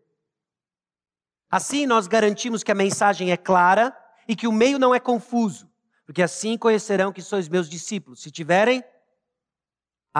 Assim, 1.51 1.85
nós 1.85 2.07
garantimos 2.07 2.63
que 2.63 2.73
a 2.73 2.75
mensagem 2.75 3.31
é 3.31 3.37
clara 3.37 3.95
e 4.27 4.35
que 4.35 4.47
o 4.47 4.53
meio 4.53 4.79
não 4.79 4.95
é 4.95 5.01
confuso, 5.01 5.71
porque 6.07 6.23
assim 6.23 6.57
conhecerão 6.57 7.13
que 7.13 7.21
sois 7.21 7.47
meus 7.47 7.69
discípulos, 7.69 8.23
se 8.23 8.31
tiverem 8.31 8.83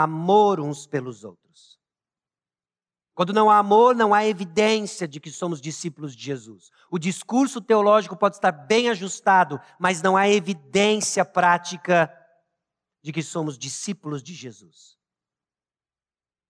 amor 0.03 0.61
uns 0.61 0.87
pelos 0.87 1.25
outros. 1.25 1.79
Quando 3.15 3.33
não 3.33 3.51
há 3.51 3.59
amor, 3.59 3.97
não 3.97 4.15
há 4.15 4.25
evidência 4.25 5.09
de 5.09 5.19
que 5.19 5.31
somos 5.31 5.61
discípulos 5.61 6.15
de 6.15 6.23
Jesus. 6.23 6.71
O 6.89 6.99
discurso 6.99 7.61
teológico 7.61 8.17
pode 8.17 8.37
estar 8.37 8.53
bem 8.53 8.91
ajustado, 8.91 9.61
mas 9.77 10.01
não 10.01 10.17
há 10.17 10.29
evidência 10.29 11.25
prática 11.25 12.09
de 13.03 13.13
que 13.13 13.23
somos 13.23 13.59
discípulos 13.59 14.23
de 14.23 14.35
Jesus. 14.35 14.97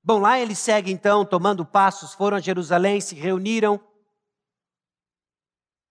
Bom, 0.04 0.18
lá 0.18 0.38
eles 0.38 0.58
seguem 0.58 0.92
então, 0.92 1.24
tomando 1.24 1.64
passos, 1.64 2.12
foram 2.12 2.36
a 2.36 2.40
Jerusalém, 2.40 3.00
se 3.00 3.14
reuniram, 3.14 3.80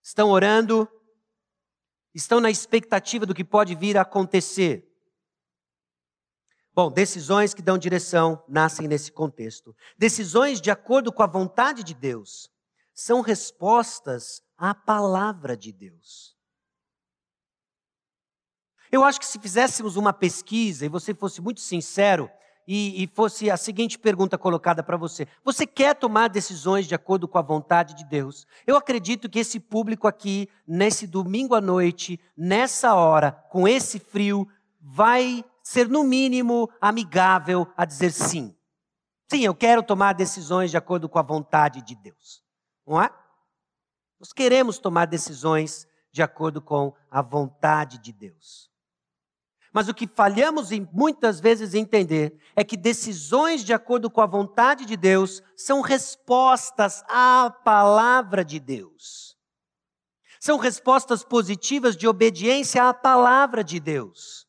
estão 0.03 0.29
orando, 0.29 0.87
estão 2.13 2.39
na 2.39 2.49
expectativa 2.49 3.25
do 3.25 3.33
que 3.33 3.43
pode 3.43 3.75
vir 3.75 3.97
a 3.97 4.01
acontecer. 4.01 4.87
Bom, 6.77 6.91
decisões 6.91 7.55
que 7.55 7.61
dão 7.63 7.75
direção 7.75 8.39
nascem 8.47 8.87
nesse 8.87 9.11
contexto. 9.11 9.75
Decisões 9.97 10.61
de 10.61 10.69
acordo 10.69 11.11
com 11.11 11.23
a 11.23 11.27
vontade 11.27 11.83
de 11.83 11.95
Deus 11.95 12.51
são 12.93 13.21
respostas 13.21 14.43
à 14.55 14.75
palavra 14.75 15.57
de 15.57 15.71
Deus. 15.71 16.37
Eu 18.91 19.03
acho 19.03 19.19
que 19.19 19.25
se 19.25 19.39
fizéssemos 19.39 19.95
uma 19.95 20.13
pesquisa 20.13 20.85
e 20.85 20.87
você 20.87 21.15
fosse 21.15 21.41
muito 21.41 21.61
sincero 21.61 22.29
e, 22.67 23.03
e 23.03 23.07
fosse 23.07 23.49
a 23.49 23.57
seguinte 23.57 23.97
pergunta 23.97 24.37
colocada 24.37 24.83
para 24.83 24.97
você: 24.97 25.27
Você 25.43 25.65
quer 25.65 25.95
tomar 25.95 26.27
decisões 26.27 26.85
de 26.85 26.93
acordo 26.93 27.27
com 27.27 27.39
a 27.39 27.41
vontade 27.41 27.95
de 27.95 28.05
Deus? 28.05 28.45
Eu 28.67 28.77
acredito 28.77 29.27
que 29.27 29.39
esse 29.39 29.59
público 29.59 30.07
aqui, 30.07 30.47
nesse 30.67 31.07
domingo 31.07 31.55
à 31.55 31.61
noite, 31.61 32.19
nessa 32.37 32.93
hora, 32.93 33.31
com 33.49 33.67
esse 33.67 33.97
frio, 33.97 34.47
vai 34.79 35.43
ser, 35.67 35.89
no 35.89 36.01
mínimo, 36.01 36.71
amigável 36.79 37.67
a 37.75 37.83
dizer 37.83 38.11
sim. 38.11 38.55
Sim, 39.29 39.41
eu 39.43 39.53
quero 39.53 39.83
tomar 39.83 40.13
decisões 40.13 40.71
de 40.71 40.77
acordo 40.77 41.09
com 41.09 41.19
a 41.19 41.21
vontade 41.21 41.81
de 41.81 41.93
Deus. 41.93 42.41
Não 42.87 43.01
é? 43.01 43.09
Nós 44.17 44.31
queremos 44.31 44.79
tomar 44.79 45.07
decisões 45.07 45.85
de 46.09 46.23
acordo 46.23 46.61
com 46.61 46.95
a 47.11 47.21
vontade 47.21 47.97
de 47.97 48.13
Deus. 48.13 48.71
Mas 49.73 49.89
o 49.89 49.93
que 49.93 50.07
falhamos 50.07 50.71
em, 50.71 50.87
muitas 50.93 51.41
vezes 51.41 51.73
entender 51.73 52.39
é 52.55 52.63
que 52.63 52.77
decisões 52.77 53.61
de 53.61 53.73
acordo 53.73 54.09
com 54.09 54.21
a 54.21 54.25
vontade 54.25 54.85
de 54.85 54.95
Deus 54.95 55.43
são 55.57 55.81
respostas 55.81 57.03
à 57.09 57.51
palavra 57.65 58.45
de 58.45 58.57
Deus. 58.57 59.35
São 60.39 60.57
respostas 60.57 61.25
positivas 61.25 61.97
de 61.97 62.07
obediência 62.07 62.87
à 62.87 62.93
palavra 62.93 63.65
de 63.65 63.81
Deus. 63.81 64.46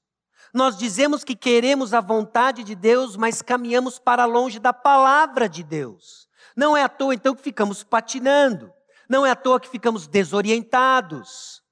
Nós 0.52 0.76
dizemos 0.76 1.22
que 1.22 1.36
queremos 1.36 1.92
a 1.92 2.00
vontade 2.00 2.64
de 2.64 2.74
Deus, 2.74 3.16
mas 3.16 3.42
caminhamos 3.42 3.98
para 3.98 4.24
longe 4.24 4.58
da 4.58 4.72
palavra 4.72 5.48
de 5.48 5.62
Deus. 5.62 6.28
Não 6.56 6.76
é 6.76 6.82
à 6.82 6.88
toa 6.88 7.14
então 7.14 7.34
que 7.34 7.42
ficamos 7.42 7.84
patinando. 7.84 8.72
Não 9.08 9.24
é 9.24 9.30
à 9.30 9.36
toa 9.36 9.60
que 9.60 9.68
ficamos 9.68 10.06
desorientados. 10.06 11.62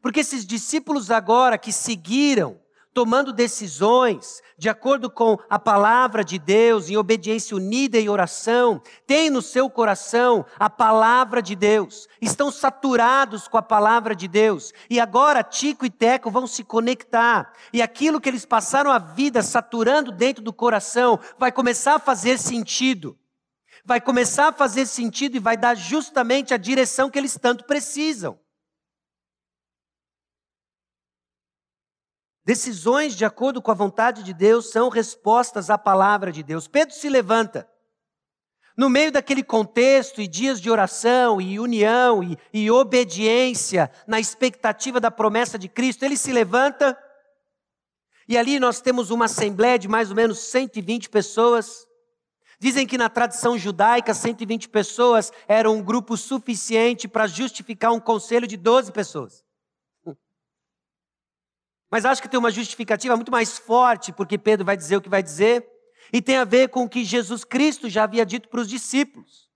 Porque 0.00 0.20
esses 0.20 0.46
discípulos 0.46 1.10
agora 1.10 1.58
que 1.58 1.72
seguiram 1.72 2.61
tomando 2.94 3.32
decisões 3.32 4.42
de 4.58 4.68
acordo 4.68 5.10
com 5.10 5.38
a 5.50 5.58
palavra 5.58 6.22
de 6.22 6.38
Deus, 6.38 6.88
em 6.88 6.96
obediência 6.96 7.56
unida 7.56 7.98
e 7.98 8.08
oração, 8.08 8.80
têm 9.06 9.28
no 9.28 9.42
seu 9.42 9.68
coração 9.68 10.44
a 10.58 10.70
palavra 10.70 11.42
de 11.42 11.56
Deus, 11.56 12.08
estão 12.20 12.50
saturados 12.50 13.48
com 13.48 13.56
a 13.56 13.62
palavra 13.62 14.14
de 14.14 14.28
Deus, 14.28 14.72
e 14.88 15.00
agora 15.00 15.42
Tico 15.42 15.84
e 15.84 15.90
Teco 15.90 16.30
vão 16.30 16.46
se 16.46 16.62
conectar, 16.62 17.52
e 17.72 17.82
aquilo 17.82 18.20
que 18.20 18.28
eles 18.28 18.44
passaram 18.44 18.90
a 18.90 18.98
vida 18.98 19.42
saturando 19.42 20.12
dentro 20.12 20.42
do 20.42 20.52
coração 20.52 21.18
vai 21.38 21.50
começar 21.50 21.96
a 21.96 22.00
fazer 22.00 22.38
sentido. 22.38 23.18
Vai 23.84 24.00
começar 24.00 24.48
a 24.48 24.52
fazer 24.52 24.86
sentido 24.86 25.36
e 25.36 25.40
vai 25.40 25.56
dar 25.56 25.74
justamente 25.74 26.54
a 26.54 26.56
direção 26.56 27.10
que 27.10 27.18
eles 27.18 27.36
tanto 27.36 27.64
precisam. 27.64 28.38
Decisões 32.44 33.14
de 33.14 33.24
acordo 33.24 33.62
com 33.62 33.70
a 33.70 33.74
vontade 33.74 34.22
de 34.22 34.32
Deus 34.32 34.70
são 34.70 34.88
respostas 34.88 35.70
à 35.70 35.78
palavra 35.78 36.32
de 36.32 36.42
Deus. 36.42 36.66
Pedro 36.66 36.94
se 36.94 37.08
levanta. 37.08 37.68
No 38.76 38.88
meio 38.88 39.12
daquele 39.12 39.42
contexto 39.42 40.20
e 40.20 40.26
dias 40.26 40.60
de 40.60 40.70
oração 40.70 41.40
e 41.40 41.60
união 41.60 42.22
e, 42.22 42.38
e 42.52 42.70
obediência, 42.70 43.90
na 44.06 44.18
expectativa 44.18 44.98
da 44.98 45.10
promessa 45.10 45.58
de 45.58 45.68
Cristo, 45.68 46.04
ele 46.04 46.16
se 46.16 46.32
levanta 46.32 46.98
e 48.28 48.38
ali 48.38 48.58
nós 48.58 48.80
temos 48.80 49.10
uma 49.10 49.26
assembleia 49.26 49.78
de 49.78 49.88
mais 49.88 50.10
ou 50.10 50.16
menos 50.16 50.38
120 50.38 51.10
pessoas. 51.10 51.86
Dizem 52.58 52.86
que 52.86 52.96
na 52.96 53.08
tradição 53.08 53.58
judaica, 53.58 54.14
120 54.14 54.68
pessoas 54.68 55.32
era 55.48 55.70
um 55.70 55.82
grupo 55.82 56.16
suficiente 56.16 57.06
para 57.06 57.26
justificar 57.26 57.92
um 57.92 58.00
conselho 58.00 58.46
de 58.46 58.56
12 58.56 58.90
pessoas. 58.92 59.44
Mas 61.92 62.06
acho 62.06 62.22
que 62.22 62.28
tem 62.28 62.38
uma 62.40 62.50
justificativa 62.50 63.14
muito 63.14 63.30
mais 63.30 63.58
forte, 63.58 64.14
porque 64.14 64.38
Pedro 64.38 64.64
vai 64.64 64.78
dizer 64.78 64.96
o 64.96 65.02
que 65.02 65.10
vai 65.10 65.22
dizer, 65.22 65.68
e 66.10 66.22
tem 66.22 66.38
a 66.38 66.44
ver 66.44 66.70
com 66.70 66.84
o 66.84 66.88
que 66.88 67.04
Jesus 67.04 67.44
Cristo 67.44 67.86
já 67.86 68.04
havia 68.04 68.24
dito 68.24 68.48
para 68.48 68.60
os 68.60 68.68
discípulos. 68.68 69.50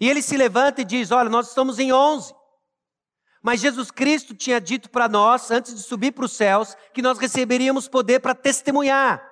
E 0.00 0.08
ele 0.08 0.22
se 0.22 0.38
levanta 0.38 0.80
e 0.80 0.84
diz: 0.86 1.10
Olha, 1.10 1.28
nós 1.28 1.48
estamos 1.48 1.78
em 1.78 1.92
11. 1.92 2.34
Mas 3.42 3.60
Jesus 3.60 3.90
Cristo 3.90 4.34
tinha 4.34 4.58
dito 4.58 4.88
para 4.88 5.06
nós, 5.06 5.50
antes 5.50 5.74
de 5.74 5.82
subir 5.82 6.12
para 6.12 6.24
os 6.24 6.32
céus, 6.32 6.74
que 6.94 7.02
nós 7.02 7.18
receberíamos 7.18 7.86
poder 7.86 8.20
para 8.20 8.34
testemunhar. 8.34 9.22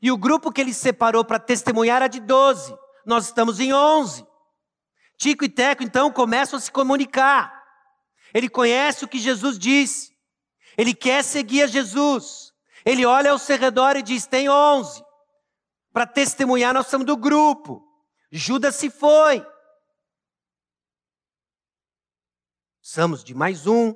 E 0.00 0.12
o 0.12 0.16
grupo 0.16 0.52
que 0.52 0.60
ele 0.60 0.72
separou 0.72 1.24
para 1.24 1.40
testemunhar 1.40 1.96
era 1.96 2.06
de 2.06 2.20
12. 2.20 2.72
Nós 3.04 3.26
estamos 3.26 3.58
em 3.58 3.74
11. 3.74 4.24
Tico 5.16 5.44
e 5.44 5.48
Teco 5.48 5.82
então 5.82 6.12
começam 6.12 6.56
a 6.56 6.60
se 6.60 6.70
comunicar. 6.70 7.64
Ele 8.32 8.48
conhece 8.48 9.04
o 9.04 9.08
que 9.08 9.18
Jesus 9.18 9.58
disse. 9.58 10.16
Ele 10.78 10.94
quer 10.94 11.24
seguir 11.24 11.64
a 11.64 11.66
Jesus. 11.66 12.54
Ele 12.84 13.04
olha 13.04 13.32
ao 13.32 13.38
seu 13.38 13.58
redor 13.58 13.96
e 13.96 14.02
diz: 14.02 14.26
tem 14.26 14.48
onze. 14.48 15.04
Para 15.92 16.06
testemunhar, 16.06 16.72
nós 16.72 16.86
somos 16.86 17.04
do 17.04 17.16
grupo. 17.16 17.84
Judas 18.30 18.76
se 18.76 18.88
foi. 18.88 19.44
Somos 22.80 23.24
de 23.24 23.34
mais 23.34 23.66
um. 23.66 23.94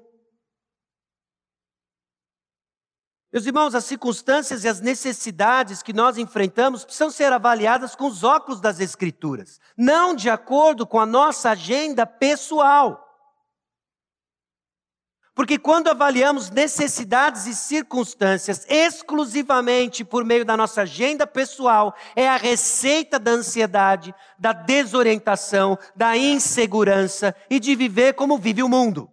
Meus 3.33 3.47
irmãos, 3.47 3.75
as 3.75 3.85
circunstâncias 3.85 4.65
e 4.65 4.69
as 4.69 4.81
necessidades 4.81 5.83
que 5.83 5.93
nós 5.93 6.19
enfrentamos 6.19 6.85
precisam 6.85 7.11
ser 7.11 7.33
avaliadas 7.33 7.95
com 7.95 8.07
os 8.07 8.25
óculos 8.25 8.61
das 8.61 8.79
Escrituras, 8.79 9.59
não 9.75 10.15
de 10.15 10.29
acordo 10.29 10.87
com 10.87 11.01
a 11.01 11.07
nossa 11.07 11.51
agenda 11.51 12.05
pessoal. 12.05 13.12
Porque 15.35 15.59
quando 15.59 15.89
avaliamos 15.89 16.51
necessidades 16.51 17.47
e 17.47 17.55
circunstâncias 17.55 18.67
exclusivamente 18.69 20.05
por 20.05 20.25
meio 20.25 20.45
da 20.45 20.57
nossa 20.57 20.83
agenda 20.83 21.27
pessoal, 21.27 21.95
é 22.15 22.29
a 22.29 22.37
receita 22.37 23.19
da 23.19 23.31
ansiedade, 23.31 24.15
da 24.39 24.53
desorientação, 24.53 25.79
da 25.97 26.17
insegurança 26.17 27.35
e 27.49 27.59
de 27.59 27.75
viver 27.75 28.13
como 28.13 28.37
vive 28.37 28.63
o 28.63 28.69
mundo. 28.69 29.11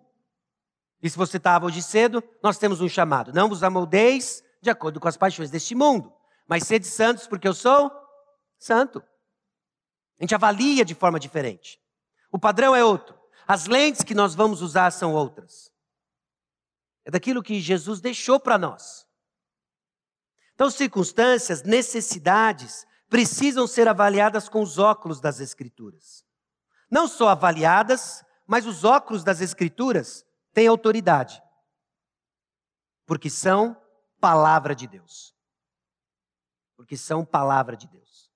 E 1.02 1.10
se 1.10 1.18
você 1.18 1.38
estava 1.38 1.66
hoje 1.66 1.82
cedo, 1.82 2.22
nós 2.44 2.58
temos 2.58 2.82
um 2.82 2.90
chamado: 2.90 3.32
não 3.32 3.48
vos 3.48 3.64
amoldeis 3.64 4.44
de 4.62 4.70
acordo 4.70 5.00
com 5.00 5.08
as 5.08 5.16
paixões 5.16 5.50
deste 5.50 5.74
mundo, 5.74 6.12
mas 6.46 6.64
sede 6.64 6.86
santos 6.86 7.28
porque 7.28 7.48
eu 7.48 7.54
sou 7.54 7.90
santo. 8.58 9.02
A 10.20 10.24
gente 10.24 10.36
avalia 10.36 10.84
de 10.84 10.94
forma 10.94 11.18
diferente. 11.18 11.80
O 12.30 12.38
padrão 12.38 12.76
é 12.76 12.84
outro. 12.84 13.18
As 13.48 13.68
lentes 13.68 14.04
que 14.04 14.14
nós 14.14 14.36
vamos 14.36 14.62
usar 14.62 14.92
são 14.92 15.14
outras. 15.14 15.69
É 17.10 17.12
daquilo 17.12 17.42
que 17.42 17.60
Jesus 17.60 18.00
deixou 18.00 18.40
para 18.40 18.56
nós. 18.56 19.04
Então, 20.54 20.70
circunstâncias, 20.70 21.64
necessidades, 21.64 22.86
precisam 23.10 23.66
ser 23.66 23.88
avaliadas 23.88 24.48
com 24.48 24.62
os 24.62 24.78
óculos 24.78 25.20
das 25.20 25.40
Escrituras. 25.40 26.24
Não 26.88 27.08
só 27.08 27.30
avaliadas, 27.30 28.24
mas 28.46 28.68
os 28.68 28.84
óculos 28.84 29.24
das 29.24 29.42
Escrituras 29.42 30.24
têm 30.54 30.68
autoridade. 30.68 31.42
Porque 33.08 33.28
são 33.28 33.76
palavra 34.22 34.76
de 34.76 34.86
Deus. 34.86 35.36
Porque 36.78 36.96
são 36.96 37.26
palavra 37.26 37.76
de 37.76 37.88
Deus. 37.88 38.30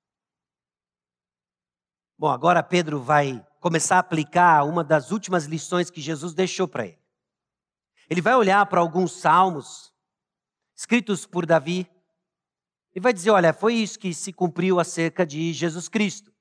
Bom, 2.18 2.30
agora 2.30 2.64
Pedro 2.64 3.04
vai 3.04 3.46
começar 3.60 3.98
a 3.98 4.00
aplicar 4.00 4.64
uma 4.64 4.84
das 4.84 5.12
últimas 5.12 5.46
lições 5.46 5.92
que 5.92 6.02
Jesus 6.02 6.34
deixou 6.34 6.68
para 6.68 6.88
ele. 6.88 7.03
Ele 8.10 8.22
vai 8.22 8.36
olhar 8.36 8.66
para 8.66 8.80
alguns 8.80 9.14
salmos 9.14 9.94
escritos 10.76 11.26
por 11.26 11.46
Davi 11.46 11.90
e 12.96 13.00
vai 13.00 13.14
dizer: 13.14 13.32
olha, 13.32 13.54
foi 13.54 13.76
isso 13.76 14.00
que 14.00 14.14
se 14.14 14.32
cumpriu 14.32 14.80
acerca 14.80 15.26
de 15.26 15.54
Jesus 15.54 15.88
Cristo. 15.88 16.32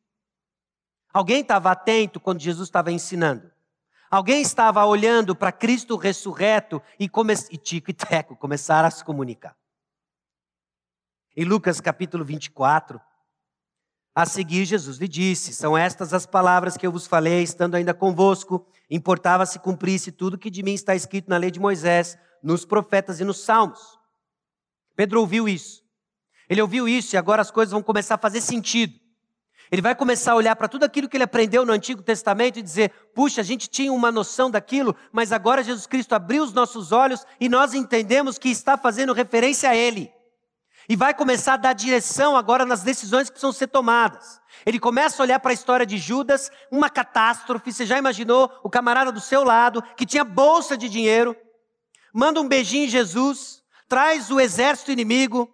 Alguém 1.12 1.42
estava 1.42 1.70
atento 1.70 2.18
quando 2.18 2.40
Jesus 2.40 2.68
estava 2.68 2.90
ensinando. 2.90 3.50
Alguém 4.10 4.42
estava 4.42 4.84
olhando 4.84 5.34
para 5.34 5.52
Cristo 5.52 5.96
ressurreto 5.96 6.82
e, 6.98 7.08
come... 7.08 7.34
e 7.50 7.56
Tico 7.56 7.90
e 7.90 7.94
Teco 7.94 8.36
começaram 8.36 8.88
a 8.88 8.90
se 8.90 9.04
comunicar. 9.04 9.56
Em 11.34 11.44
Lucas 11.44 11.80
capítulo 11.80 12.22
24, 12.24 13.00
a 14.14 14.26
seguir, 14.26 14.66
Jesus 14.66 14.98
lhe 14.98 15.08
disse: 15.08 15.54
São 15.54 15.76
estas 15.76 16.12
as 16.12 16.26
palavras 16.26 16.76
que 16.76 16.86
eu 16.86 16.92
vos 16.92 17.06
falei, 17.06 17.42
estando 17.42 17.74
ainda 17.74 17.94
convosco. 17.94 18.66
Importava 18.94 19.46
se 19.46 19.58
cumprisse 19.58 20.12
tudo 20.12 20.36
que 20.36 20.50
de 20.50 20.62
mim 20.62 20.74
está 20.74 20.94
escrito 20.94 21.30
na 21.30 21.38
lei 21.38 21.50
de 21.50 21.58
Moisés, 21.58 22.18
nos 22.42 22.66
profetas 22.66 23.20
e 23.20 23.24
nos 23.24 23.38
salmos. 23.38 23.98
Pedro 24.94 25.20
ouviu 25.20 25.48
isso. 25.48 25.82
Ele 26.46 26.60
ouviu 26.60 26.86
isso 26.86 27.16
e 27.16 27.18
agora 27.18 27.40
as 27.40 27.50
coisas 27.50 27.72
vão 27.72 27.82
começar 27.82 28.16
a 28.16 28.18
fazer 28.18 28.42
sentido. 28.42 28.92
Ele 29.70 29.80
vai 29.80 29.94
começar 29.94 30.32
a 30.32 30.36
olhar 30.36 30.54
para 30.56 30.68
tudo 30.68 30.84
aquilo 30.84 31.08
que 31.08 31.16
ele 31.16 31.24
aprendeu 31.24 31.64
no 31.64 31.72
Antigo 31.72 32.02
Testamento 32.02 32.58
e 32.58 32.62
dizer: 32.62 32.90
puxa, 33.14 33.40
a 33.40 33.44
gente 33.44 33.66
tinha 33.66 33.90
uma 33.90 34.12
noção 34.12 34.50
daquilo, 34.50 34.94
mas 35.10 35.32
agora 35.32 35.64
Jesus 35.64 35.86
Cristo 35.86 36.12
abriu 36.12 36.42
os 36.42 36.52
nossos 36.52 36.92
olhos 36.92 37.24
e 37.40 37.48
nós 37.48 37.72
entendemos 37.72 38.36
que 38.36 38.50
está 38.50 38.76
fazendo 38.76 39.14
referência 39.14 39.70
a 39.70 39.74
Ele. 39.74 40.12
E 40.92 40.96
vai 40.96 41.14
começar 41.14 41.54
a 41.54 41.56
dar 41.56 41.72
direção 41.72 42.36
agora 42.36 42.66
nas 42.66 42.82
decisões 42.82 43.28
que 43.28 43.32
precisam 43.32 43.50
ser 43.50 43.68
tomadas. 43.68 44.42
Ele 44.66 44.78
começa 44.78 45.22
a 45.22 45.24
olhar 45.24 45.40
para 45.40 45.50
a 45.50 45.54
história 45.54 45.86
de 45.86 45.96
Judas, 45.96 46.50
uma 46.70 46.90
catástrofe. 46.90 47.72
Você 47.72 47.86
já 47.86 47.96
imaginou 47.96 48.52
o 48.62 48.68
camarada 48.68 49.10
do 49.10 49.18
seu 49.18 49.42
lado, 49.42 49.80
que 49.96 50.04
tinha 50.04 50.22
bolsa 50.22 50.76
de 50.76 50.90
dinheiro, 50.90 51.34
manda 52.12 52.42
um 52.42 52.46
beijinho 52.46 52.84
em 52.84 52.90
Jesus, 52.90 53.64
traz 53.88 54.30
o 54.30 54.38
exército 54.38 54.92
inimigo, 54.92 55.50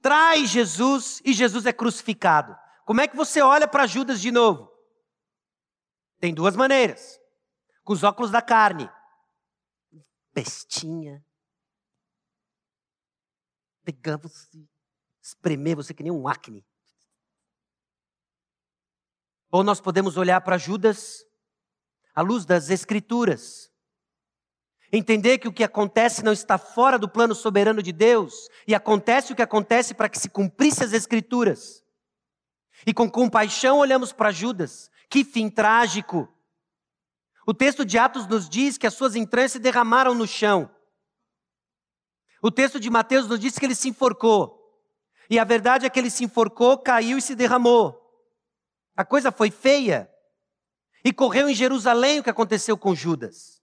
traz 0.00 0.48
Jesus 0.48 1.20
e 1.22 1.34
Jesus 1.34 1.66
é 1.66 1.72
crucificado. 1.74 2.56
Como 2.86 3.02
é 3.02 3.06
que 3.06 3.14
você 3.14 3.42
olha 3.42 3.68
para 3.68 3.86
Judas 3.86 4.18
de 4.22 4.32
novo? 4.32 4.72
Tem 6.18 6.32
duas 6.32 6.56
maneiras: 6.56 7.20
com 7.84 7.92
os 7.92 8.02
óculos 8.02 8.30
da 8.30 8.40
carne. 8.40 8.88
Bestinha, 10.32 11.22
pegar 13.84 14.16
você, 14.16 14.66
espremer 15.28 15.76
você 15.76 15.94
que 15.94 16.02
nem 16.02 16.12
um 16.12 16.26
acne. 16.26 16.64
Ou 19.50 19.62
nós 19.62 19.80
podemos 19.80 20.16
olhar 20.16 20.40
para 20.40 20.58
Judas 20.58 21.24
à 22.14 22.20
luz 22.20 22.44
das 22.44 22.70
Escrituras 22.70 23.68
Entender 24.90 25.38
que 25.38 25.48
o 25.48 25.52
que 25.52 25.62
acontece 25.62 26.24
não 26.24 26.32
está 26.32 26.56
fora 26.56 26.98
do 26.98 27.08
plano 27.08 27.34
soberano 27.34 27.82
de 27.82 27.92
Deus, 27.92 28.48
e 28.66 28.74
acontece 28.74 29.32
o 29.32 29.36
que 29.36 29.42
acontece 29.42 29.94
para 29.94 30.08
que 30.08 30.18
se 30.18 30.30
cumprisse 30.30 30.82
as 30.82 30.92
Escrituras. 30.92 31.84
E 32.86 32.94
com 32.94 33.10
compaixão 33.10 33.78
olhamos 33.78 34.12
para 34.12 34.32
Judas, 34.32 34.90
que 35.10 35.24
fim 35.24 35.50
trágico. 35.50 36.28
O 37.46 37.52
texto 37.52 37.84
de 37.84 37.98
Atos 37.98 38.26
nos 38.26 38.48
diz 38.48 38.78
que 38.78 38.86
as 38.86 38.94
suas 38.94 39.14
entranhas 39.14 39.52
se 39.52 39.58
derramaram 39.58 40.14
no 40.14 40.26
chão. 40.26 40.70
O 42.40 42.50
texto 42.50 42.80
de 42.80 42.88
Mateus 42.88 43.26
nos 43.26 43.40
diz 43.40 43.58
que 43.58 43.66
ele 43.66 43.74
se 43.74 43.88
enforcou. 43.88 44.57
E 45.30 45.38
a 45.38 45.44
verdade 45.44 45.84
é 45.84 45.90
que 45.90 45.98
ele 45.98 46.10
se 46.10 46.24
enforcou, 46.24 46.78
caiu 46.78 47.18
e 47.18 47.22
se 47.22 47.34
derramou. 47.34 47.98
A 48.96 49.04
coisa 49.04 49.30
foi 49.30 49.50
feia. 49.50 50.10
E 51.04 51.12
correu 51.12 51.48
em 51.48 51.54
Jerusalém 51.54 52.18
o 52.18 52.22
que 52.22 52.30
aconteceu 52.30 52.76
com 52.76 52.94
Judas. 52.94 53.62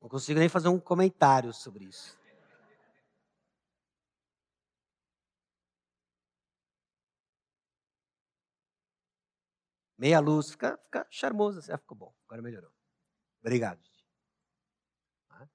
Não 0.00 0.08
consigo 0.08 0.40
nem 0.40 0.48
fazer 0.48 0.68
um 0.68 0.78
comentário 0.78 1.52
sobre 1.52 1.84
isso. 1.84 2.21
Meia 10.02 10.18
luz, 10.18 10.50
fica, 10.50 10.76
fica 10.82 11.06
charmoso 11.08 11.60
assim. 11.60 11.70
Ah, 11.70 11.78
ficou 11.78 11.96
bom, 11.96 12.12
agora 12.26 12.42
melhorou. 12.42 12.72
Obrigado. 13.40 13.78
Tá? 15.28 15.48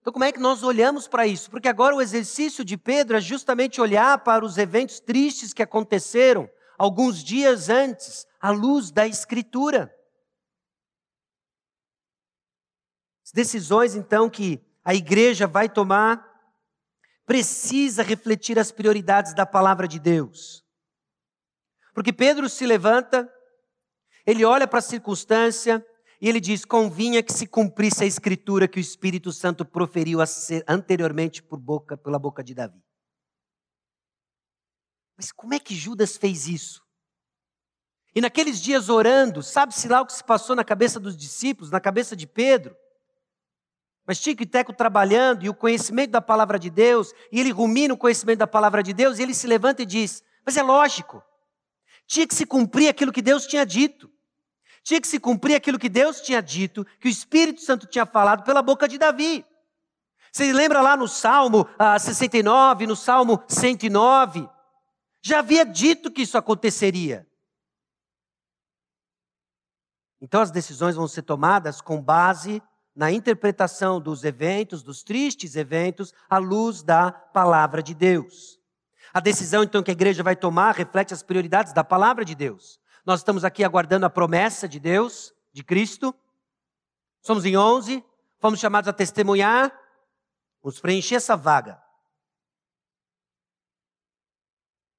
Então, 0.00 0.12
como 0.12 0.24
é 0.24 0.32
que 0.32 0.40
nós 0.40 0.64
olhamos 0.64 1.06
para 1.06 1.24
isso? 1.24 1.52
Porque 1.52 1.68
agora 1.68 1.94
o 1.94 2.02
exercício 2.02 2.64
de 2.64 2.76
Pedro 2.76 3.16
é 3.16 3.20
justamente 3.20 3.80
olhar 3.80 4.18
para 4.24 4.44
os 4.44 4.58
eventos 4.58 4.98
tristes 4.98 5.52
que 5.52 5.62
aconteceram 5.62 6.50
alguns 6.76 7.22
dias 7.22 7.68
antes, 7.68 8.26
à 8.40 8.50
luz 8.50 8.90
da 8.90 9.06
Escritura. 9.06 9.96
As 13.24 13.30
decisões, 13.30 13.94
então, 13.94 14.28
que 14.28 14.60
a 14.84 14.96
igreja 14.96 15.46
vai 15.46 15.68
tomar, 15.68 16.26
precisa 17.24 18.02
refletir 18.02 18.58
as 18.58 18.72
prioridades 18.72 19.32
da 19.32 19.46
palavra 19.46 19.86
de 19.86 20.00
Deus. 20.00 20.68
Porque 22.00 22.14
Pedro 22.14 22.48
se 22.48 22.64
levanta, 22.64 23.30
ele 24.24 24.42
olha 24.42 24.66
para 24.66 24.78
a 24.78 24.82
circunstância 24.82 25.84
e 26.18 26.30
ele 26.30 26.40
diz: 26.40 26.64
convinha 26.64 27.22
que 27.22 27.30
se 27.30 27.46
cumprisse 27.46 28.02
a 28.02 28.06
escritura 28.06 28.66
que 28.66 28.78
o 28.78 28.80
Espírito 28.80 29.30
Santo 29.30 29.66
proferiu 29.66 30.20
anteriormente 30.66 31.42
por 31.42 31.60
boca, 31.60 31.98
pela 31.98 32.18
boca 32.18 32.42
de 32.42 32.54
Davi. 32.54 32.82
Mas 35.14 35.30
como 35.30 35.52
é 35.52 35.58
que 35.58 35.74
Judas 35.74 36.16
fez 36.16 36.48
isso? 36.48 36.82
E 38.14 38.20
naqueles 38.22 38.62
dias 38.62 38.88
orando, 38.88 39.42
sabe-se 39.42 39.86
lá 39.86 40.00
o 40.00 40.06
que 40.06 40.14
se 40.14 40.24
passou 40.24 40.56
na 40.56 40.64
cabeça 40.64 40.98
dos 40.98 41.14
discípulos, 41.14 41.70
na 41.70 41.80
cabeça 41.80 42.16
de 42.16 42.26
Pedro? 42.26 42.74
Mas 44.06 44.18
Tico 44.18 44.42
e 44.42 44.46
Teco 44.46 44.72
trabalhando 44.72 45.44
e 45.44 45.50
o 45.50 45.54
conhecimento 45.54 46.12
da 46.12 46.22
palavra 46.22 46.58
de 46.58 46.70
Deus, 46.70 47.12
e 47.30 47.38
ele 47.38 47.50
rumina 47.50 47.92
o 47.92 47.98
conhecimento 47.98 48.38
da 48.38 48.46
palavra 48.46 48.82
de 48.82 48.94
Deus, 48.94 49.18
e 49.18 49.22
ele 49.22 49.34
se 49.34 49.46
levanta 49.46 49.82
e 49.82 49.86
diz: 49.86 50.24
Mas 50.46 50.56
é 50.56 50.62
lógico, 50.62 51.22
tinha 52.10 52.26
que 52.26 52.34
se 52.34 52.44
cumprir 52.44 52.88
aquilo 52.88 53.12
que 53.12 53.22
Deus 53.22 53.46
tinha 53.46 53.64
dito. 53.64 54.10
Tinha 54.82 55.00
que 55.00 55.06
se 55.06 55.20
cumprir 55.20 55.54
aquilo 55.54 55.78
que 55.78 55.88
Deus 55.88 56.20
tinha 56.20 56.42
dito, 56.42 56.84
que 56.98 57.06
o 57.06 57.08
Espírito 57.08 57.60
Santo 57.60 57.86
tinha 57.86 58.04
falado 58.04 58.42
pela 58.42 58.60
boca 58.60 58.88
de 58.88 58.98
Davi. 58.98 59.46
Você 60.32 60.52
lembra 60.52 60.80
lá 60.80 60.96
no 60.96 61.06
Salmo 61.06 61.68
ah, 61.78 61.96
69, 61.96 62.84
no 62.88 62.96
Salmo 62.96 63.40
109? 63.46 64.48
Já 65.22 65.38
havia 65.38 65.64
dito 65.64 66.10
que 66.10 66.22
isso 66.22 66.36
aconteceria. 66.36 67.28
Então 70.20 70.40
as 70.40 70.50
decisões 70.50 70.96
vão 70.96 71.06
ser 71.06 71.22
tomadas 71.22 71.80
com 71.80 72.02
base 72.02 72.60
na 72.92 73.12
interpretação 73.12 74.00
dos 74.00 74.24
eventos, 74.24 74.82
dos 74.82 75.04
tristes 75.04 75.54
eventos, 75.54 76.12
à 76.28 76.38
luz 76.38 76.82
da 76.82 77.12
palavra 77.12 77.80
de 77.80 77.94
Deus. 77.94 78.59
A 79.12 79.20
decisão 79.20 79.62
então 79.62 79.82
que 79.82 79.90
a 79.90 79.92
igreja 79.92 80.22
vai 80.22 80.36
tomar 80.36 80.74
reflete 80.74 81.12
as 81.12 81.22
prioridades 81.22 81.72
da 81.72 81.82
palavra 81.82 82.24
de 82.24 82.34
Deus. 82.34 82.80
Nós 83.04 83.20
estamos 83.20 83.44
aqui 83.44 83.64
aguardando 83.64 84.06
a 84.06 84.10
promessa 84.10 84.68
de 84.68 84.78
Deus, 84.78 85.34
de 85.52 85.64
Cristo. 85.64 86.14
Somos 87.20 87.44
em 87.44 87.56
11, 87.56 88.04
fomos 88.38 88.60
chamados 88.60 88.88
a 88.88 88.92
testemunhar, 88.92 89.72
vamos 90.62 90.80
preencher 90.80 91.16
essa 91.16 91.36
vaga. 91.36 91.82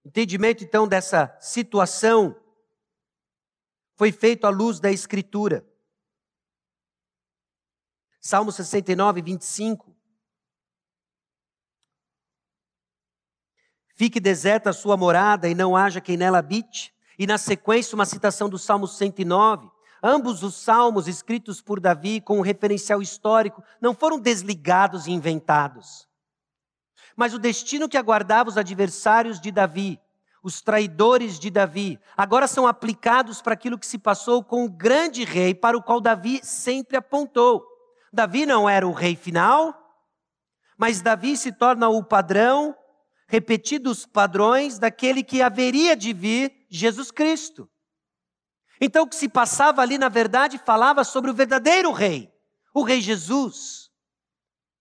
Entendimento 0.03 0.63
então 0.63 0.87
dessa 0.87 1.37
situação 1.39 2.35
foi 3.95 4.11
feito 4.11 4.45
à 4.45 4.49
luz 4.49 4.79
da 4.79 4.91
Escritura. 4.91 5.65
Salmo 8.19 8.51
69, 8.51 9.21
25. 9.21 9.90
Fique 14.01 14.19
deserta 14.19 14.71
a 14.71 14.73
sua 14.73 14.97
morada 14.97 15.47
e 15.47 15.53
não 15.53 15.75
haja 15.75 16.01
quem 16.01 16.17
nela 16.17 16.39
habite. 16.39 16.91
E 17.19 17.27
na 17.27 17.37
sequência, 17.37 17.93
uma 17.93 18.03
citação 18.03 18.49
do 18.49 18.57
Salmo 18.57 18.87
109. 18.87 19.69
Ambos 20.01 20.41
os 20.41 20.55
salmos 20.55 21.07
escritos 21.07 21.61
por 21.61 21.79
Davi 21.79 22.19
com 22.19 22.39
um 22.39 22.41
referencial 22.41 22.99
histórico 22.99 23.63
não 23.79 23.93
foram 23.93 24.19
desligados 24.19 25.05
e 25.05 25.11
inventados. 25.11 26.07
Mas 27.15 27.35
o 27.35 27.37
destino 27.37 27.87
que 27.87 27.95
aguardava 27.95 28.49
os 28.49 28.57
adversários 28.57 29.39
de 29.39 29.51
Davi, 29.51 30.01
os 30.41 30.63
traidores 30.63 31.37
de 31.37 31.51
Davi, 31.51 31.99
agora 32.17 32.47
são 32.47 32.65
aplicados 32.65 33.39
para 33.39 33.53
aquilo 33.53 33.77
que 33.77 33.85
se 33.85 33.99
passou 33.99 34.43
com 34.43 34.65
o 34.65 34.71
grande 34.71 35.23
rei 35.23 35.53
para 35.53 35.77
o 35.77 35.83
qual 35.83 36.01
Davi 36.01 36.39
sempre 36.41 36.97
apontou. 36.97 37.63
Davi 38.11 38.47
não 38.47 38.67
era 38.67 38.87
o 38.87 38.93
rei 38.93 39.15
final, 39.15 39.79
mas 40.75 41.03
Davi 41.03 41.37
se 41.37 41.51
torna 41.51 41.87
o 41.87 42.03
padrão, 42.03 42.75
repetidos 43.31 44.05
padrões 44.05 44.77
daquele 44.77 45.23
que 45.23 45.41
haveria 45.41 45.95
de 45.95 46.11
vir, 46.11 46.65
Jesus 46.69 47.11
Cristo. 47.11 47.69
Então 48.81 49.03
o 49.03 49.07
que 49.07 49.15
se 49.15 49.29
passava 49.29 49.81
ali, 49.81 49.97
na 49.97 50.09
verdade, 50.09 50.57
falava 50.57 51.05
sobre 51.05 51.31
o 51.31 51.33
verdadeiro 51.33 51.93
rei, 51.93 52.29
o 52.73 52.83
rei 52.83 52.99
Jesus. 52.99 53.89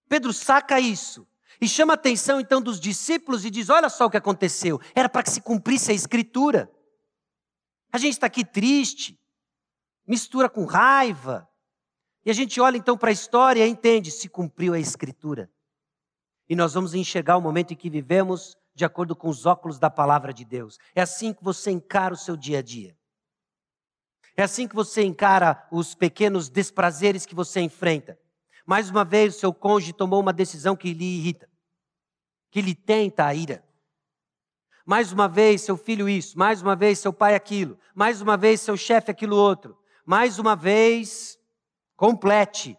Pedro 0.08 0.32
saca 0.32 0.80
isso 0.80 1.24
e 1.60 1.68
chama 1.68 1.92
a 1.92 1.94
atenção 1.94 2.40
então 2.40 2.60
dos 2.60 2.80
discípulos 2.80 3.44
e 3.44 3.50
diz: 3.50 3.70
Olha 3.70 3.88
só 3.88 4.06
o 4.06 4.10
que 4.10 4.16
aconteceu, 4.16 4.80
era 4.96 5.08
para 5.08 5.22
que 5.22 5.30
se 5.30 5.40
cumprisse 5.40 5.92
a 5.92 5.94
escritura. 5.94 6.68
A 7.92 7.98
gente 7.98 8.14
está 8.14 8.26
aqui 8.26 8.44
triste, 8.44 9.16
mistura 10.04 10.50
com 10.50 10.64
raiva, 10.64 11.48
e 12.26 12.30
a 12.30 12.34
gente 12.34 12.60
olha 12.60 12.76
então 12.76 12.98
para 12.98 13.10
a 13.10 13.12
história 13.12 13.64
e 13.64 13.70
entende, 13.70 14.10
se 14.10 14.28
cumpriu 14.28 14.74
a 14.74 14.78
escritura. 14.80 15.48
E 16.50 16.56
nós 16.56 16.74
vamos 16.74 16.92
enxergar 16.92 17.36
o 17.36 17.40
momento 17.40 17.72
em 17.72 17.76
que 17.76 17.88
vivemos 17.88 18.56
de 18.74 18.84
acordo 18.84 19.14
com 19.14 19.28
os 19.28 19.46
óculos 19.46 19.78
da 19.78 19.88
palavra 19.88 20.34
de 20.34 20.44
Deus. 20.44 20.78
É 20.94 21.00
assim 21.00 21.32
que 21.32 21.42
você 21.42 21.70
encara 21.70 22.12
o 22.12 22.16
seu 22.16 22.36
dia 22.36 22.58
a 22.58 22.62
dia. 22.62 22.94
É 24.36 24.42
assim 24.42 24.66
que 24.66 24.74
você 24.74 25.02
encara 25.02 25.66
os 25.70 25.94
pequenos 25.94 26.48
desprazeres 26.48 27.24
que 27.24 27.34
você 27.34 27.60
enfrenta. 27.60 28.18
Mais 28.66 28.90
uma 28.90 29.04
vez, 29.04 29.36
seu 29.36 29.54
cônjuge 29.54 29.92
tomou 29.92 30.20
uma 30.20 30.32
decisão 30.32 30.74
que 30.74 30.92
lhe 30.92 31.18
irrita, 31.18 31.48
que 32.50 32.60
lhe 32.60 32.74
tenta 32.74 33.26
a 33.26 33.34
ira. 33.34 33.64
Mais 34.84 35.12
uma 35.12 35.28
vez, 35.28 35.62
seu 35.62 35.76
filho 35.76 36.08
isso, 36.08 36.36
mais 36.36 36.60
uma 36.60 36.74
vez, 36.74 36.98
seu 36.98 37.12
pai 37.12 37.34
aquilo, 37.34 37.78
mais 37.94 38.20
uma 38.20 38.36
vez, 38.36 38.60
seu 38.60 38.76
chefe 38.76 39.10
aquilo 39.10 39.36
outro, 39.36 39.78
mais 40.04 40.38
uma 40.38 40.56
vez, 40.56 41.40
Complete. 42.00 42.78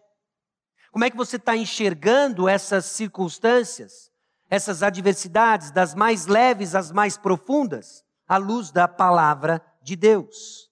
Como 0.92 1.06
é 1.06 1.10
que 1.10 1.16
você 1.16 1.36
está 1.36 1.56
enxergando 1.56 2.46
essas 2.46 2.84
circunstâncias, 2.84 4.12
essas 4.50 4.82
adversidades, 4.82 5.70
das 5.70 5.94
mais 5.94 6.26
leves 6.26 6.74
às 6.74 6.92
mais 6.92 7.16
profundas, 7.16 8.04
à 8.28 8.36
luz 8.36 8.70
da 8.70 8.86
palavra 8.86 9.64
de 9.82 9.96
Deus? 9.96 10.70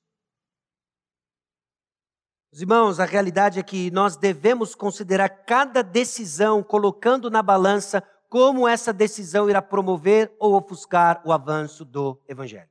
Os 2.52 2.60
irmãos, 2.60 3.00
a 3.00 3.06
realidade 3.06 3.58
é 3.58 3.62
que 3.62 3.90
nós 3.92 4.14
devemos 4.14 4.74
considerar 4.74 5.30
cada 5.30 5.82
decisão 5.82 6.62
colocando 6.62 7.30
na 7.30 7.42
balança 7.42 8.02
como 8.28 8.68
essa 8.68 8.92
decisão 8.92 9.48
irá 9.48 9.62
promover 9.62 10.36
ou 10.38 10.54
ofuscar 10.54 11.22
o 11.24 11.32
avanço 11.32 11.82
do 11.82 12.20
Evangelho. 12.28 12.68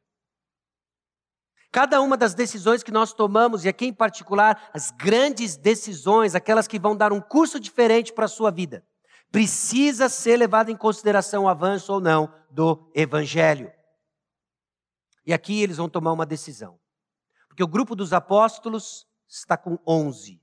Cada 1.72 2.02
uma 2.02 2.18
das 2.18 2.34
decisões 2.34 2.82
que 2.82 2.92
nós 2.92 3.14
tomamos, 3.14 3.64
e 3.64 3.70
aqui 3.70 3.86
em 3.86 3.94
particular 3.94 4.70
as 4.74 4.90
grandes 4.90 5.56
decisões, 5.56 6.34
aquelas 6.34 6.68
que 6.68 6.80
vão 6.80 6.96
dar 6.96 7.14
um 7.14 7.22
curso 7.22 7.60
diferente 7.60 8.12
para 8.12 8.26
a 8.26 8.30
sua 8.30 8.50
vida, 8.50 8.84
precisa 9.32 10.10
ser 10.10 10.38
levada 10.38 10.72
em 10.72 10.76
consideração 10.76 11.44
o 11.44 11.48
avanço 11.48 11.94
ou 11.94 12.00
não 12.00 12.34
do 12.50 12.92
Evangelho. 12.96 13.72
E 15.26 15.32
aqui 15.32 15.62
eles 15.62 15.78
vão 15.78 15.88
tomar 15.88 16.12
uma 16.12 16.26
decisão. 16.26 16.80
Porque 17.48 17.64
o 17.64 17.68
grupo 17.68 17.96
dos 17.96 18.14
apóstolos 18.14 19.08
está 19.28 19.56
com 19.56 19.78
11. 19.86 20.42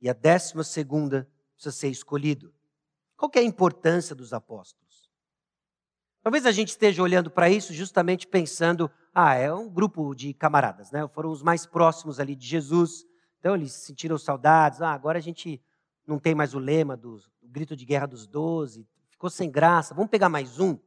E 0.00 0.08
a 0.08 0.14
décima 0.14 0.64
segunda 0.64 1.28
precisa 1.54 1.76
ser 1.76 1.88
escolhido. 1.88 2.54
Qual 3.16 3.30
é 3.34 3.40
a 3.40 3.42
importância 3.42 4.14
dos 4.14 4.32
apóstolos? 4.32 4.83
Talvez 6.24 6.46
a 6.46 6.52
gente 6.52 6.68
esteja 6.68 7.02
olhando 7.02 7.30
para 7.30 7.50
isso 7.50 7.74
justamente 7.74 8.26
pensando, 8.26 8.90
ah, 9.14 9.34
é 9.34 9.52
um 9.52 9.68
grupo 9.68 10.14
de 10.14 10.32
camaradas, 10.32 10.90
né? 10.90 11.06
Foram 11.08 11.30
os 11.30 11.42
mais 11.42 11.66
próximos 11.66 12.18
ali 12.18 12.34
de 12.34 12.46
Jesus. 12.46 13.04
Então 13.38 13.54
eles 13.54 13.74
sentiram 13.74 14.16
saudades. 14.16 14.80
Ah, 14.80 14.92
agora 14.92 15.18
a 15.18 15.20
gente 15.20 15.62
não 16.06 16.18
tem 16.18 16.34
mais 16.34 16.54
o 16.54 16.58
lema 16.58 16.96
do, 16.96 17.20
grito 17.42 17.76
de 17.76 17.84
guerra 17.84 18.06
dos 18.06 18.26
doze. 18.26 18.88
Ficou 19.10 19.28
sem 19.28 19.50
graça. 19.50 19.92
Vamos 19.92 20.10
pegar 20.10 20.30
mais 20.30 20.58
um? 20.58 20.78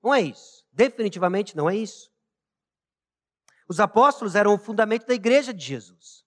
Não 0.00 0.14
é 0.14 0.20
isso. 0.20 0.64
Definitivamente 0.70 1.56
não 1.56 1.68
é 1.68 1.74
isso. 1.74 2.08
Os 3.68 3.80
apóstolos 3.80 4.36
eram 4.36 4.54
o 4.54 4.58
fundamento 4.58 5.04
da 5.04 5.14
igreja 5.14 5.52
de 5.52 5.64
Jesus. 5.64 6.24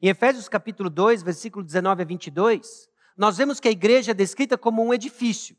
Em 0.00 0.08
Efésios 0.08 0.48
capítulo 0.48 0.88
2, 0.88 1.22
versículo 1.22 1.62
19 1.62 2.00
a 2.00 2.06
22, 2.06 2.88
nós 3.14 3.36
vemos 3.36 3.60
que 3.60 3.68
a 3.68 3.72
igreja 3.72 4.12
é 4.12 4.14
descrita 4.14 4.56
como 4.56 4.82
um 4.82 4.94
edifício. 4.94 5.54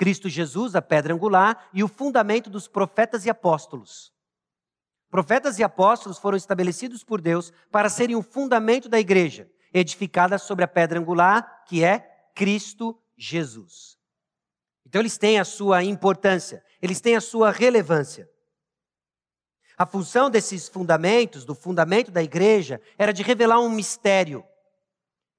Cristo 0.00 0.30
Jesus, 0.30 0.74
a 0.74 0.80
pedra 0.80 1.12
angular, 1.12 1.68
e 1.74 1.84
o 1.84 1.88
fundamento 1.88 2.48
dos 2.48 2.66
profetas 2.66 3.26
e 3.26 3.28
apóstolos. 3.28 4.10
Profetas 5.10 5.58
e 5.58 5.62
apóstolos 5.62 6.16
foram 6.16 6.38
estabelecidos 6.38 7.04
por 7.04 7.20
Deus 7.20 7.52
para 7.70 7.90
serem 7.90 8.16
o 8.16 8.22
fundamento 8.22 8.88
da 8.88 8.98
igreja, 8.98 9.46
edificada 9.74 10.38
sobre 10.38 10.64
a 10.64 10.68
pedra 10.68 10.98
angular, 10.98 11.64
que 11.66 11.84
é 11.84 11.98
Cristo 12.34 12.98
Jesus. 13.14 13.98
Então 14.86 15.02
eles 15.02 15.18
têm 15.18 15.38
a 15.38 15.44
sua 15.44 15.84
importância, 15.84 16.64
eles 16.80 17.02
têm 17.02 17.14
a 17.14 17.20
sua 17.20 17.50
relevância. 17.50 18.26
A 19.76 19.84
função 19.84 20.30
desses 20.30 20.66
fundamentos, 20.66 21.44
do 21.44 21.54
fundamento 21.54 22.10
da 22.10 22.22
igreja, 22.22 22.80
era 22.96 23.12
de 23.12 23.22
revelar 23.22 23.60
um 23.60 23.68
mistério. 23.68 24.42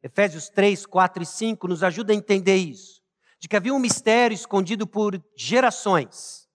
Efésios 0.04 0.50
3, 0.50 0.86
4 0.86 1.24
e 1.24 1.26
5 1.26 1.68
nos 1.68 1.82
ajuda 1.82 2.14
a 2.14 2.16
entender 2.16 2.58
isso. 2.58 3.01
De 3.42 3.50
que 3.50 3.58
havia 3.58 3.74
um 3.74 3.80
mistério 3.80 4.34
escondido 4.34 4.88
por 4.88 5.22
gerações. 5.36 6.48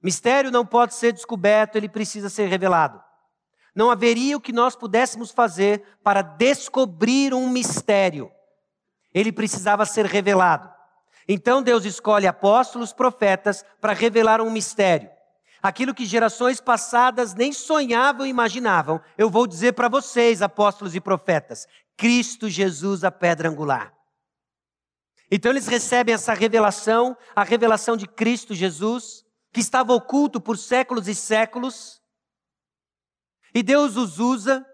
Mistério 0.00 0.52
não 0.52 0.64
pode 0.64 0.94
ser 0.94 1.12
descoberto, 1.12 1.74
ele 1.74 1.88
precisa 1.88 2.28
ser 2.28 2.46
revelado. 2.46 3.02
Não 3.74 3.90
haveria 3.90 4.36
o 4.36 4.40
que 4.40 4.52
nós 4.52 4.76
pudéssemos 4.76 5.32
fazer 5.32 5.82
para 6.04 6.22
descobrir 6.22 7.34
um 7.34 7.50
mistério. 7.50 8.30
Ele 9.12 9.32
precisava 9.32 9.84
ser 9.84 10.06
revelado. 10.06 10.70
Então 11.26 11.60
Deus 11.60 11.84
escolhe 11.84 12.28
apóstolos, 12.28 12.92
profetas, 12.92 13.64
para 13.80 13.92
revelar 13.92 14.40
um 14.40 14.50
mistério 14.50 15.10
aquilo 15.66 15.94
que 15.94 16.04
gerações 16.04 16.60
passadas 16.60 17.34
nem 17.34 17.52
sonhavam 17.52 18.24
e 18.24 18.30
imaginavam, 18.30 19.00
eu 19.18 19.28
vou 19.28 19.46
dizer 19.46 19.72
para 19.72 19.88
vocês, 19.88 20.40
apóstolos 20.40 20.94
e 20.94 21.00
profetas: 21.00 21.66
Cristo 21.96 22.48
Jesus, 22.48 23.04
a 23.04 23.10
pedra 23.10 23.48
angular. 23.48 23.92
Então 25.30 25.50
eles 25.50 25.66
recebem 25.66 26.14
essa 26.14 26.34
revelação, 26.34 27.16
a 27.34 27.42
revelação 27.42 27.96
de 27.96 28.06
Cristo 28.06 28.54
Jesus, 28.54 29.24
que 29.52 29.60
estava 29.60 29.92
oculto 29.92 30.40
por 30.40 30.56
séculos 30.56 31.08
e 31.08 31.14
séculos, 31.14 32.00
e 33.54 33.62
Deus 33.62 33.96
os 33.96 34.18
usa, 34.18 34.64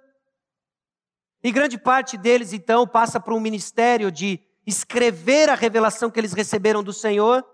e 1.43 1.51
grande 1.51 1.79
parte 1.79 2.17
deles 2.17 2.53
então 2.53 2.87
passa 2.87 3.19
por 3.19 3.33
um 3.33 3.41
ministério 3.41 4.11
de 4.11 4.41
escrever 4.67 5.49
a 5.49 5.55
revelação 5.55 6.11
que 6.11 6.21
eles 6.21 6.33
receberam 6.33 6.83
do 6.83 6.93
Senhor 6.93 7.45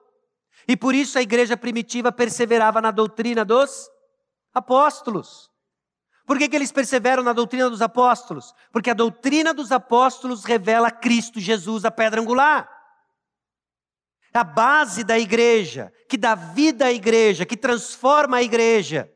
e 0.67 0.77
por 0.77 0.95
isso 0.95 1.19
a 1.19 1.23
igreja 1.23 1.57
primitiva 1.57 2.13
perseverava 2.13 2.81
na 2.83 2.91
doutrina 2.91 3.45
dos 3.45 3.89
apóstolos. 4.53 5.51
Por 6.27 6.37
que, 6.37 6.47
que 6.47 6.57
eles 6.57 6.71
perseveram 6.71 7.23
na 7.23 7.33
doutrina 7.33 7.71
dos 7.71 7.81
apóstolos? 7.81 8.55
Porque 8.71 8.91
a 8.91 8.95
doutrina 8.95 9.55
dos 9.55 9.73
apóstolos 9.73 10.45
revela 10.45 10.91
Cristo 10.91 11.41
Jesus, 11.41 11.87
a 11.87 11.91
pedra 11.91 12.21
angular. 12.21 12.78
A 14.33 14.45
base 14.45 15.03
da 15.03 15.19
igreja, 15.19 15.93
que 16.09 16.17
dá 16.17 16.35
vida 16.35 16.87
à 16.87 16.93
igreja, 16.93 17.47
que 17.47 17.57
transforma 17.57 18.37
a 18.37 18.43
igreja. 18.43 19.11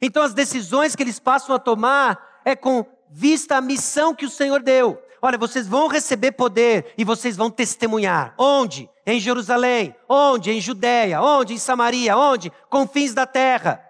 Então 0.00 0.22
as 0.22 0.34
decisões 0.34 0.94
que 0.94 1.02
eles 1.02 1.18
passam 1.18 1.54
a 1.54 1.58
tomar 1.58 2.42
é 2.44 2.54
com 2.54 2.84
vista 3.10 3.56
à 3.56 3.60
missão 3.60 4.14
que 4.14 4.26
o 4.26 4.30
Senhor 4.30 4.62
deu. 4.62 5.02
Olha, 5.22 5.38
vocês 5.38 5.66
vão 5.66 5.88
receber 5.88 6.32
poder 6.32 6.92
e 6.98 7.04
vocês 7.04 7.36
vão 7.36 7.50
testemunhar. 7.50 8.34
Onde? 8.36 8.90
Em 9.06 9.18
Jerusalém. 9.18 9.96
Onde? 10.06 10.50
Em 10.50 10.60
Judéia. 10.60 11.22
Onde? 11.22 11.54
Em 11.54 11.58
Samaria. 11.58 12.16
Onde? 12.16 12.52
Confins 12.68 13.14
da 13.14 13.26
terra. 13.26 13.82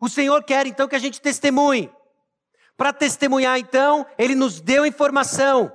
O 0.00 0.08
Senhor 0.08 0.44
quer 0.44 0.66
então 0.66 0.86
que 0.86 0.94
a 0.94 1.00
gente 1.00 1.20
testemunhe. 1.20 1.90
Para 2.76 2.92
testemunhar, 2.92 3.58
então, 3.58 4.06
Ele 4.16 4.34
nos 4.34 4.60
deu 4.60 4.86
informação. 4.86 5.72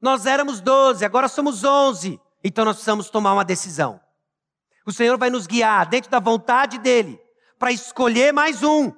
Nós 0.00 0.26
éramos 0.26 0.60
doze, 0.60 1.04
agora 1.04 1.28
somos 1.28 1.64
onze. 1.64 2.20
Então 2.42 2.64
nós 2.64 2.76
precisamos 2.76 3.10
tomar 3.10 3.32
uma 3.32 3.44
decisão. 3.44 4.00
O 4.86 4.92
Senhor 4.92 5.18
vai 5.18 5.28
nos 5.28 5.46
guiar 5.46 5.88
dentro 5.88 6.10
da 6.10 6.20
vontade 6.20 6.78
dEle 6.78 7.20
para 7.58 7.72
escolher 7.72 8.32
mais 8.32 8.62
um. 8.62 8.92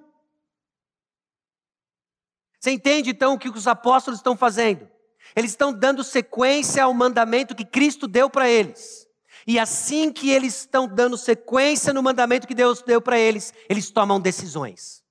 Você 2.61 2.70
entende 2.70 3.11
então 3.11 3.34
o 3.34 3.38
que 3.38 3.48
os 3.48 3.66
apóstolos 3.66 4.20
estão 4.20 4.36
fazendo? 4.36 4.88
Eles 5.34 5.53
estão 5.53 5.72
dando 5.72 6.05
sequência 6.05 6.84
ao 6.84 6.92
mandamento 6.92 7.55
que 7.55 7.64
Cristo 7.64 8.07
deu 8.07 8.28
para 8.28 8.48
eles. 8.48 9.09
E 9.46 9.59
assim 9.59 10.12
que 10.12 10.30
eles 10.30 10.59
estão 10.59 10.86
dando 10.86 11.16
sequência 11.16 11.92
no 11.92 12.03
mandamento 12.03 12.46
que 12.46 12.55
Deus 12.55 12.82
deu 12.82 13.01
para 13.01 13.18
eles, 13.18 13.55
eles 13.68 13.90
tomam 13.90 14.20
decisões 14.20 15.03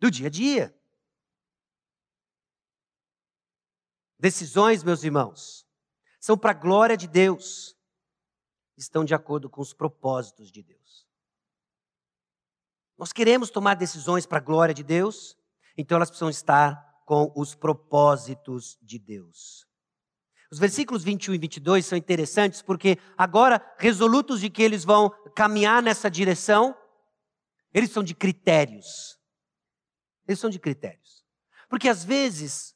do 0.00 0.10
dia 0.10 0.28
a 0.28 0.30
dia. 0.30 0.77
Decisões, 4.18 4.82
meus 4.82 5.04
irmãos, 5.04 5.66
são 6.20 6.36
para 6.36 6.50
a 6.50 6.54
glória 6.54 6.96
de 6.96 7.06
Deus, 7.06 7.76
estão 8.76 9.04
de 9.04 9.14
acordo 9.14 9.48
com 9.48 9.60
os 9.60 9.72
propósitos 9.72 10.50
de 10.50 10.62
Deus. 10.62 11.06
Nós 12.96 13.12
queremos 13.12 13.48
tomar 13.48 13.74
decisões 13.74 14.26
para 14.26 14.38
a 14.38 14.42
glória 14.42 14.74
de 14.74 14.82
Deus, 14.82 15.36
então 15.76 15.96
elas 15.96 16.10
precisam 16.10 16.28
estar 16.28 17.02
com 17.06 17.32
os 17.36 17.54
propósitos 17.54 18.76
de 18.82 18.98
Deus. 18.98 19.66
Os 20.50 20.58
versículos 20.58 21.04
21 21.04 21.34
e 21.34 21.38
22 21.38 21.86
são 21.86 21.96
interessantes 21.96 22.60
porque 22.60 22.98
agora, 23.16 23.64
resolutos 23.78 24.40
de 24.40 24.50
que 24.50 24.62
eles 24.62 24.82
vão 24.82 25.10
caminhar 25.34 25.82
nessa 25.82 26.10
direção, 26.10 26.76
eles 27.72 27.90
são 27.90 28.02
de 28.02 28.14
critérios. 28.14 29.18
Eles 30.26 30.40
são 30.40 30.50
de 30.50 30.58
critérios. 30.58 31.24
Porque 31.68 31.88
às 31.88 32.02
vezes, 32.02 32.74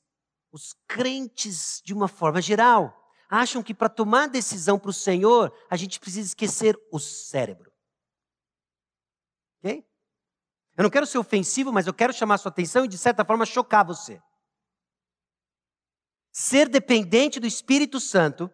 os 0.53 0.74
crentes, 0.86 1.80
de 1.82 1.94
uma 1.94 2.07
forma 2.07 2.40
geral, 2.42 3.11
acham 3.28 3.62
que 3.62 3.72
para 3.72 3.88
tomar 3.88 4.28
decisão 4.28 4.78
para 4.78 4.90
o 4.90 4.92
Senhor, 4.92 5.53
a 5.70 5.76
gente 5.76 5.98
precisa 5.98 6.28
esquecer 6.28 6.78
o 6.92 6.98
cérebro. 6.98 7.72
Ok? 9.59 9.88
Eu 10.76 10.82
não 10.82 10.90
quero 10.90 11.07
ser 11.07 11.16
ofensivo, 11.16 11.72
mas 11.72 11.86
eu 11.86 11.94
quero 11.94 12.12
chamar 12.12 12.36
sua 12.36 12.50
atenção 12.50 12.84
e, 12.84 12.88
de 12.88 12.98
certa 12.98 13.24
forma, 13.24 13.46
chocar 13.46 13.84
você. 13.84 14.22
Ser 16.30 16.68
dependente 16.68 17.40
do 17.40 17.46
Espírito 17.46 17.98
Santo, 17.98 18.50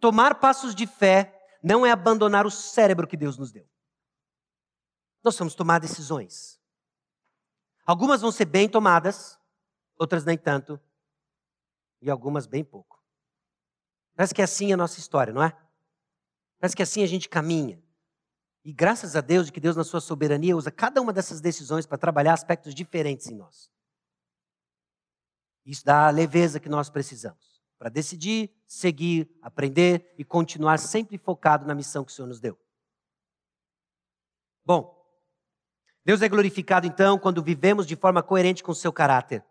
tomar 0.00 0.40
passos 0.40 0.74
de 0.74 0.86
fé, 0.86 1.38
não 1.62 1.84
é 1.84 1.90
abandonar 1.90 2.46
o 2.46 2.50
cérebro 2.50 3.06
que 3.06 3.16
Deus 3.16 3.36
nos 3.36 3.52
deu. 3.52 3.68
Nós 5.22 5.38
vamos 5.38 5.54
tomar 5.54 5.78
decisões. 5.78 6.58
Algumas 7.84 8.22
vão 8.22 8.32
ser 8.32 8.46
bem 8.46 8.68
tomadas, 8.68 9.38
outras 9.98 10.24
nem 10.24 10.36
tanto, 10.36 10.80
e 12.02 12.10
algumas 12.10 12.46
bem 12.46 12.62
pouco. 12.62 13.02
Parece 14.14 14.34
que 14.34 14.42
é 14.42 14.44
assim 14.44 14.72
a 14.72 14.76
nossa 14.76 14.98
história, 14.98 15.32
não 15.32 15.42
é? 15.42 15.56
Parece 16.58 16.76
que 16.76 16.82
assim 16.82 17.02
a 17.02 17.06
gente 17.06 17.28
caminha. 17.28 17.82
E 18.64 18.72
graças 18.72 19.16
a 19.16 19.20
Deus, 19.20 19.50
que 19.50 19.60
Deus, 19.60 19.74
na 19.74 19.84
sua 19.84 20.00
soberania, 20.00 20.56
usa 20.56 20.70
cada 20.70 21.00
uma 21.00 21.12
dessas 21.12 21.40
decisões 21.40 21.86
para 21.86 21.96
trabalhar 21.96 22.34
aspectos 22.34 22.74
diferentes 22.74 23.28
em 23.28 23.34
nós. 23.34 23.70
Isso 25.64 25.84
dá 25.84 26.08
a 26.08 26.10
leveza 26.10 26.60
que 26.60 26.68
nós 26.68 26.90
precisamos 26.90 27.62
para 27.78 27.88
decidir, 27.88 28.54
seguir, 28.64 29.28
aprender 29.42 30.14
e 30.16 30.24
continuar 30.24 30.78
sempre 30.78 31.18
focado 31.18 31.66
na 31.66 31.74
missão 31.74 32.04
que 32.04 32.12
o 32.12 32.14
Senhor 32.14 32.28
nos 32.28 32.38
deu. 32.38 32.56
Bom, 34.64 34.96
Deus 36.04 36.22
é 36.22 36.28
glorificado 36.28 36.86
então 36.86 37.18
quando 37.18 37.42
vivemos 37.42 37.86
de 37.86 37.96
forma 37.96 38.22
coerente 38.22 38.62
com 38.62 38.70
o 38.70 38.74
seu 38.74 38.92
caráter. 38.92 39.44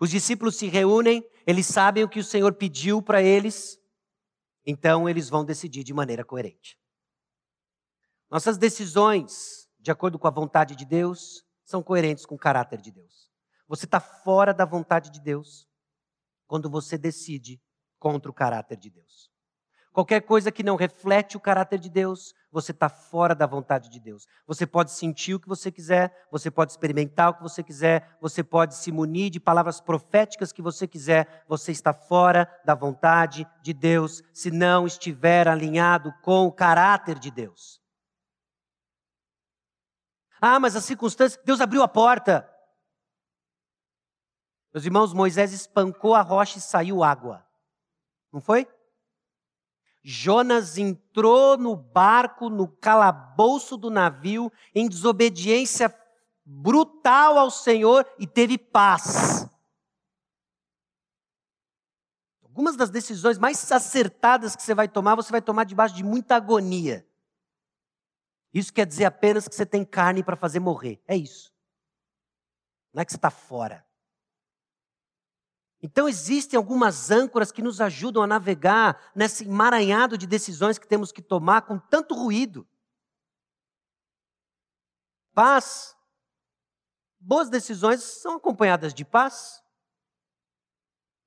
Os 0.00 0.10
discípulos 0.10 0.56
se 0.56 0.66
reúnem, 0.66 1.24
eles 1.46 1.66
sabem 1.66 2.04
o 2.04 2.08
que 2.08 2.20
o 2.20 2.24
Senhor 2.24 2.54
pediu 2.54 3.02
para 3.02 3.22
eles, 3.22 3.78
então 4.66 5.08
eles 5.08 5.28
vão 5.28 5.44
decidir 5.44 5.84
de 5.84 5.94
maneira 5.94 6.24
coerente. 6.24 6.78
Nossas 8.30 8.58
decisões, 8.58 9.68
de 9.78 9.90
acordo 9.90 10.18
com 10.18 10.26
a 10.26 10.30
vontade 10.30 10.74
de 10.74 10.84
Deus, 10.84 11.44
são 11.64 11.82
coerentes 11.82 12.26
com 12.26 12.34
o 12.34 12.38
caráter 12.38 12.80
de 12.80 12.90
Deus. 12.90 13.30
Você 13.68 13.84
está 13.84 14.00
fora 14.00 14.52
da 14.52 14.64
vontade 14.64 15.10
de 15.10 15.20
Deus 15.20 15.68
quando 16.46 16.68
você 16.68 16.98
decide 16.98 17.60
contra 17.98 18.30
o 18.30 18.34
caráter 18.34 18.76
de 18.76 18.90
Deus. 18.90 19.33
Qualquer 19.94 20.22
coisa 20.22 20.50
que 20.50 20.64
não 20.64 20.74
reflete 20.74 21.36
o 21.36 21.40
caráter 21.40 21.78
de 21.78 21.88
Deus, 21.88 22.34
você 22.50 22.72
está 22.72 22.88
fora 22.88 23.32
da 23.32 23.46
vontade 23.46 23.88
de 23.88 24.00
Deus. 24.00 24.26
Você 24.44 24.66
pode 24.66 24.90
sentir 24.90 25.34
o 25.34 25.38
que 25.38 25.46
você 25.46 25.70
quiser, 25.70 26.26
você 26.32 26.50
pode 26.50 26.72
experimentar 26.72 27.30
o 27.30 27.34
que 27.34 27.42
você 27.44 27.62
quiser, 27.62 28.18
você 28.20 28.42
pode 28.42 28.74
se 28.74 28.90
munir 28.90 29.30
de 29.30 29.38
palavras 29.38 29.80
proféticas 29.80 30.50
que 30.52 30.60
você 30.60 30.88
quiser, 30.88 31.44
você 31.46 31.70
está 31.70 31.92
fora 31.92 32.52
da 32.64 32.74
vontade 32.74 33.46
de 33.62 33.72
Deus 33.72 34.20
se 34.32 34.50
não 34.50 34.84
estiver 34.84 35.46
alinhado 35.46 36.12
com 36.22 36.44
o 36.44 36.52
caráter 36.52 37.16
de 37.16 37.30
Deus. 37.30 37.80
Ah, 40.40 40.58
mas 40.58 40.74
as 40.74 40.84
circunstâncias, 40.84 41.40
Deus 41.44 41.60
abriu 41.60 41.84
a 41.84 41.88
porta. 41.88 42.50
Meus 44.72 44.84
irmãos, 44.84 45.12
Moisés 45.12 45.52
espancou 45.52 46.16
a 46.16 46.20
rocha 46.20 46.58
e 46.58 46.60
saiu 46.60 47.04
água. 47.04 47.46
Não 48.32 48.40
foi? 48.40 48.66
Jonas 50.06 50.76
entrou 50.76 51.56
no 51.56 51.74
barco, 51.74 52.50
no 52.50 52.68
calabouço 52.68 53.74
do 53.78 53.88
navio, 53.88 54.52
em 54.74 54.86
desobediência 54.86 55.92
brutal 56.44 57.38
ao 57.38 57.50
Senhor 57.50 58.06
e 58.18 58.26
teve 58.26 58.58
paz. 58.58 59.48
Algumas 62.42 62.76
das 62.76 62.90
decisões 62.90 63.38
mais 63.38 63.72
acertadas 63.72 64.54
que 64.54 64.62
você 64.62 64.74
vai 64.74 64.86
tomar, 64.88 65.14
você 65.14 65.32
vai 65.32 65.40
tomar 65.40 65.64
debaixo 65.64 65.94
de 65.94 66.04
muita 66.04 66.36
agonia. 66.36 67.08
Isso 68.52 68.72
quer 68.72 68.86
dizer 68.86 69.06
apenas 69.06 69.48
que 69.48 69.54
você 69.54 69.64
tem 69.64 69.86
carne 69.86 70.22
para 70.22 70.36
fazer 70.36 70.60
morrer. 70.60 71.02
É 71.08 71.16
isso. 71.16 71.50
Não 72.92 73.00
é 73.00 73.04
que 73.06 73.10
você 73.10 73.16
está 73.16 73.30
fora. 73.30 73.83
Então, 75.86 76.08
existem 76.08 76.56
algumas 76.56 77.10
âncoras 77.10 77.52
que 77.52 77.60
nos 77.60 77.78
ajudam 77.78 78.22
a 78.22 78.26
navegar 78.26 79.12
nesse 79.14 79.44
emaranhado 79.44 80.16
de 80.16 80.26
decisões 80.26 80.78
que 80.78 80.88
temos 80.88 81.12
que 81.12 81.20
tomar 81.20 81.60
com 81.60 81.78
tanto 81.78 82.14
ruído. 82.14 82.66
Paz. 85.34 85.94
Boas 87.20 87.50
decisões 87.50 88.02
são 88.02 88.36
acompanhadas 88.36 88.94
de 88.94 89.04
paz, 89.04 89.62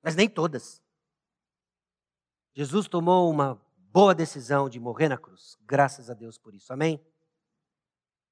mas 0.02 0.16
nem 0.16 0.28
todas. 0.28 0.82
Jesus 2.52 2.88
tomou 2.88 3.30
uma 3.30 3.64
boa 3.76 4.12
decisão 4.12 4.68
de 4.68 4.80
morrer 4.80 5.08
na 5.08 5.16
cruz, 5.16 5.56
graças 5.60 6.10
a 6.10 6.14
Deus 6.14 6.36
por 6.36 6.52
isso, 6.52 6.72
amém? 6.72 7.00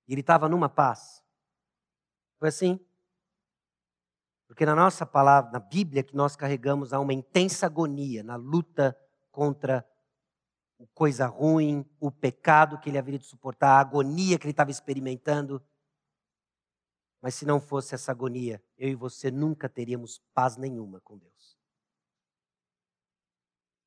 Ele 0.08 0.22
estava 0.22 0.48
numa 0.48 0.68
paz. 0.68 1.22
Foi 2.36 2.48
assim? 2.48 2.84
Porque 4.46 4.64
na 4.64 4.74
nossa 4.74 5.04
palavra, 5.04 5.50
na 5.50 5.58
Bíblia 5.58 6.02
que 6.02 6.14
nós 6.14 6.36
carregamos, 6.36 6.92
há 6.92 7.00
uma 7.00 7.12
intensa 7.12 7.66
agonia 7.66 8.22
na 8.22 8.36
luta 8.36 8.96
contra 9.30 9.86
o 10.78 10.86
coisa 10.88 11.26
ruim, 11.26 11.84
o 11.98 12.10
pecado 12.10 12.78
que 12.78 12.90
ele 12.90 12.98
haveria 12.98 13.18
de 13.18 13.26
suportar, 13.26 13.70
a 13.70 13.80
agonia 13.80 14.38
que 14.38 14.44
ele 14.44 14.52
estava 14.52 14.70
experimentando. 14.70 15.62
Mas 17.20 17.34
se 17.34 17.46
não 17.46 17.60
fosse 17.60 17.94
essa 17.94 18.12
agonia, 18.12 18.62
eu 18.76 18.88
e 18.88 18.94
você 18.94 19.30
nunca 19.30 19.68
teríamos 19.68 20.22
paz 20.34 20.56
nenhuma 20.56 21.00
com 21.00 21.16
Deus. 21.18 21.58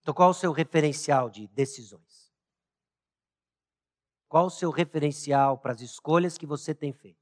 Então, 0.01 0.13
qual 0.13 0.31
o 0.31 0.33
seu 0.33 0.51
referencial 0.51 1.29
de 1.29 1.47
decisões? 1.47 2.33
Qual 4.27 4.47
o 4.47 4.51
seu 4.51 4.71
referencial 4.71 5.57
para 5.57 5.73
as 5.73 5.81
escolhas 5.81 6.37
que 6.37 6.45
você 6.45 6.73
tem 6.73 6.91
feito? 6.91 7.18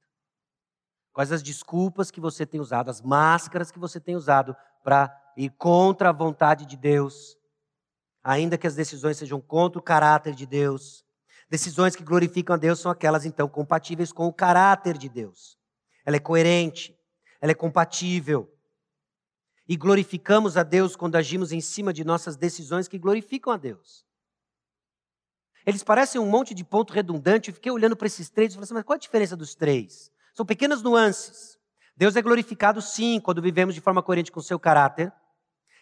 Quais 1.18 1.32
as 1.32 1.41
desculpas 1.41 2.11
que 2.11 2.22
você 2.22 2.45
tem 2.45 2.59
usado, 2.59 2.91
as 2.91 3.01
máscaras 3.01 3.72
que 3.72 3.80
você 3.80 3.99
tem 3.99 4.15
usado 4.15 4.55
para 4.84 5.11
ir 5.36 5.49
contra 5.49 6.09
a 6.09 6.13
vontade 6.13 6.63
de 6.63 6.78
Deus, 6.78 7.36
ainda 8.24 8.55
que 8.55 8.68
as 8.68 8.76
decisões 8.76 9.18
sejam 9.18 9.41
contra 9.41 9.80
o 9.80 9.82
caráter 9.82 10.36
de 10.36 10.45
Deus. 10.45 11.03
Decisões 11.49 11.95
que 11.95 12.03
glorificam 12.03 12.53
a 12.53 12.59
Deus 12.59 12.80
são 12.80 12.91
aquelas, 12.91 13.26
então, 13.26 13.49
compatíveis 13.49 14.11
com 14.11 14.28
o 14.28 14.32
caráter 14.32 14.95
de 14.95 15.09
Deus. 15.09 15.57
Ela 16.05 16.18
é 16.18 16.20
coerente, 16.20 16.95
ela 17.41 17.51
é 17.51 17.55
compatível. 17.55 18.55
E 19.68 19.76
glorificamos 19.76 20.55
a 20.55 20.61
Deus 20.61 20.95
quando 20.95 21.15
agimos 21.15 21.51
em 21.51 21.61
cima 21.61 21.91
de 21.91 22.03
nossas 22.03 22.38
decisões 22.38 22.88
que 22.88 22.99
glorificam 22.99 23.51
a 23.51 23.57
Deus. 23.57 24.05
Eles 25.65 25.84
parecem 25.84 26.22
um 26.22 26.30
monte 26.30 26.53
de 26.53 26.63
ponto 26.63 26.93
redundante. 26.93 27.49
Eu 27.49 27.55
fiquei 27.55 27.72
olhando 27.72 27.97
para 27.97 28.05
esses 28.05 28.30
três 28.30 28.51
e 28.51 28.55
falei 28.55 28.65
assim, 28.65 28.76
mas 28.76 28.84
qual 28.84 28.97
a 28.97 28.99
diferença 28.99 29.36
dos 29.36 29.55
três? 29.55 30.11
São 30.38 30.45
pequenas 30.45 30.83
nuances. 30.83 31.57
Deus 31.95 32.15
é 32.15 32.21
glorificado 32.21 32.79
sim 32.79 33.19
quando 33.19 33.41
vivemos 33.41 33.73
de 33.73 33.81
forma 33.81 34.03
coerente 34.03 34.31
com 34.31 34.39
o 34.39 34.43
seu 34.43 34.59
caráter. 34.59 35.11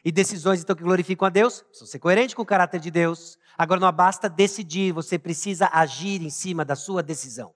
E 0.01 0.13
decisões 0.13 0.61
então 0.61 0.73
que 0.73 0.81
glorificam 0.81 1.25
a 1.25 1.29
Deus 1.29 1.61
precisam 1.61 1.87
ser 1.89 1.99
coerentes 1.99 2.33
com 2.33 2.41
o 2.41 2.45
caráter 2.45 2.79
de 2.79 2.89
Deus. 2.89 3.37
Agora 3.57 3.81
não 3.81 3.91
basta 3.91 4.29
decidir, 4.29 4.93
você 4.93 5.19
precisa 5.19 5.69
agir 5.73 6.21
em 6.21 6.29
cima 6.29 6.63
da 6.63 6.73
sua 6.73 7.03
decisão. 7.03 7.53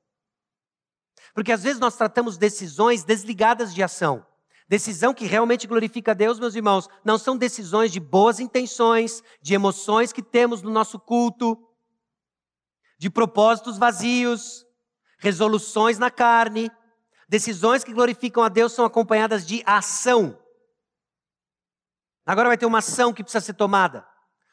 Porque 1.33 1.53
às 1.53 1.63
vezes 1.63 1.79
nós 1.79 1.95
tratamos 1.95 2.37
decisões 2.37 3.05
desligadas 3.05 3.73
de 3.73 3.81
ação. 3.81 4.25
Decisão 4.67 5.13
que 5.13 5.25
realmente 5.25 5.67
glorifica 5.67 6.11
a 6.11 6.13
Deus, 6.13 6.37
meus 6.37 6.53
irmãos, 6.53 6.89
não 7.05 7.17
são 7.17 7.37
decisões 7.37 7.93
de 7.93 8.01
boas 8.01 8.41
intenções, 8.41 9.23
de 9.41 9.53
emoções 9.53 10.11
que 10.11 10.21
temos 10.21 10.61
no 10.61 10.69
nosso 10.69 10.99
culto, 10.99 11.57
de 12.97 13.09
propósitos 13.09 13.77
vazios, 13.77 14.65
resoluções 15.17 15.97
na 15.97 16.11
carne, 16.11 16.69
Decisões 17.29 17.83
que 17.83 17.93
glorificam 17.93 18.41
a 18.41 18.49
Deus 18.49 18.73
são 18.73 18.83
acompanhadas 18.83 19.45
de 19.45 19.61
ação. 19.63 20.35
Agora 22.25 22.49
vai 22.49 22.57
ter 22.57 22.65
uma 22.65 22.79
ação 22.79 23.13
que 23.13 23.23
precisa 23.23 23.45
ser 23.45 23.53
tomada. 23.53 24.03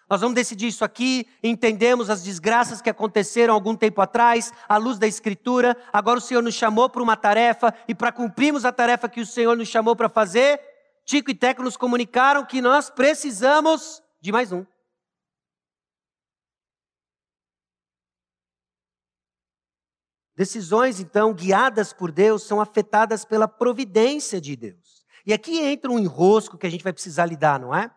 Nós 0.09 0.21
vamos 0.21 0.35
decidir 0.35 0.69
isso 0.69 0.85
aqui, 0.85 1.27
entendemos 1.43 2.11
as 2.11 2.23
desgraças 2.23 2.83
que 2.83 2.91
aconteceram 2.91 3.55
algum 3.55 3.75
tempo 3.75 4.01
atrás, 4.03 4.53
à 4.69 4.77
luz 4.77 4.99
da 4.99 5.07
Escritura. 5.07 5.77
Agora 5.91 6.19
o 6.19 6.23
Senhor 6.23 6.43
nos 6.43 6.55
chamou 6.55 6.89
para 6.89 7.03
uma 7.03 7.17
tarefa, 7.17 7.75
e 7.89 7.95
para 7.95 8.13
cumprirmos 8.13 8.65
a 8.67 8.71
tarefa 8.71 9.09
que 9.09 9.21
o 9.23 9.27
Senhor 9.27 9.57
nos 9.57 9.69
chamou 9.69 9.97
para 9.97 10.09
fazer, 10.09 10.61
Tico 11.05 11.31
e 11.31 11.35
Teco 11.35 11.63
nos 11.63 11.77
comunicaram 11.77 12.45
que 12.45 12.61
nós 12.61 12.91
precisamos 12.91 14.03
de 14.21 14.31
mais 14.31 14.53
um. 14.53 14.67
Decisões, 20.37 21.01
então, 21.01 21.33
guiadas 21.33 21.93
por 21.93 22.13
Deus, 22.13 22.43
são 22.43 22.61
afetadas 22.61 23.25
pela 23.25 23.49
providência 23.49 24.41
de 24.41 24.55
Deus. 24.55 25.05
E 25.25 25.33
aqui 25.33 25.59
entra 25.59 25.91
um 25.91 25.99
enrosco 25.99 26.59
que 26.59 26.67
a 26.67 26.71
gente 26.71 26.85
vai 26.85 26.93
precisar 26.93 27.25
lidar, 27.25 27.59
não 27.59 27.75
é? 27.75 27.91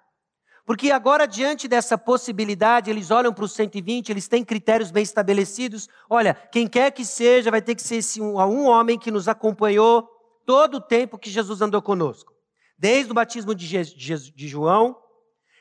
Porque 0.65 0.91
agora, 0.91 1.27
diante 1.27 1.67
dessa 1.67 1.97
possibilidade, 1.97 2.89
eles 2.89 3.11
olham 3.11 3.33
para 3.33 3.43
os 3.43 3.53
120, 3.53 4.09
eles 4.09 4.27
têm 4.27 4.45
critérios 4.45 4.91
bem 4.91 5.03
estabelecidos. 5.03 5.89
Olha, 6.09 6.33
quem 6.33 6.67
quer 6.67 6.91
que 6.91 7.03
seja, 7.03 7.51
vai 7.51 7.61
ter 7.61 7.75
que 7.75 7.81
ser 7.81 7.95
esse 7.95 8.21
um, 8.21 8.37
um 8.37 8.67
homem 8.67 8.97
que 8.97 9.11
nos 9.11 9.27
acompanhou 9.27 10.07
todo 10.45 10.75
o 10.75 10.81
tempo 10.81 11.17
que 11.17 11.29
Jesus 11.29 11.61
andou 11.61 11.81
conosco. 11.81 12.33
Desde 12.77 13.11
o 13.11 13.15
batismo 13.15 13.53
de, 13.53 13.65
Je 13.65 14.31
de 14.31 14.47
João, 14.47 14.95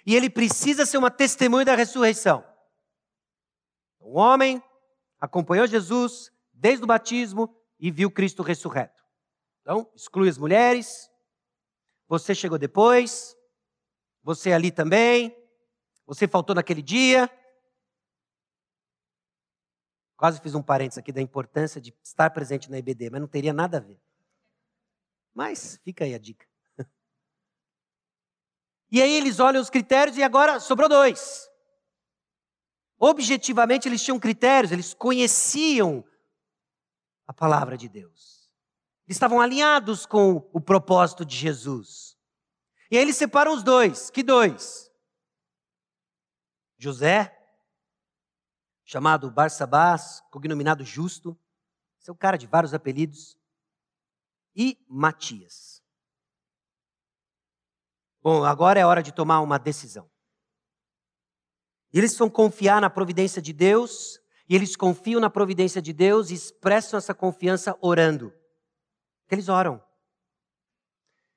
e 0.07 0.14
ele 0.14 0.31
precisa 0.31 0.87
ser 0.87 0.99
uma 0.99 1.11
testemunha 1.11 1.64
da 1.64 1.74
ressurreição. 1.74 2.45
Um 4.01 4.16
homem 4.18 4.62
acompanhou 5.20 5.66
Jesus, 5.66 6.31
desde 6.59 6.84
o 6.84 6.86
batismo 6.86 7.54
e 7.78 7.90
viu 7.90 8.11
Cristo 8.11 8.42
ressurreto. 8.42 9.02
Então, 9.62 9.90
exclui 9.94 10.28
as 10.28 10.38
mulheres. 10.38 11.11
Você 12.09 12.34
chegou 12.34 12.59
depois. 12.59 13.36
Você 14.22 14.52
ali 14.52 14.70
também. 14.70 15.36
Você 16.06 16.26
faltou 16.26 16.54
naquele 16.54 16.82
dia. 16.82 17.30
Quase 20.16 20.40
fiz 20.40 20.54
um 20.54 20.62
parênteses 20.62 20.98
aqui 20.98 21.12
da 21.12 21.20
importância 21.20 21.80
de 21.80 21.96
estar 22.02 22.30
presente 22.30 22.68
na 22.70 22.78
IBD, 22.78 23.09
mas 23.11 23.20
não 23.20 23.28
teria 23.28 23.52
nada 23.52 23.76
a 23.76 23.80
ver. 23.80 24.00
Mas 25.32 25.78
fica 25.84 26.04
aí 26.04 26.14
a 26.14 26.18
dica. 26.18 26.46
E 28.90 29.02
aí 29.02 29.12
eles 29.12 29.38
olham 29.38 29.61
os 29.61 29.68
critérios 29.68 30.16
e 30.16 30.22
agora 30.22 30.59
sobrou 30.59 30.88
dois. 30.88 31.46
Objetivamente 32.98 33.86
eles 33.86 34.02
tinham 34.02 34.18
critérios, 34.18 34.72
eles 34.72 34.94
conheciam 34.94 36.02
a 37.29 37.33
palavra 37.35 37.76
de 37.76 37.89
Deus. 37.89 38.51
Eles 39.07 39.16
estavam 39.16 39.41
alinhados 39.41 40.07
com 40.07 40.49
o 40.53 40.61
propósito 40.61 41.26
de 41.26 41.37
Jesus. 41.37 42.18
E 42.91 42.97
aí 42.97 43.03
eles 43.03 43.16
separam 43.16 43.55
os 43.55 43.62
dois. 43.62 44.09
Que 44.09 44.22
dois? 44.22 44.91
José, 46.79 47.39
chamado 48.83 49.31
Barsabás, 49.31 50.22
cognominado 50.31 50.85
Justo, 50.85 51.39
seu 51.99 52.14
cara 52.14 52.39
de 52.39 52.47
vários 52.47 52.72
apelidos, 52.72 53.37
e 54.57 54.83
Matias. 54.89 55.83
Bom, 58.22 58.45
agora 58.45 58.81
é 58.81 58.87
hora 58.87 59.03
de 59.03 59.12
tomar 59.12 59.41
uma 59.41 59.59
decisão. 59.59 60.11
Eles 61.93 62.16
vão 62.16 62.31
confiar 62.31 62.81
na 62.81 62.91
providência 62.91 63.41
de 63.41 63.53
Deus 63.53 64.20
e 64.49 64.55
eles 64.55 64.74
confiam 64.74 65.20
na 65.20 65.28
providência 65.28 65.82
de 65.82 65.92
Deus 65.92 66.30
e 66.30 66.34
expressam 66.34 66.96
essa 66.96 67.14
confiança 67.14 67.76
orando. 67.80 68.32
Eles 69.30 69.49
oram. 69.49 69.82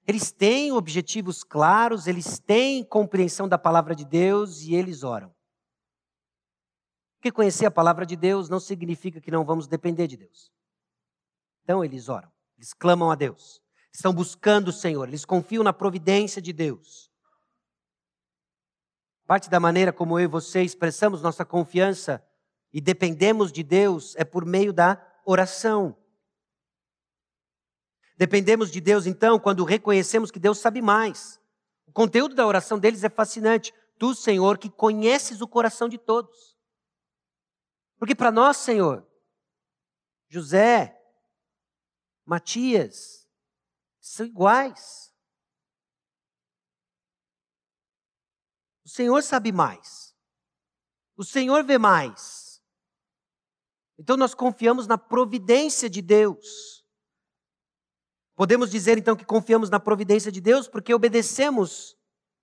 Eles 0.08 0.32
têm 0.32 0.72
objetivos 0.72 1.44
claros, 1.44 2.08
eles 2.08 2.40
têm 2.40 2.84
compreensão 2.84 3.48
da 3.48 3.58
palavra 3.58 3.94
de 3.94 4.06
Deus 4.06 4.62
e 4.62 4.74
eles 4.74 5.04
oram. 5.04 5.34
Porque 7.18 7.32
conhecer 7.32 7.66
a 7.66 7.72
palavra 7.72 8.06
de 8.06 8.16
Deus 8.16 8.50
não 8.50 8.60
significa 8.60 9.20
que 9.20 9.30
não 9.30 9.44
vamos 9.44 9.68
depender 9.68 10.08
de 10.08 10.18
Deus. 10.18 10.52
Então 11.64 11.84
eles 11.84 12.10
oram, 12.10 12.32
eles 12.58 12.74
clamam 12.74 13.12
a 13.12 13.16
Deus, 13.16 13.62
estão 13.94 14.14
buscando 14.14 14.70
o 14.70 14.74
Senhor, 14.74 15.08
eles 15.08 15.26
confiam 15.26 15.64
na 15.64 15.74
providência 15.74 16.42
de 16.42 16.52
Deus. 16.52 17.12
Parte 19.28 19.50
da 19.50 19.60
maneira 19.60 19.94
como 19.94 20.18
eu 20.18 20.24
e 20.24 20.28
você 20.28 20.64
expressamos 20.64 21.22
nossa 21.22 21.46
confiança 21.46 22.26
e 22.74 22.80
dependemos 22.80 23.52
de 23.52 23.64
Deus 23.64 24.16
é 24.16 24.24
por 24.24 24.46
meio 24.46 24.72
da 24.72 25.00
oração. 25.26 25.98
Dependemos 28.18 28.72
de 28.72 28.80
Deus, 28.80 29.06
então, 29.06 29.40
quando 29.40 29.64
reconhecemos 29.64 30.32
que 30.32 30.40
Deus 30.40 30.60
sabe 30.60 30.82
mais. 30.82 31.40
O 31.88 31.92
conteúdo 31.92 32.36
da 32.36 32.46
oração 32.46 32.80
deles 32.80 33.04
é 33.04 33.10
fascinante. 33.10 33.74
Tu, 33.98 34.16
Senhor, 34.16 34.58
que 34.58 34.70
conheces 34.70 35.42
o 35.42 35.48
coração 35.48 35.90
de 35.90 35.98
todos. 35.98 36.58
Porque 37.98 38.16
para 38.16 38.32
nós, 38.32 38.58
Senhor, 38.58 39.08
José, 40.30 40.98
Matias, 42.26 43.28
são 44.00 44.26
iguais. 44.26 45.14
O 48.86 48.90
Senhor 48.90 49.22
sabe 49.22 49.52
mais. 49.52 50.16
O 51.16 51.24
Senhor 51.24 51.64
vê 51.64 51.78
mais. 51.78 52.41
Então 53.98 54.18
nós 54.18 54.34
confiamos 54.34 54.88
na 54.88 54.98
providência 54.98 55.90
de 55.90 56.02
Deus. 56.02 56.86
Podemos 58.36 58.72
dizer 58.72 58.98
então 58.98 59.16
que 59.16 59.26
confiamos 59.26 59.70
na 59.70 59.80
providência 59.80 60.32
de 60.32 60.42
Deus 60.42 60.68
porque 60.68 60.94
obedecemos 60.94 61.98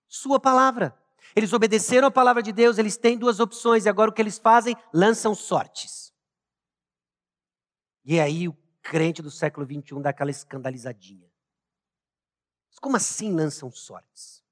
Sua 0.06 0.40
palavra. 0.40 0.96
Eles 1.36 1.52
obedeceram 1.52 2.08
a 2.08 2.10
palavra 2.10 2.42
de 2.42 2.52
Deus, 2.52 2.78
eles 2.78 2.96
têm 2.96 3.18
duas 3.18 3.40
opções 3.40 3.84
e 3.84 3.88
agora 3.88 4.10
o 4.10 4.14
que 4.14 4.22
eles 4.22 4.38
fazem? 4.38 4.74
Lançam 4.92 5.34
sortes. 5.34 6.14
E 8.04 8.18
aí 8.18 8.48
o 8.48 8.56
crente 8.80 9.20
do 9.20 9.30
século 9.30 9.66
21 9.66 10.00
dá 10.00 10.10
aquela 10.10 10.30
escandalizadinha. 10.30 11.30
Mas 12.70 12.78
como 12.78 12.96
assim 12.96 13.32
lançam 13.34 13.70
sortes? 13.70 14.42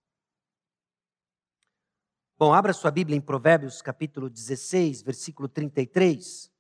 Bom, 2.39 2.53
abra 2.53 2.75
sua 2.75 2.91
Bíblia 2.91 3.17
em 3.17 3.21
Provérbios 3.21 3.81
capítulo 3.81 4.29
16, 4.29 5.01
versículo 5.01 5.49
33. 5.49 6.53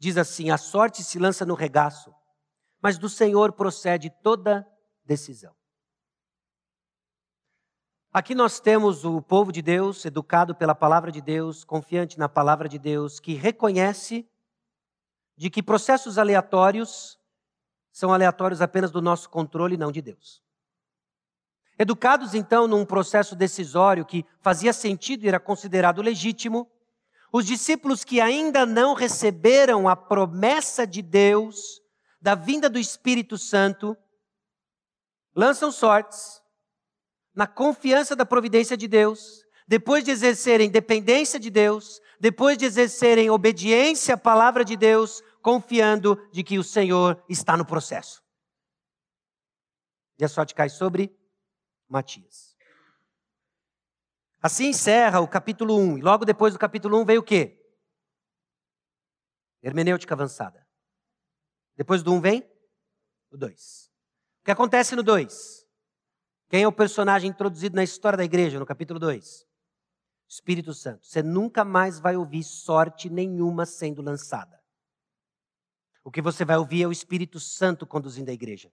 Diz 0.00 0.16
assim: 0.16 0.50
a 0.50 0.56
sorte 0.56 1.04
se 1.04 1.18
lança 1.18 1.44
no 1.44 1.54
regaço, 1.54 2.12
mas 2.80 2.96
do 2.96 3.08
Senhor 3.08 3.52
procede 3.52 4.10
toda 4.22 4.66
decisão. 5.04 5.54
Aqui 8.10 8.34
nós 8.34 8.58
temos 8.58 9.04
o 9.04 9.20
povo 9.22 9.52
de 9.52 9.62
Deus, 9.62 10.04
educado 10.04 10.54
pela 10.54 10.74
palavra 10.74 11.12
de 11.12 11.20
Deus, 11.20 11.62
confiante 11.62 12.18
na 12.18 12.28
palavra 12.28 12.68
de 12.68 12.78
Deus, 12.78 13.20
que 13.20 13.34
reconhece 13.34 14.28
de 15.36 15.48
que 15.48 15.62
processos 15.62 16.18
aleatórios 16.18 17.18
são 17.92 18.12
aleatórios 18.12 18.62
apenas 18.62 18.90
do 18.90 19.02
nosso 19.02 19.28
controle, 19.28 19.76
não 19.76 19.92
de 19.92 20.00
Deus. 20.00 20.42
Educados 21.78 22.34
então 22.34 22.66
num 22.66 22.84
processo 22.84 23.36
decisório 23.36 24.04
que 24.04 24.24
fazia 24.40 24.72
sentido 24.72 25.24
e 25.24 25.28
era 25.28 25.38
considerado 25.38 26.02
legítimo, 26.02 26.70
os 27.32 27.46
discípulos 27.46 28.04
que 28.04 28.20
ainda 28.20 28.66
não 28.66 28.94
receberam 28.94 29.88
a 29.88 29.94
promessa 29.94 30.86
de 30.86 31.00
Deus, 31.00 31.80
da 32.20 32.34
vinda 32.34 32.68
do 32.68 32.78
Espírito 32.78 33.38
Santo, 33.38 33.96
lançam 35.34 35.70
sortes 35.70 36.42
na 37.34 37.46
confiança 37.46 38.16
da 38.16 38.26
providência 38.26 38.76
de 38.76 38.88
Deus, 38.88 39.44
depois 39.66 40.04
de 40.04 40.10
exercerem 40.10 40.68
dependência 40.68 41.38
de 41.38 41.48
Deus, 41.48 42.00
depois 42.18 42.58
de 42.58 42.64
exercerem 42.64 43.30
obediência 43.30 44.14
à 44.14 44.18
palavra 44.18 44.64
de 44.64 44.76
Deus, 44.76 45.22
confiando 45.40 46.16
de 46.32 46.42
que 46.42 46.58
o 46.58 46.64
Senhor 46.64 47.22
está 47.28 47.56
no 47.56 47.64
processo. 47.64 48.22
E 50.18 50.24
a 50.24 50.28
sorte 50.28 50.54
cai 50.54 50.68
sobre 50.68 51.16
Matias. 51.88 52.49
Assim 54.42 54.68
encerra 54.68 55.20
o 55.20 55.28
capítulo 55.28 55.76
1. 55.76 55.98
E 55.98 56.00
logo 56.00 56.24
depois 56.24 56.54
do 56.54 56.58
capítulo 56.58 56.98
1 57.00 57.04
veio 57.04 57.20
o 57.20 57.24
quê? 57.24 57.60
Hermenêutica 59.62 60.14
avançada. 60.14 60.66
Depois 61.76 62.02
do 62.02 62.12
1 62.12 62.20
vem 62.20 62.50
o 63.30 63.36
2. 63.36 63.90
O 64.40 64.44
que 64.44 64.50
acontece 64.50 64.96
no 64.96 65.02
2? 65.02 65.66
Quem 66.48 66.62
é 66.62 66.68
o 66.68 66.72
personagem 66.72 67.30
introduzido 67.30 67.76
na 67.76 67.84
história 67.84 68.16
da 68.16 68.24
igreja 68.24 68.58
no 68.58 68.66
capítulo 68.66 68.98
2? 68.98 69.46
Espírito 70.26 70.72
Santo. 70.72 71.06
Você 71.06 71.22
nunca 71.22 71.64
mais 71.64 72.00
vai 72.00 72.16
ouvir 72.16 72.42
sorte 72.42 73.10
nenhuma 73.10 73.66
sendo 73.66 74.00
lançada. 74.00 74.58
O 76.02 76.10
que 76.10 76.22
você 76.22 76.44
vai 76.44 76.56
ouvir 76.56 76.82
é 76.82 76.86
o 76.86 76.92
Espírito 76.92 77.38
Santo 77.38 77.86
conduzindo 77.86 78.30
a 78.30 78.32
igreja. 78.32 78.72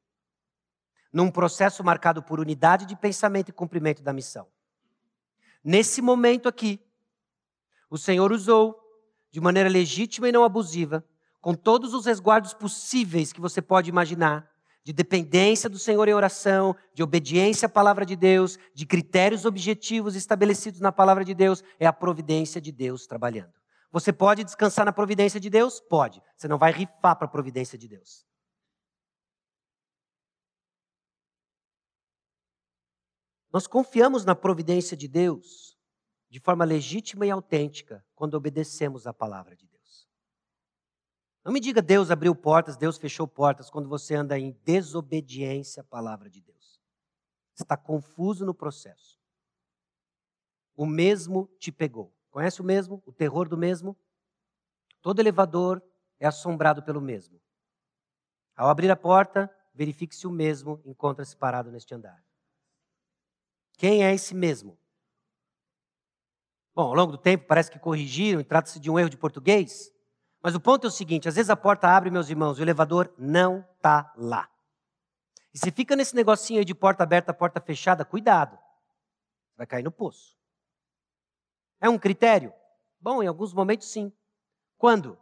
Num 1.11 1.29
processo 1.29 1.83
marcado 1.83 2.23
por 2.23 2.39
unidade 2.39 2.85
de 2.85 2.95
pensamento 2.95 3.49
e 3.49 3.53
cumprimento 3.53 4.01
da 4.01 4.13
missão. 4.13 4.49
Nesse 5.67 6.01
momento 6.01 6.47
aqui, 6.47 6.79
o 7.89 7.97
Senhor 7.97 8.31
usou 8.31 8.79
de 9.29 9.41
maneira 9.41 9.67
legítima 9.67 10.29
e 10.29 10.31
não 10.31 10.45
abusiva, 10.45 11.03
com 11.41 11.53
todos 11.53 11.93
os 11.93 12.05
resguardos 12.05 12.53
possíveis 12.53 13.33
que 13.33 13.41
você 13.41 13.61
pode 13.61 13.89
imaginar, 13.89 14.49
de 14.81 14.93
dependência 14.93 15.69
do 15.69 15.77
Senhor 15.77 16.07
em 16.07 16.13
oração, 16.13 16.73
de 16.93 17.03
obediência 17.03 17.65
à 17.65 17.69
palavra 17.69 18.05
de 18.05 18.15
Deus, 18.15 18.57
de 18.73 18.85
critérios 18.85 19.43
objetivos 19.43 20.15
estabelecidos 20.15 20.79
na 20.79 20.93
palavra 20.93 21.25
de 21.25 21.33
Deus, 21.33 21.61
é 21.77 21.85
a 21.85 21.91
providência 21.91 22.61
de 22.61 22.71
Deus 22.71 23.05
trabalhando. 23.05 23.51
Você 23.91 24.13
pode 24.13 24.45
descansar 24.45 24.85
na 24.85 24.93
providência 24.93 25.37
de 25.37 25.49
Deus? 25.49 25.81
Pode. 25.81 26.23
Você 26.37 26.47
não 26.47 26.57
vai 26.57 26.71
rifar 26.71 27.17
para 27.17 27.25
a 27.25 27.29
providência 27.29 27.77
de 27.77 27.89
Deus. 27.89 28.26
Nós 33.51 33.65
confiamos 33.67 34.25
na 34.25 34.35
providência 34.35 34.95
de 34.95 35.07
Deus 35.07 35.77
de 36.29 36.39
forma 36.39 36.65
legítima 36.65 37.25
e 37.25 37.31
autêntica 37.31 38.05
quando 38.13 38.33
obedecemos 38.33 39.07
à 39.07 39.13
palavra 39.13 39.55
de 39.55 39.65
Deus. 39.65 40.07
Não 41.43 41.53
me 41.53 41.59
diga 41.59 41.81
Deus 41.81 42.11
abriu 42.11 42.35
portas, 42.35 42.75
Deus 42.75 42.97
fechou 42.97 43.27
portas 43.27 43.69
quando 43.69 43.87
você 43.87 44.15
anda 44.15 44.37
em 44.37 44.51
desobediência 44.65 45.81
à 45.81 45.83
palavra 45.85 46.29
de 46.29 46.41
Deus. 46.41 46.81
Está 47.55 47.77
confuso 47.77 48.45
no 48.45 48.53
processo. 48.53 49.17
O 50.75 50.85
mesmo 50.85 51.49
te 51.57 51.71
pegou. 51.71 52.13
Conhece 52.29 52.61
o 52.61 52.65
mesmo? 52.65 53.01
O 53.05 53.11
terror 53.11 53.47
do 53.47 53.57
mesmo? 53.57 53.97
Todo 55.01 55.19
elevador 55.19 55.81
é 56.19 56.27
assombrado 56.27 56.83
pelo 56.83 57.01
mesmo. 57.01 57.41
Ao 58.55 58.69
abrir 58.69 58.91
a 58.91 58.95
porta, 58.95 59.49
verifique 59.73 60.15
se 60.15 60.27
o 60.27 60.31
mesmo 60.31 60.81
encontra-se 60.83 61.35
parado 61.35 61.71
neste 61.71 61.95
andar. 61.95 62.21
Quem 63.77 64.03
é 64.03 64.13
esse 64.13 64.33
mesmo? 64.33 64.77
Bom, 66.75 66.87
ao 66.89 66.93
longo 66.95 67.11
do 67.11 67.17
tempo 67.17 67.45
parece 67.47 67.71
que 67.71 67.79
corrigiram 67.79 68.41
e 68.41 68.43
trata-se 68.43 68.79
de 68.79 68.89
um 68.89 68.99
erro 68.99 69.09
de 69.09 69.17
português. 69.17 69.91
Mas 70.41 70.55
o 70.55 70.59
ponto 70.59 70.85
é 70.85 70.87
o 70.87 70.91
seguinte: 70.91 71.29
às 71.29 71.35
vezes 71.35 71.49
a 71.49 71.55
porta 71.55 71.87
abre, 71.87 72.09
meus 72.09 72.29
irmãos, 72.29 72.57
e 72.57 72.61
o 72.61 72.63
elevador 72.63 73.13
não 73.17 73.65
está 73.75 74.11
lá. 74.17 74.49
E 75.53 75.59
se 75.59 75.71
fica 75.71 75.95
nesse 75.95 76.15
negocinho 76.15 76.59
aí 76.59 76.65
de 76.65 76.75
porta 76.75 77.03
aberta, 77.03 77.33
porta 77.33 77.61
fechada, 77.61 78.03
cuidado. 78.03 78.57
Vai 79.55 79.65
cair 79.65 79.83
no 79.83 79.91
poço. 79.91 80.35
É 81.79 81.89
um 81.89 81.97
critério? 81.97 82.53
Bom, 82.99 83.21
em 83.21 83.27
alguns 83.27 83.53
momentos 83.53 83.91
sim. 83.91 84.11
Quando? 84.77 85.17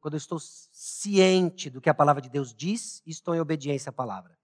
Quando 0.00 0.14
eu 0.14 0.18
estou 0.18 0.38
ciente 0.38 1.68
do 1.68 1.80
que 1.80 1.90
a 1.90 1.94
palavra 1.94 2.22
de 2.22 2.30
Deus 2.30 2.54
diz 2.54 3.02
e 3.06 3.10
estou 3.10 3.34
em 3.34 3.40
obediência 3.40 3.90
à 3.90 3.92
palavra. 3.92 4.39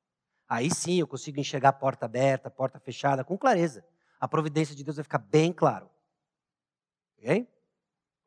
Aí 0.48 0.72
sim 0.72 1.00
eu 1.00 1.06
consigo 1.06 1.40
enxergar 1.40 1.72
porta 1.72 2.06
aberta, 2.06 2.50
porta 2.50 2.78
fechada 2.78 3.24
com 3.24 3.36
clareza. 3.36 3.84
A 4.20 4.28
providência 4.28 4.74
de 4.74 4.84
Deus 4.84 4.96
vai 4.96 5.02
ficar 5.02 5.18
bem 5.18 5.52
claro. 5.52 5.90
Ok? 7.18 7.48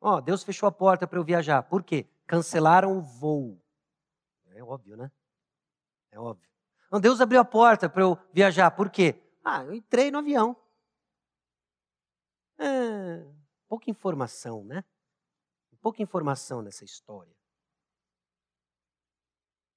Ó, 0.00 0.16
oh, 0.16 0.20
Deus 0.20 0.42
fechou 0.42 0.66
a 0.66 0.72
porta 0.72 1.06
para 1.06 1.18
eu 1.18 1.24
viajar. 1.24 1.62
Por 1.62 1.82
quê? 1.82 2.06
Cancelaram 2.26 2.96
o 2.96 3.02
voo. 3.02 3.60
É 4.46 4.62
óbvio, 4.62 4.96
né? 4.96 5.10
É 6.10 6.18
óbvio. 6.18 6.48
Não, 6.90 7.00
Deus 7.00 7.20
abriu 7.20 7.40
a 7.40 7.44
porta 7.44 7.88
para 7.88 8.02
eu 8.02 8.18
viajar. 8.32 8.70
Por 8.72 8.90
quê? 8.90 9.22
Ah, 9.44 9.62
eu 9.64 9.72
entrei 9.72 10.10
no 10.10 10.18
avião. 10.18 10.56
É, 12.58 13.26
pouca 13.68 13.90
informação, 13.90 14.64
né? 14.64 14.84
Pouca 15.80 16.02
informação 16.02 16.60
nessa 16.60 16.84
história. 16.84 17.34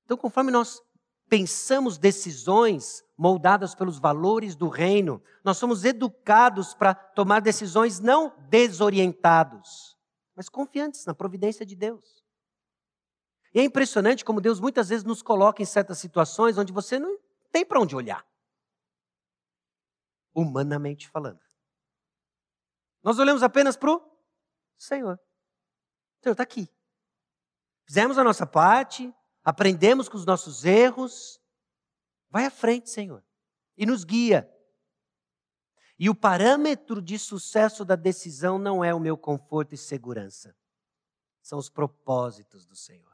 Então, 0.04 0.18
conforme 0.18 0.52
nós 0.52 0.82
pensamos 1.34 1.98
decisões 1.98 3.04
moldadas 3.18 3.74
pelos 3.74 3.98
valores 3.98 4.56
do 4.56 4.68
reino, 4.68 5.20
nós 5.44 5.58
somos 5.58 5.84
educados 5.84 6.76
para 6.76 6.94
tomar 6.94 7.42
decisões 7.42 8.00
não 8.00 8.38
desorientados, 8.50 9.98
mas 10.36 10.48
confiantes 10.48 11.04
na 11.08 11.16
providência 11.16 11.66
de 11.66 11.76
Deus. 11.76 12.24
E 13.52 13.60
é 13.60 13.64
impressionante 13.64 14.24
como 14.24 14.40
Deus 14.40 14.60
muitas 14.60 14.90
vezes 14.90 15.04
nos 15.04 15.24
coloca 15.24 15.60
em 15.60 15.66
certas 15.66 15.98
situações 15.98 16.56
onde 16.60 16.72
você 16.72 17.00
não 17.00 17.18
tem 17.52 17.66
para 17.66 17.82
onde 17.82 17.96
olhar. 17.96 18.24
Humanamente 20.36 21.10
falando. 21.10 21.42
Nós 23.02 23.18
olhamos 23.18 23.42
apenas 23.42 23.76
para 23.76 23.90
o 23.90 24.08
Senhor. 24.78 25.16
O 25.16 26.24
Senhor 26.26 26.34
está 26.34 26.44
aqui. 26.44 26.70
Fizemos 27.88 28.20
a 28.20 28.24
nossa 28.24 28.46
parte, 28.46 29.12
aprendemos 29.44 30.08
com 30.08 30.18
os 30.18 30.26
nossos 30.26 30.66
erros. 30.66 31.42
Vai 32.30 32.46
à 32.46 32.52
frente, 32.52 32.90
Senhor, 32.90 33.24
e 33.78 33.86
nos 33.86 34.04
guia. 34.04 34.50
E 35.98 36.10
o 36.10 36.16
parâmetro 36.16 37.02
de 37.02 37.18
sucesso 37.20 37.86
da 37.86 37.96
decisão 37.96 38.58
não 38.58 38.84
é 38.84 38.94
o 38.94 39.00
meu 39.00 39.18
conforto 39.18 39.74
e 39.74 39.78
segurança, 39.78 40.56
são 41.42 41.60
os 41.60 41.70
propósitos 41.70 42.66
do 42.66 42.76
Senhor. 42.76 43.14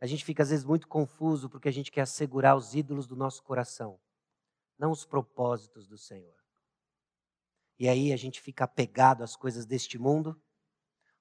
A 0.00 0.06
gente 0.06 0.24
fica 0.24 0.42
às 0.42 0.50
vezes 0.50 0.64
muito 0.64 0.86
confuso 0.86 1.48
porque 1.48 1.68
a 1.68 1.72
gente 1.72 1.90
quer 1.90 2.02
assegurar 2.02 2.56
os 2.56 2.74
ídolos 2.74 3.06
do 3.06 3.16
nosso 3.16 3.42
coração, 3.42 3.98
não 4.78 4.92
os 4.92 5.04
propósitos 5.04 5.88
do 5.88 5.98
Senhor. 5.98 6.36
E 7.78 7.88
aí 7.88 8.12
a 8.12 8.16
gente 8.16 8.40
fica 8.40 8.64
apegado 8.64 9.22
às 9.22 9.34
coisas 9.34 9.64
deste 9.64 9.98
mundo, 9.98 10.40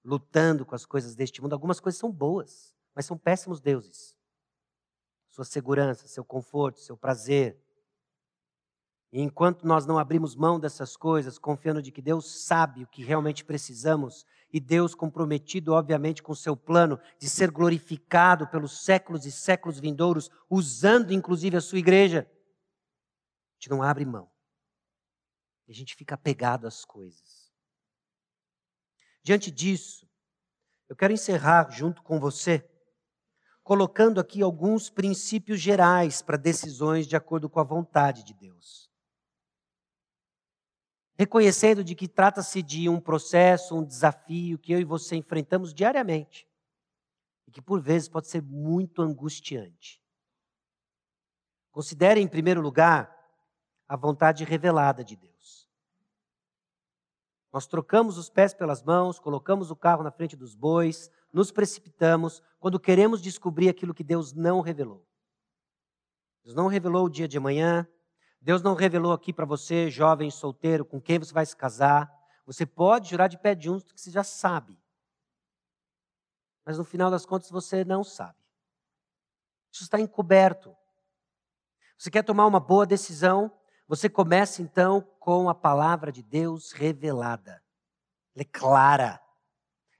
lutando 0.03 0.65
com 0.65 0.75
as 0.75 0.85
coisas 0.85 1.15
deste 1.15 1.41
mundo. 1.41 1.53
Algumas 1.53 1.79
coisas 1.79 1.99
são 1.99 2.11
boas, 2.11 2.75
mas 2.97 3.05
são 3.05 3.15
péssimos 3.15 3.61
deuses. 3.61 4.17
Sua 5.29 5.45
segurança, 5.45 6.07
seu 6.07 6.25
conforto, 6.25 6.79
seu 6.79 6.97
prazer, 6.97 7.63
e 9.11 9.21
enquanto 9.21 9.67
nós 9.67 9.85
não 9.85 9.99
abrimos 9.99 10.35
mão 10.35 10.59
dessas 10.59 10.97
coisas, 10.97 11.37
confiando 11.37 11.79
de 11.79 11.91
que 11.91 12.01
Deus 12.01 12.43
sabe 12.43 12.83
o 12.83 12.87
que 12.87 13.03
realmente 13.03 13.45
precisamos, 13.45 14.25
e 14.51 14.59
Deus 14.59 14.95
comprometido, 14.95 15.73
obviamente, 15.73 16.23
com 16.23 16.31
o 16.31 16.35
seu 16.35 16.57
plano 16.57 16.99
de 17.19 17.29
ser 17.29 17.51
glorificado 17.51 18.47
pelos 18.47 18.83
séculos 18.83 19.27
e 19.27 19.31
séculos 19.31 19.79
vindouros, 19.79 20.31
usando 20.49 21.13
inclusive 21.13 21.55
a 21.55 21.61
sua 21.61 21.77
igreja, 21.77 22.27
a 22.27 23.53
gente 23.53 23.69
não 23.69 23.83
abre 23.83 24.05
mão. 24.05 24.27
E 25.67 25.71
a 25.71 25.75
gente 25.75 25.95
fica 25.95 26.15
apegado 26.15 26.65
às 26.65 26.83
coisas. 26.83 27.53
Diante 29.21 29.51
disso, 29.51 30.09
eu 30.89 30.95
quero 30.95 31.13
encerrar 31.13 31.69
junto 31.69 32.01
com 32.01 32.19
você, 32.19 32.67
colocando 33.67 34.19
aqui 34.19 34.41
alguns 34.41 34.89
princípios 34.89 35.59
gerais 35.59 36.21
para 36.21 36.37
decisões 36.37 37.05
de 37.05 37.17
acordo 37.17 37.49
com 37.49 37.59
a 37.59 37.63
vontade 37.63 38.23
de 38.23 38.33
Deus 38.33 38.87
reconhecendo 41.17 41.83
de 41.83 41.95
que 41.95 42.07
trata-se 42.07 42.61
de 42.61 42.87
um 42.87 42.99
processo, 42.99 43.75
um 43.75 43.83
desafio 43.83 44.59
que 44.59 44.71
eu 44.71 44.79
e 44.79 44.85
você 44.85 45.15
enfrentamos 45.15 45.73
diariamente 45.73 46.47
e 47.47 47.51
que 47.51 47.61
por 47.61 47.81
vezes 47.81 48.07
pode 48.07 48.27
ser 48.27 48.41
muito 48.43 49.01
angustiante. 49.01 49.99
Considere 51.71 52.21
em 52.21 52.27
primeiro 52.27 52.61
lugar 52.61 53.11
a 53.87 53.95
vontade 53.95 54.43
revelada 54.43 55.03
de 55.03 55.15
Deus. 55.15 55.36
Nós 57.57 57.65
trocamos 57.65 58.19
os 58.19 58.29
pés 58.29 58.53
pelas 58.53 58.83
mãos, 58.83 59.17
colocamos 59.17 59.71
o 59.71 59.75
carro 59.75 60.03
na 60.03 60.11
frente 60.11 60.35
dos 60.35 60.53
bois, 60.53 61.09
nos 61.33 61.51
precipitamos 61.51 62.39
quando 62.59 62.79
queremos 62.79 63.19
descobrir 63.19 63.67
aquilo 63.67 63.95
que 63.95 64.03
Deus 64.03 64.31
não 64.31 64.61
revelou. 64.61 65.03
Deus 66.43 66.55
não 66.55 66.67
revelou 66.67 67.07
o 67.07 67.09
dia 67.09 67.27
de 67.27 67.35
amanhã, 67.35 67.87
Deus 68.39 68.61
não 68.61 68.75
revelou 68.75 69.11
aqui 69.11 69.33
para 69.33 69.43
você, 69.43 69.89
jovem 69.89 70.29
solteiro, 70.29 70.85
com 70.85 71.01
quem 71.01 71.17
você 71.17 71.33
vai 71.33 71.47
se 71.47 71.55
casar. 71.55 72.13
Você 72.45 72.63
pode 72.63 73.09
jurar 73.09 73.27
de 73.27 73.39
pé 73.39 73.55
de 73.55 73.65
junto 73.65 73.91
que 73.91 73.99
você 73.99 74.11
já 74.11 74.23
sabe. 74.23 74.79
Mas 76.63 76.77
no 76.77 76.83
final 76.83 77.09
das 77.09 77.25
contas 77.25 77.49
você 77.49 77.83
não 77.83 78.03
sabe. 78.03 78.37
Isso 79.71 79.81
está 79.81 79.99
encoberto. 79.99 80.77
Você 81.97 82.11
quer 82.11 82.21
tomar 82.21 82.45
uma 82.45 82.59
boa 82.59 82.85
decisão? 82.85 83.51
Você 83.87 84.09
começa 84.09 84.61
então 84.61 85.01
com 85.19 85.49
a 85.49 85.55
palavra 85.55 86.11
de 86.11 86.21
Deus 86.21 86.71
revelada. 86.71 87.63
Ela 88.35 88.41
é 88.41 88.45
clara. 88.45 89.21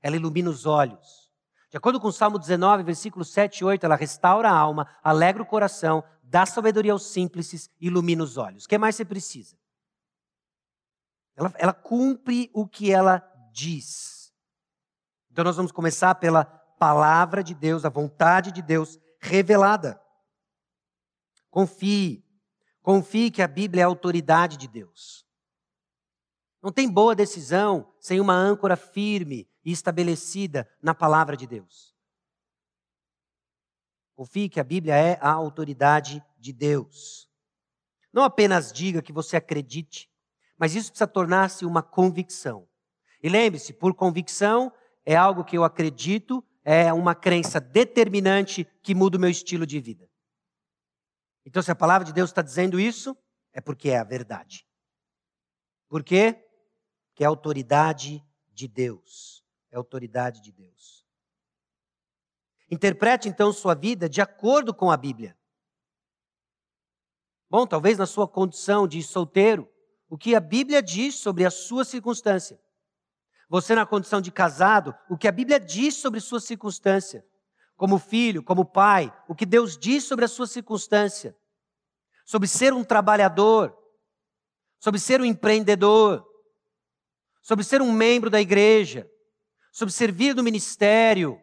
Ela 0.01 0.15
ilumina 0.15 0.49
os 0.49 0.65
olhos. 0.65 1.31
De 1.69 1.77
acordo 1.77 1.99
com 1.99 2.07
o 2.07 2.13
Salmo 2.13 2.38
19, 2.38 2.83
versículos 2.83 3.31
7 3.31 3.59
e 3.59 3.65
8, 3.65 3.85
ela 3.85 3.95
restaura 3.95 4.49
a 4.49 4.57
alma, 4.57 4.88
alegra 5.03 5.43
o 5.43 5.45
coração, 5.45 6.03
dá 6.23 6.45
sabedoria 6.45 6.91
aos 6.91 7.07
simples 7.07 7.69
ilumina 7.79 8.23
os 8.23 8.38
olhos. 8.38 8.65
O 8.65 8.69
que 8.69 8.77
mais 8.77 8.95
você 8.95 9.05
precisa? 9.05 9.57
Ela, 11.35 11.53
ela 11.57 11.73
cumpre 11.73 12.49
o 12.53 12.67
que 12.67 12.91
ela 12.91 13.21
diz. 13.51 14.33
Então 15.31 15.43
nós 15.43 15.55
vamos 15.55 15.71
começar 15.71 16.15
pela 16.15 16.45
palavra 16.45 17.43
de 17.43 17.53
Deus, 17.53 17.85
a 17.85 17.89
vontade 17.89 18.51
de 18.51 18.61
Deus 18.61 18.99
revelada. 19.19 20.01
Confie. 21.49 22.26
Confie 22.88 23.29
que 23.29 23.41
a 23.41 23.47
Bíblia 23.49 23.81
é 23.81 23.83
a 23.83 23.88
autoridade 23.88 24.55
de 24.55 24.65
Deus. 24.65 25.27
Não 26.63 26.71
tem 26.71 26.89
boa 26.89 27.13
decisão 27.13 27.93
sem 27.99 28.21
uma 28.21 28.33
âncora 28.33 28.77
firme 28.77 29.45
e 29.65 29.73
estabelecida 29.73 30.65
na 30.81 30.95
palavra 30.95 31.35
de 31.35 31.45
Deus. 31.45 31.93
Confie 34.15 34.47
que 34.47 34.57
a 34.57 34.63
Bíblia 34.63 34.95
é 34.95 35.19
a 35.19 35.29
autoridade 35.29 36.23
de 36.38 36.53
Deus. 36.53 37.29
Não 38.13 38.23
apenas 38.23 38.71
diga 38.71 39.01
que 39.01 39.11
você 39.11 39.35
acredite, 39.35 40.09
mas 40.57 40.73
isso 40.73 40.89
precisa 40.89 41.07
tornar-se 41.07 41.65
uma 41.65 41.83
convicção. 41.83 42.69
E 43.21 43.27
lembre-se, 43.27 43.73
por 43.73 43.93
convicção 43.95 44.71
é 45.05 45.13
algo 45.13 45.43
que 45.43 45.57
eu 45.57 45.65
acredito, 45.65 46.41
é 46.63 46.93
uma 46.93 47.13
crença 47.13 47.59
determinante 47.59 48.65
que 48.81 48.95
muda 48.95 49.17
o 49.17 49.19
meu 49.19 49.29
estilo 49.29 49.67
de 49.67 49.77
vida. 49.81 50.06
Então, 51.47 51.63
se 51.63 51.71
a 51.71 51.75
palavra 51.75 52.05
de 52.05 52.11
Deus 52.11 52.29
está 52.29 52.41
dizendo 52.41 52.77
isso, 52.77 53.15
é 53.53 53.61
porque 53.61 53.89
é 53.89 53.97
a 53.97 54.03
verdade. 54.03 54.67
Por 55.87 56.03
quê? 56.03 56.45
Que 57.15 57.23
é 57.23 57.25
a 57.25 57.29
autoridade 57.29 58.21
de 58.51 58.67
Deus. 58.67 59.45
É 59.71 59.77
a 59.77 59.79
autoridade 59.79 60.41
de 60.41 60.51
Deus. 60.51 61.07
Interprete 62.69 63.29
então 63.29 63.53
sua 63.53 63.73
vida 63.73 64.09
de 64.09 64.19
acordo 64.19 64.73
com 64.73 64.91
a 64.91 64.97
Bíblia. 64.97 65.39
Bom, 67.49 67.65
talvez 67.65 67.97
na 67.97 68.05
sua 68.05 68.27
condição 68.27 68.85
de 68.85 69.01
solteiro, 69.01 69.71
o 70.09 70.17
que 70.17 70.35
a 70.35 70.41
Bíblia 70.41 70.83
diz 70.83 71.15
sobre 71.15 71.45
a 71.45 71.49
sua 71.49 71.85
circunstância. 71.85 72.61
Você 73.47 73.73
na 73.73 73.85
condição 73.85 74.19
de 74.19 74.33
casado, 74.33 74.93
o 75.09 75.17
que 75.17 75.29
a 75.29 75.31
Bíblia 75.31 75.61
diz 75.61 75.95
sobre 75.95 76.19
sua 76.19 76.41
circunstância. 76.41 77.25
Como 77.78 77.97
filho, 77.97 78.43
como 78.43 78.65
pai, 78.65 79.13
o 79.28 79.34
que 79.34 79.45
Deus 79.45 79.78
diz 79.78 80.03
sobre 80.03 80.25
a 80.25 80.28
sua 80.28 80.47
circunstância. 80.47 81.38
Sobre 82.25 82.47
ser 82.49 82.73
um 82.73 82.84
trabalhador, 82.84 83.78
sobre 84.80 84.99
ser 84.99 85.21
um 85.21 85.25
empreendedor, 85.25 86.28
sobre 87.41 87.63
ser 87.63 87.82
um 87.82 87.93
membro 87.93 88.30
da 88.30 88.41
igreja, 88.41 89.09
sobre 89.71 89.93
servir 89.93 90.36
no 90.36 90.43
ministério, 90.43 91.41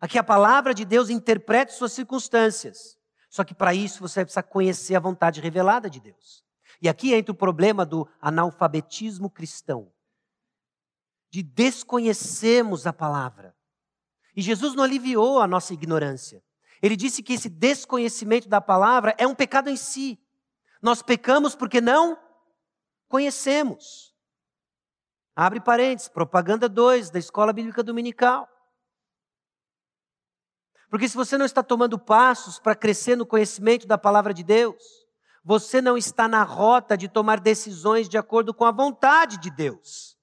a 0.00 0.06
que 0.06 0.18
a 0.18 0.22
palavra 0.22 0.74
de 0.74 0.84
Deus 0.84 1.08
interprete 1.08 1.72
suas 1.72 1.92
circunstâncias. 1.92 2.98
Só 3.30 3.42
que 3.42 3.54
para 3.54 3.74
isso 3.74 4.00
você 4.00 4.20
vai 4.20 4.26
precisar 4.26 4.42
conhecer 4.44 4.94
a 4.94 5.00
vontade 5.00 5.40
revelada 5.40 5.88
de 5.88 5.98
Deus. 5.98 6.44
E 6.80 6.88
aqui 6.88 7.14
entra 7.14 7.32
o 7.32 7.36
problema 7.36 7.86
do 7.86 8.06
analfabetismo 8.20 9.30
cristão. 9.30 9.90
De 11.30 11.42
desconhecermos 11.42 12.86
a 12.86 12.92
palavra. 12.92 13.56
E 14.36 14.42
Jesus 14.42 14.74
não 14.74 14.84
aliviou 14.84 15.40
a 15.40 15.46
nossa 15.46 15.72
ignorância. 15.72 16.42
Ele 16.82 16.96
disse 16.96 17.22
que 17.22 17.32
esse 17.32 17.48
desconhecimento 17.48 18.48
da 18.48 18.60
palavra 18.60 19.14
é 19.16 19.26
um 19.26 19.34
pecado 19.34 19.70
em 19.70 19.76
si. 19.76 20.18
Nós 20.82 21.02
pecamos 21.02 21.54
porque 21.54 21.80
não 21.80 22.18
conhecemos. 23.08 24.14
Abre 25.34 25.60
parênteses, 25.60 26.08
propaganda 26.08 26.68
2 26.68 27.10
da 27.10 27.18
Escola 27.18 27.52
Bíblica 27.52 27.82
Dominical. 27.82 28.48
Porque 30.90 31.08
se 31.08 31.16
você 31.16 31.36
não 31.36 31.46
está 31.46 31.62
tomando 31.62 31.98
passos 31.98 32.58
para 32.58 32.74
crescer 32.74 33.16
no 33.16 33.26
conhecimento 33.26 33.86
da 33.86 33.98
palavra 33.98 34.32
de 34.32 34.44
Deus, 34.44 35.04
você 35.42 35.82
não 35.82 35.96
está 35.96 36.28
na 36.28 36.42
rota 36.42 36.96
de 36.96 37.08
tomar 37.08 37.40
decisões 37.40 38.08
de 38.08 38.16
acordo 38.16 38.54
com 38.54 38.64
a 38.64 38.70
vontade 38.70 39.38
de 39.38 39.50
Deus. 39.50 40.16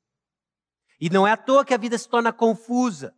E 1.00 1.10
não 1.10 1.28
é 1.28 1.32
à 1.32 1.38
toa 1.38 1.66
que 1.66 1.74
a 1.74 1.78
vida 1.78 1.98
se 1.98 2.08
torna 2.08 2.32
confusa. 2.32 3.14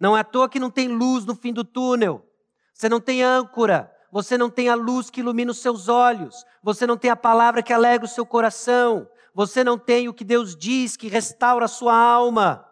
Não 0.00 0.16
é 0.16 0.20
à 0.20 0.24
toa 0.24 0.48
que 0.48 0.60
não 0.60 0.70
tem 0.70 0.88
luz 0.88 1.24
no 1.24 1.34
fim 1.34 1.52
do 1.52 1.64
túnel. 1.64 2.24
Você 2.72 2.88
não 2.88 3.00
tem 3.00 3.22
âncora. 3.22 3.90
Você 4.10 4.38
não 4.38 4.48
tem 4.48 4.68
a 4.68 4.74
luz 4.74 5.10
que 5.10 5.20
ilumina 5.20 5.50
os 5.50 5.58
seus 5.58 5.88
olhos. 5.88 6.44
Você 6.62 6.86
não 6.86 6.96
tem 6.96 7.10
a 7.10 7.16
palavra 7.16 7.62
que 7.62 7.72
alegra 7.72 8.06
o 8.06 8.08
seu 8.08 8.24
coração. 8.24 9.08
Você 9.34 9.64
não 9.64 9.78
tem 9.78 10.08
o 10.08 10.14
que 10.14 10.24
Deus 10.24 10.56
diz 10.56 10.96
que 10.96 11.08
restaura 11.08 11.64
a 11.64 11.68
sua 11.68 11.96
alma. 11.96 12.64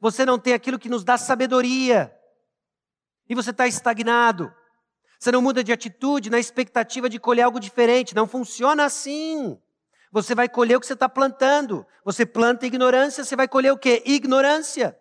Você 0.00 0.24
não 0.24 0.38
tem 0.38 0.52
aquilo 0.52 0.78
que 0.78 0.88
nos 0.88 1.04
dá 1.04 1.16
sabedoria 1.18 2.14
e 3.30 3.34
você 3.34 3.50
está 3.50 3.66
estagnado. 3.66 4.52
Você 5.16 5.30
não 5.30 5.40
muda 5.40 5.62
de 5.62 5.72
atitude 5.72 6.28
na 6.30 6.38
expectativa 6.38 7.08
de 7.08 7.20
colher 7.20 7.42
algo 7.42 7.60
diferente. 7.60 8.14
Não 8.14 8.26
funciona 8.26 8.84
assim. 8.84 9.56
Você 10.10 10.34
vai 10.34 10.48
colher 10.48 10.76
o 10.76 10.80
que 10.80 10.86
você 10.86 10.94
está 10.94 11.08
plantando. 11.08 11.86
Você 12.04 12.26
planta 12.26 12.66
ignorância, 12.66 13.22
você 13.22 13.36
vai 13.36 13.46
colher 13.46 13.72
o 13.72 13.78
quê? 13.78 14.02
Ignorância. 14.04 14.98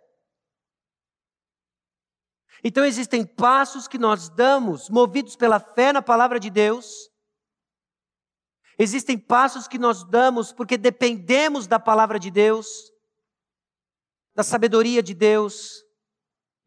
Então 2.64 2.84
existem 2.84 3.26
passos 3.26 3.88
que 3.88 3.98
nós 3.98 4.30
damos, 4.30 4.90
movidos 4.90 5.36
pela 5.36 5.60
fé 5.60 5.94
na 5.94 6.02
palavra 6.02 6.40
de 6.40 6.50
Deus. 6.50 7.10
Existem 8.78 9.18
passos 9.18 9.68
que 9.68 9.78
nós 9.78 10.04
damos 10.04 10.52
porque 10.52 10.78
dependemos 10.78 11.68
da 11.68 11.80
palavra 11.80 12.20
de 12.20 12.32
Deus, 12.32 12.68
da 14.36 14.44
sabedoria 14.44 15.02
de 15.02 15.14
Deus. 15.14 15.84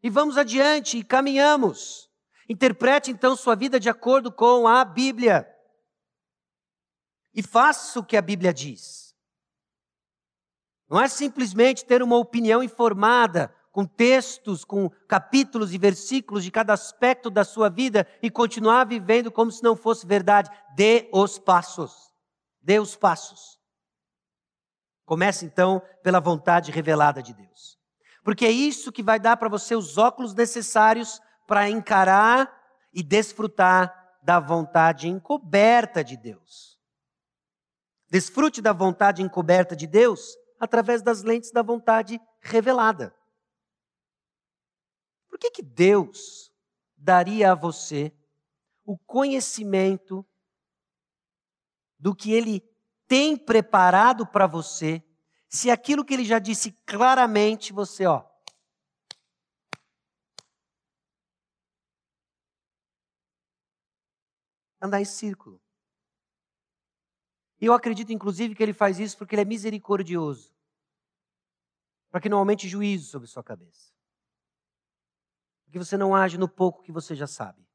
E 0.01 0.09
vamos 0.09 0.37
adiante 0.37 0.97
e 0.97 1.03
caminhamos. 1.03 2.09
Interprete 2.49 3.09
então 3.09 3.35
sua 3.35 3.55
vida 3.55 3.79
de 3.79 3.89
acordo 3.89 4.31
com 4.31 4.67
a 4.67 4.83
Bíblia. 4.83 5.47
E 7.33 7.41
faça 7.41 7.99
o 7.99 8.05
que 8.05 8.17
a 8.17 8.21
Bíblia 8.21 8.53
diz. 8.53 9.15
Não 10.89 11.01
é 11.01 11.07
simplesmente 11.07 11.85
ter 11.85 12.03
uma 12.03 12.17
opinião 12.17 12.61
informada 12.61 13.55
com 13.73 13.85
textos, 13.85 14.63
com 14.63 14.87
capítulos 15.07 15.73
e 15.73 15.79
versículos 15.79 16.43
de 16.43 16.51
cada 16.51 16.73
aspecto 16.73 17.31
da 17.31 17.43
sua 17.43 17.69
vida 17.69 18.07
e 18.21 18.29
continuar 18.29 18.85
vivendo 18.85 19.31
como 19.31 19.51
se 19.51 19.63
não 19.63 19.75
fosse 19.75 20.05
verdade. 20.05 20.51
Dê 20.75 21.09
os 21.11 21.39
passos. 21.39 22.13
Dê 22.61 22.79
os 22.79 22.95
passos. 22.95 23.59
Comece 25.05 25.45
então 25.45 25.81
pela 26.03 26.19
vontade 26.19 26.71
revelada 26.71 27.21
de 27.23 27.33
Deus. 27.33 27.79
Porque 28.23 28.45
é 28.45 28.51
isso 28.51 28.91
que 28.91 29.01
vai 29.01 29.19
dar 29.19 29.37
para 29.37 29.49
você 29.49 29.75
os 29.75 29.97
óculos 29.97 30.35
necessários 30.35 31.19
para 31.47 31.67
encarar 31.67 32.55
e 32.93 33.01
desfrutar 33.01 33.91
da 34.21 34.39
vontade 34.39 35.09
encoberta 35.09 36.03
de 36.03 36.15
Deus. 36.15 36.79
Desfrute 38.07 38.61
da 38.61 38.71
vontade 38.71 39.23
encoberta 39.23 39.75
de 39.75 39.87
Deus 39.87 40.37
através 40.59 41.01
das 41.01 41.23
lentes 41.23 41.51
da 41.51 41.63
vontade 41.63 42.21
revelada. 42.39 43.11
Que, 45.43 45.51
que 45.51 45.61
Deus 45.61 46.53
daria 46.95 47.51
a 47.51 47.55
você 47.55 48.15
o 48.85 48.97
conhecimento 48.97 50.25
do 51.99 52.15
que 52.15 52.31
Ele 52.31 52.61
tem 53.09 53.35
preparado 53.35 54.25
para 54.25 54.47
você, 54.47 55.03
se 55.49 55.69
aquilo 55.69 56.05
que 56.05 56.13
Ele 56.13 56.23
já 56.23 56.39
disse 56.39 56.71
claramente 56.85 57.73
você, 57.73 58.05
ó, 58.05 58.25
andar 64.81 65.01
em 65.01 65.05
círculo. 65.05 65.61
Eu 67.59 67.73
acredito, 67.73 68.13
inclusive, 68.13 68.55
que 68.55 68.63
ele 68.63 68.73
faz 68.73 68.97
isso 68.97 69.17
porque 69.17 69.35
ele 69.35 69.41
é 69.41 69.45
misericordioso 69.45 70.55
para 72.09 72.21
que 72.21 72.29
não 72.29 72.37
aumente 72.37 72.69
juízo 72.69 73.09
sobre 73.09 73.27
sua 73.27 73.43
cabeça 73.43 73.92
que 75.73 75.79
você 75.79 75.97
não 75.97 76.15
age 76.15 76.37
no 76.37 76.47
pouco 76.47 76.83
que 76.83 76.91
você 76.91 77.15
já 77.15 77.25
sabe. 77.25 77.67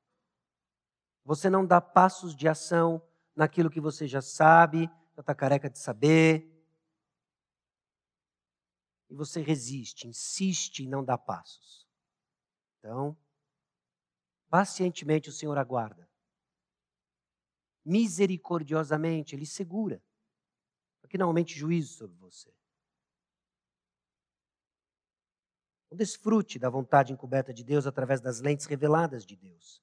Você 1.24 1.50
não 1.50 1.66
dá 1.66 1.80
passos 1.80 2.32
de 2.34 2.46
ação 2.46 3.02
naquilo 3.34 3.68
que 3.68 3.80
você 3.80 4.06
já 4.06 4.22
sabe, 4.22 4.88
já 5.16 5.20
está 5.20 5.34
careca 5.34 5.68
de 5.68 5.80
saber. 5.80 6.48
E 9.10 9.14
você 9.16 9.42
resiste, 9.42 10.06
insiste 10.06 10.84
em 10.84 10.88
não 10.88 11.04
dar 11.04 11.18
passos. 11.18 11.88
Então, 12.78 13.18
pacientemente 14.48 15.28
o 15.28 15.32
Senhor 15.32 15.58
aguarda. 15.58 16.08
Misericordiosamente, 17.84 19.34
Ele 19.34 19.44
segura, 19.44 20.00
para 21.00 21.10
que 21.10 21.18
não 21.18 21.26
aumente 21.26 21.58
juízo 21.58 21.94
sobre 21.94 22.16
você. 22.16 22.54
Desfrute 25.94 26.58
da 26.58 26.68
vontade 26.68 27.12
encoberta 27.12 27.52
de 27.52 27.64
Deus 27.64 27.86
através 27.86 28.20
das 28.20 28.40
lentes 28.40 28.66
reveladas 28.66 29.24
de 29.24 29.36
Deus. 29.36 29.82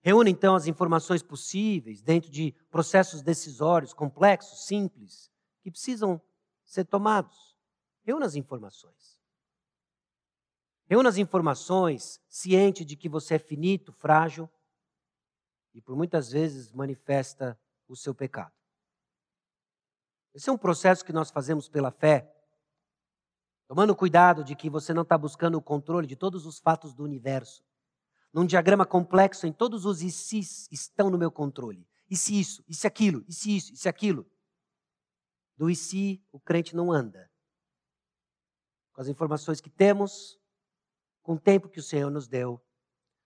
Reúna 0.00 0.28
então 0.28 0.54
as 0.54 0.66
informações 0.66 1.22
possíveis 1.22 2.02
dentro 2.02 2.30
de 2.30 2.52
processos 2.70 3.22
decisórios 3.22 3.94
complexos, 3.94 4.66
simples, 4.66 5.30
que 5.62 5.70
precisam 5.70 6.20
ser 6.64 6.84
tomados. 6.84 7.56
Reúna 8.02 8.26
as 8.26 8.34
informações. 8.34 9.18
Reúna 10.86 11.08
as 11.08 11.16
informações 11.16 12.20
ciente 12.28 12.84
de 12.84 12.96
que 12.96 13.08
você 13.08 13.36
é 13.36 13.38
finito, 13.38 13.92
frágil 13.92 14.50
e 15.72 15.80
por 15.80 15.96
muitas 15.96 16.30
vezes 16.30 16.70
manifesta 16.70 17.58
o 17.88 17.96
seu 17.96 18.14
pecado. 18.14 18.52
Esse 20.34 20.50
é 20.50 20.52
um 20.52 20.58
processo 20.58 21.04
que 21.04 21.12
nós 21.12 21.30
fazemos 21.30 21.68
pela 21.68 21.90
fé 21.90 22.33
Tomando 23.74 23.96
cuidado 23.96 24.44
de 24.44 24.54
que 24.54 24.70
você 24.70 24.94
não 24.94 25.02
está 25.02 25.18
buscando 25.18 25.58
o 25.58 25.60
controle 25.60 26.06
de 26.06 26.14
todos 26.14 26.46
os 26.46 26.60
fatos 26.60 26.94
do 26.94 27.02
universo. 27.02 27.64
Num 28.32 28.46
diagrama 28.46 28.86
complexo, 28.86 29.48
em 29.48 29.52
todos 29.52 29.84
os 29.84 30.00
e 30.00 30.08
estão 30.70 31.10
no 31.10 31.18
meu 31.18 31.28
controle. 31.28 31.84
E 32.08 32.16
se 32.16 32.38
isso, 32.38 32.62
e 32.68 32.72
se 32.72 32.86
aquilo, 32.86 33.24
e 33.26 33.32
se 33.32 33.56
isso, 33.56 33.72
e 33.72 33.76
se 33.76 33.88
aquilo. 33.88 34.30
Do 35.56 35.68
e 35.68 36.22
o 36.30 36.38
crente 36.38 36.76
não 36.76 36.92
anda. 36.92 37.28
Com 38.92 39.00
as 39.00 39.08
informações 39.08 39.60
que 39.60 39.70
temos, 39.70 40.38
com 41.20 41.34
o 41.34 41.40
tempo 41.40 41.68
que 41.68 41.80
o 41.80 41.82
Senhor 41.82 42.12
nos 42.12 42.28
deu, 42.28 42.64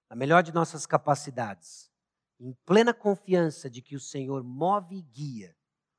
na 0.08 0.16
melhor 0.16 0.42
de 0.42 0.54
nossas 0.54 0.86
capacidades, 0.86 1.92
em 2.40 2.54
plena 2.64 2.94
confiança 2.94 3.68
de 3.68 3.82
que 3.82 3.94
o 3.94 4.00
Senhor 4.00 4.42
move 4.42 4.96
e 4.96 5.02
guia 5.02 5.54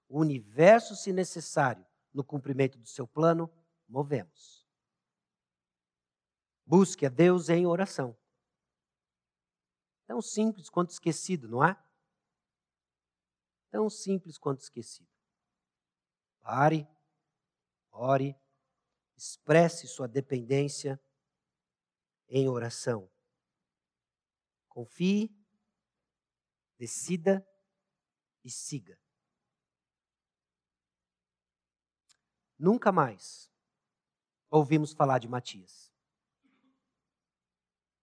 o 0.08 0.20
universo, 0.20 0.95
se 0.95 1.14
necessário, 1.14 1.86
no 2.12 2.24
cumprimento 2.24 2.80
do 2.80 2.88
seu 2.88 3.08
plano, 3.08 3.47
movemos. 3.90 4.66
Busque 6.66 7.06
a 7.06 7.10
Deus 7.10 7.50
em 7.50 7.66
oração. 7.66 8.16
Tão 10.06 10.22
simples 10.22 10.70
quanto 10.70 10.92
esquecido, 10.92 11.50
não 11.50 11.64
é? 11.64 11.76
Tão 13.72 13.90
simples 13.90 14.38
quanto 14.38 14.62
esquecido. 14.62 15.10
Pare, 16.42 16.88
ore, 17.92 18.36
expresse 19.18 19.88
sua 19.88 20.08
dependência 20.08 21.00
em 22.28 22.48
oração. 22.48 23.12
Confie, 24.68 25.36
decida 26.78 27.46
e 28.44 28.50
siga. 28.50 29.00
Nunca 32.58 32.92
mais 32.92 33.49
ouvimos 34.50 34.93
falar 34.93 35.20
de 35.20 35.28
Matias. 35.28 35.91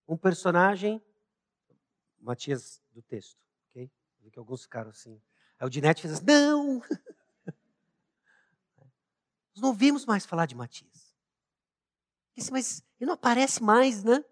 Um 0.08 0.16
personagem, 0.16 1.02
Matias 2.18 2.82
do 2.92 3.02
texto, 3.02 3.38
ok? 3.70 3.90
Vi 4.20 4.30
que 4.30 4.38
alguns 4.38 4.62
ficaram 4.62 4.90
assim. 4.90 5.20
Aí 5.58 5.66
o 5.66 5.70
Dinete 5.70 6.02
fez 6.02 6.14
assim, 6.14 6.24
não! 6.24 6.80
Nós 9.54 9.62
não 9.62 9.68
ouvimos 9.70 10.04
mais 10.04 10.26
falar 10.26 10.46
de 10.46 10.54
Matias. 10.54 11.14
Disse, 12.36 12.52
mas 12.52 12.82
ele 13.00 13.06
não 13.06 13.14
aparece 13.14 13.62
mais, 13.62 14.04
né? 14.04 14.24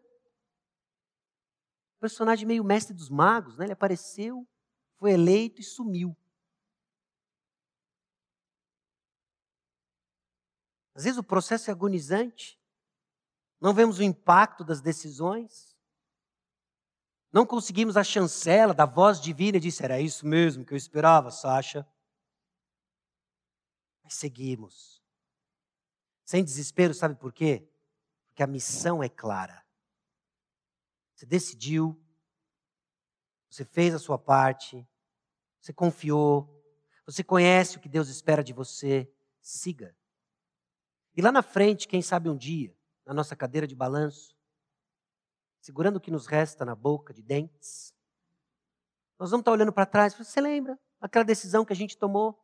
personagem 2.05 2.47
meio 2.47 2.63
mestre 2.63 2.93
dos 2.95 3.09
magos, 3.09 3.57
né? 3.57 3.65
Ele 3.65 3.73
apareceu, 3.73 4.47
foi 4.99 5.13
eleito 5.13 5.63
e 5.63 5.65
sumiu. 5.65 6.15
Às 10.95 11.05
vezes 11.05 11.19
o 11.19 11.25
processo 11.25 11.71
é 11.71 11.73
agonizante. 11.73 12.61
Não 13.61 13.75
vemos 13.75 13.99
o 13.99 14.03
impacto 14.03 14.65
das 14.65 14.81
decisões. 14.81 15.75
Não 17.33 17.45
conseguimos 17.45 17.97
a 17.97 18.05
chancela 18.05 18.73
da 18.73 18.87
voz 18.87 19.21
divina 19.21 19.57
e 19.57 19.61
disse: 19.61 19.83
era 19.83 20.01
isso 20.01 20.27
mesmo 20.27 20.65
que 20.65 20.73
eu 20.73 20.77
esperava, 20.77 21.31
Sasha. 21.31 21.87
Mas 24.03 24.15
seguimos. 24.15 25.03
Sem 26.25 26.45
desespero, 26.45 26.95
sabe 26.95 27.17
por 27.17 27.33
quê? 27.33 27.69
Porque 28.29 28.43
a 28.43 28.47
missão 28.47 29.03
é 29.03 29.09
clara. 29.09 29.65
Você 31.15 31.27
decidiu, 31.27 32.01
você 33.49 33.65
fez 33.65 33.95
a 33.95 33.99
sua 33.99 34.19
parte, 34.19 34.87
você 35.61 35.73
confiou, 35.73 36.63
você 37.07 37.23
conhece 37.23 37.77
o 37.77 37.81
que 37.81 37.89
Deus 37.89 38.09
espera 38.09 38.45
de 38.45 38.53
você, 38.53 39.11
siga. 39.41 39.97
E 41.17 41.23
lá 41.23 41.31
na 41.31 41.43
frente, 41.43 41.87
quem 41.87 42.03
sabe 42.03 42.29
um 42.29 42.37
dia, 42.37 42.75
na 43.07 43.15
nossa 43.15 43.37
cadeira 43.37 43.67
de 43.67 43.75
balanço, 43.75 44.37
segurando 45.61 45.97
o 45.97 46.01
que 46.01 46.11
nos 46.11 46.27
resta 46.27 46.65
na 46.65 46.75
boca 46.75 47.15
de 47.15 47.23
dentes, 47.23 47.95
nós 49.19 49.31
vamos 49.31 49.43
estar 49.43 49.53
olhando 49.53 49.73
para 49.73 49.87
trás. 49.87 50.15
Você 50.15 50.41
lembra 50.41 50.79
aquela 51.01 51.25
decisão 51.25 51.65
que 51.65 51.73
a 51.73 51.77
gente 51.77 51.97
tomou? 51.97 52.39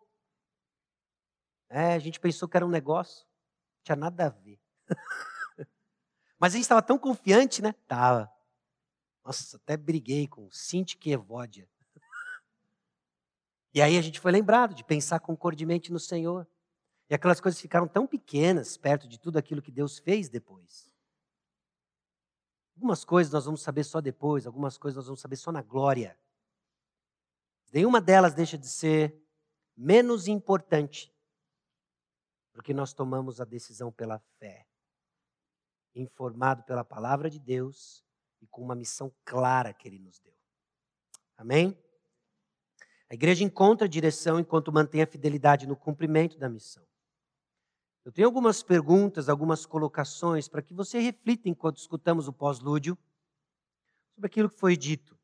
É, 1.68 1.94
a 1.94 1.98
gente 1.98 2.20
pensou 2.20 2.48
que 2.48 2.56
era 2.56 2.66
um 2.66 2.70
negócio, 2.70 3.26
não 3.26 3.84
tinha 3.84 3.96
nada 3.96 4.26
a 4.26 4.28
ver. 4.28 4.60
Mas 6.38 6.52
a 6.52 6.56
gente 6.56 6.62
estava 6.62 6.82
tão 6.82 6.98
confiante, 6.98 7.60
né? 7.60 7.72
Tava. 7.86 8.32
Nossa, 9.24 9.56
até 9.56 9.76
briguei 9.76 10.26
com 10.26 10.50
Cinti 10.50 10.98
Evódia. 11.10 11.68
E 13.72 13.80
aí 13.80 13.96
a 13.96 14.02
gente 14.02 14.18
foi 14.18 14.32
lembrado 14.32 14.74
de 14.74 14.82
pensar 14.82 15.20
concordemente 15.20 15.92
no 15.92 16.00
Senhor. 16.00 16.44
E 17.10 17.14
aquelas 17.14 17.40
coisas 17.40 17.60
ficaram 17.60 17.88
tão 17.88 18.06
pequenas 18.06 18.76
perto 18.76 19.08
de 19.08 19.18
tudo 19.18 19.36
aquilo 19.36 19.60
que 19.60 19.72
Deus 19.72 19.98
fez 19.98 20.28
depois. 20.28 20.94
Algumas 22.76 23.04
coisas 23.04 23.32
nós 23.32 23.44
vamos 23.44 23.62
saber 23.62 23.82
só 23.82 24.00
depois, 24.00 24.46
algumas 24.46 24.78
coisas 24.78 24.96
nós 24.96 25.06
vamos 25.06 25.20
saber 25.20 25.34
só 25.34 25.50
na 25.50 25.60
glória. 25.60 26.16
Nenhuma 27.72 28.00
delas 28.00 28.32
deixa 28.32 28.56
de 28.56 28.68
ser 28.68 29.20
menos 29.76 30.28
importante, 30.28 31.12
porque 32.52 32.72
nós 32.72 32.92
tomamos 32.92 33.40
a 33.40 33.44
decisão 33.44 33.90
pela 33.90 34.20
fé, 34.38 34.64
informado 35.96 36.62
pela 36.62 36.84
palavra 36.84 37.28
de 37.28 37.40
Deus 37.40 38.04
e 38.40 38.46
com 38.46 38.62
uma 38.62 38.76
missão 38.76 39.12
clara 39.24 39.74
que 39.74 39.88
Ele 39.88 39.98
nos 39.98 40.20
deu. 40.20 40.34
Amém? 41.36 41.76
A 43.10 43.14
igreja 43.14 43.42
encontra 43.42 43.88
direção 43.88 44.38
enquanto 44.38 44.72
mantém 44.72 45.02
a 45.02 45.06
fidelidade 45.06 45.66
no 45.66 45.76
cumprimento 45.76 46.38
da 46.38 46.48
missão. 46.48 46.88
Eu 48.10 48.12
tenho 48.12 48.26
algumas 48.26 48.60
perguntas, 48.60 49.28
algumas 49.28 49.64
colocações 49.64 50.48
para 50.48 50.60
que 50.60 50.74
você 50.74 50.98
reflita 50.98 51.48
enquanto 51.48 51.78
escutamos 51.78 52.26
o 52.26 52.32
pós-lúdio 52.32 52.98
sobre 54.16 54.26
aquilo 54.26 54.50
que 54.50 54.58
foi 54.58 54.76
dito. 54.76 55.16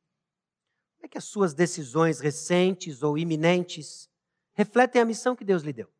Como 0.94 1.06
é 1.06 1.08
que 1.08 1.18
as 1.18 1.24
suas 1.24 1.52
decisões 1.52 2.20
recentes 2.20 3.02
ou 3.02 3.18
iminentes 3.18 4.08
refletem 4.52 5.02
a 5.02 5.04
missão 5.04 5.34
que 5.34 5.44
Deus 5.44 5.64
lhe 5.64 5.72
deu? 5.72 5.92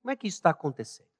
Como 0.00 0.10
é 0.10 0.16
que 0.16 0.26
isso 0.26 0.38
está 0.38 0.48
acontecendo? 0.48 1.10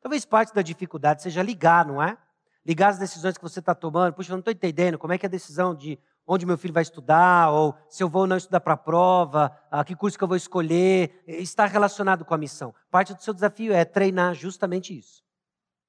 Talvez 0.00 0.24
parte 0.24 0.54
da 0.54 0.62
dificuldade 0.62 1.20
seja 1.20 1.42
ligar, 1.42 1.84
não 1.84 2.02
é? 2.02 2.16
Ligar 2.64 2.88
as 2.88 2.98
decisões 2.98 3.36
que 3.36 3.44
você 3.44 3.60
está 3.60 3.74
tomando. 3.74 4.14
Puxa, 4.14 4.32
eu 4.32 4.36
não 4.36 4.40
estou 4.40 4.54
entendendo 4.54 4.98
como 4.98 5.12
é 5.12 5.18
que 5.18 5.26
é 5.26 5.28
a 5.28 5.30
decisão 5.30 5.74
de 5.74 5.98
onde 6.32 6.46
meu 6.46 6.56
filho 6.56 6.72
vai 6.72 6.84
estudar, 6.84 7.50
ou 7.50 7.74
se 7.88 8.04
eu 8.04 8.08
vou 8.08 8.22
ou 8.22 8.26
não 8.28 8.36
estudar 8.36 8.60
para 8.60 8.74
a 8.74 8.76
prova, 8.76 9.50
a 9.68 9.84
que 9.84 9.96
curso 9.96 10.16
que 10.16 10.22
eu 10.22 10.28
vou 10.28 10.36
escolher, 10.36 11.24
está 11.26 11.66
relacionado 11.66 12.24
com 12.24 12.32
a 12.32 12.38
missão. 12.38 12.72
Parte 12.88 13.12
do 13.12 13.20
seu 13.20 13.34
desafio 13.34 13.72
é 13.72 13.84
treinar 13.84 14.32
justamente 14.36 14.96
isso. 14.96 15.24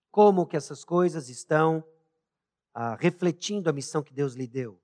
Como 0.09 0.47
que 0.47 0.57
essas 0.57 0.83
coisas 0.83 1.29
estão 1.29 1.83
ah, 2.73 2.97
refletindo 2.99 3.69
a 3.69 3.73
missão 3.73 4.01
que 4.01 4.15
Deus 4.15 4.33
lhe 4.33 4.47
deu. 4.47 4.81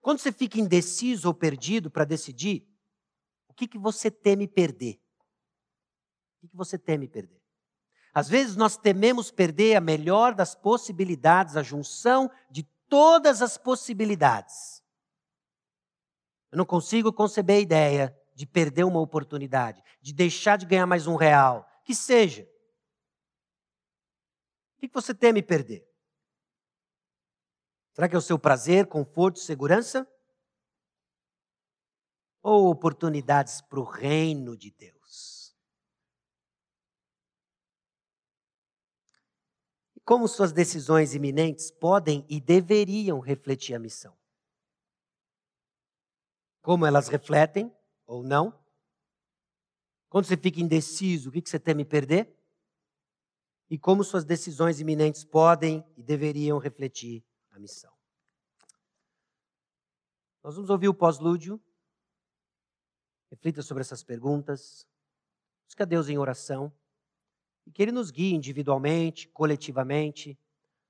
Quando 0.00 0.18
você 0.18 0.32
fica 0.32 0.58
indeciso 0.58 1.28
ou 1.28 1.34
perdido 1.34 1.88
para 1.88 2.04
decidir, 2.04 2.66
o 3.46 3.54
que, 3.54 3.68
que 3.68 3.78
você 3.78 4.10
teme 4.10 4.48
perder? 4.48 5.00
O 6.34 6.40
que, 6.40 6.48
que 6.48 6.56
você 6.56 6.76
teme 6.76 7.06
perder? 7.06 7.40
Às 8.12 8.28
vezes 8.28 8.56
nós 8.56 8.76
tememos 8.76 9.30
perder 9.30 9.76
a 9.76 9.80
melhor 9.80 10.34
das 10.34 10.56
possibilidades, 10.56 11.56
a 11.56 11.62
junção 11.62 12.28
de 12.50 12.66
todas 12.90 13.40
as 13.40 13.56
possibilidades. 13.56 14.84
Eu 16.50 16.58
não 16.58 16.66
consigo 16.66 17.12
conceber 17.12 17.56
a 17.58 17.60
ideia 17.60 18.20
de 18.34 18.44
perder 18.44 18.84
uma 18.84 19.00
oportunidade, 19.00 19.82
de 20.02 20.12
deixar 20.12 20.58
de 20.58 20.66
ganhar 20.66 20.86
mais 20.86 21.06
um 21.06 21.14
real, 21.14 21.66
que 21.84 21.94
seja. 21.94 22.42
O 24.76 24.80
que 24.80 24.90
você 24.92 25.14
teme 25.14 25.42
perder? 25.42 25.86
Será 27.92 28.08
que 28.08 28.14
é 28.14 28.18
o 28.18 28.22
seu 28.22 28.38
prazer, 28.38 28.86
conforto, 28.86 29.38
segurança? 29.38 30.08
Ou 32.42 32.70
oportunidades 32.70 33.60
para 33.60 33.78
o 33.78 33.84
reino 33.84 34.56
de 34.56 34.70
Deus? 34.72 34.99
Como 40.10 40.26
suas 40.26 40.50
decisões 40.50 41.14
iminentes 41.14 41.70
podem 41.70 42.26
e 42.28 42.40
deveriam 42.40 43.20
refletir 43.20 43.76
a 43.76 43.78
missão. 43.78 44.18
Como 46.60 46.84
elas 46.84 47.06
refletem 47.06 47.72
ou 48.04 48.24
não. 48.24 48.60
Quando 50.08 50.24
você 50.24 50.36
fica 50.36 50.60
indeciso, 50.60 51.28
o 51.28 51.32
que 51.32 51.48
você 51.48 51.60
teme 51.60 51.84
perder? 51.84 52.36
E 53.70 53.78
como 53.78 54.02
suas 54.02 54.24
decisões 54.24 54.80
iminentes 54.80 55.22
podem 55.22 55.86
e 55.96 56.02
deveriam 56.02 56.58
refletir 56.58 57.24
a 57.52 57.60
missão. 57.60 57.96
Nós 60.42 60.56
vamos 60.56 60.70
ouvir 60.70 60.88
o 60.88 60.94
pós-lúdio. 60.94 61.62
Reflita 63.30 63.62
sobre 63.62 63.82
essas 63.82 64.02
perguntas. 64.02 64.84
Busca 65.68 65.86
Deus 65.86 66.08
em 66.08 66.18
oração 66.18 66.76
e 67.70 67.72
que 67.72 67.80
Ele 67.80 67.92
nos 67.92 68.10
guie 68.10 68.34
individualmente, 68.34 69.28
coletivamente, 69.28 70.36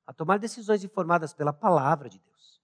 a 0.06 0.14
tomar 0.14 0.38
decisões 0.38 0.82
informadas 0.82 1.34
pela 1.34 1.52
palavra 1.52 2.08
de 2.08 2.18
Deus. 2.18 2.58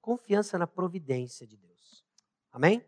Confiança 0.00 0.58
na 0.58 0.66
providência 0.66 1.46
de 1.46 1.56
Deus. 1.56 2.04
Amém? 2.50 2.82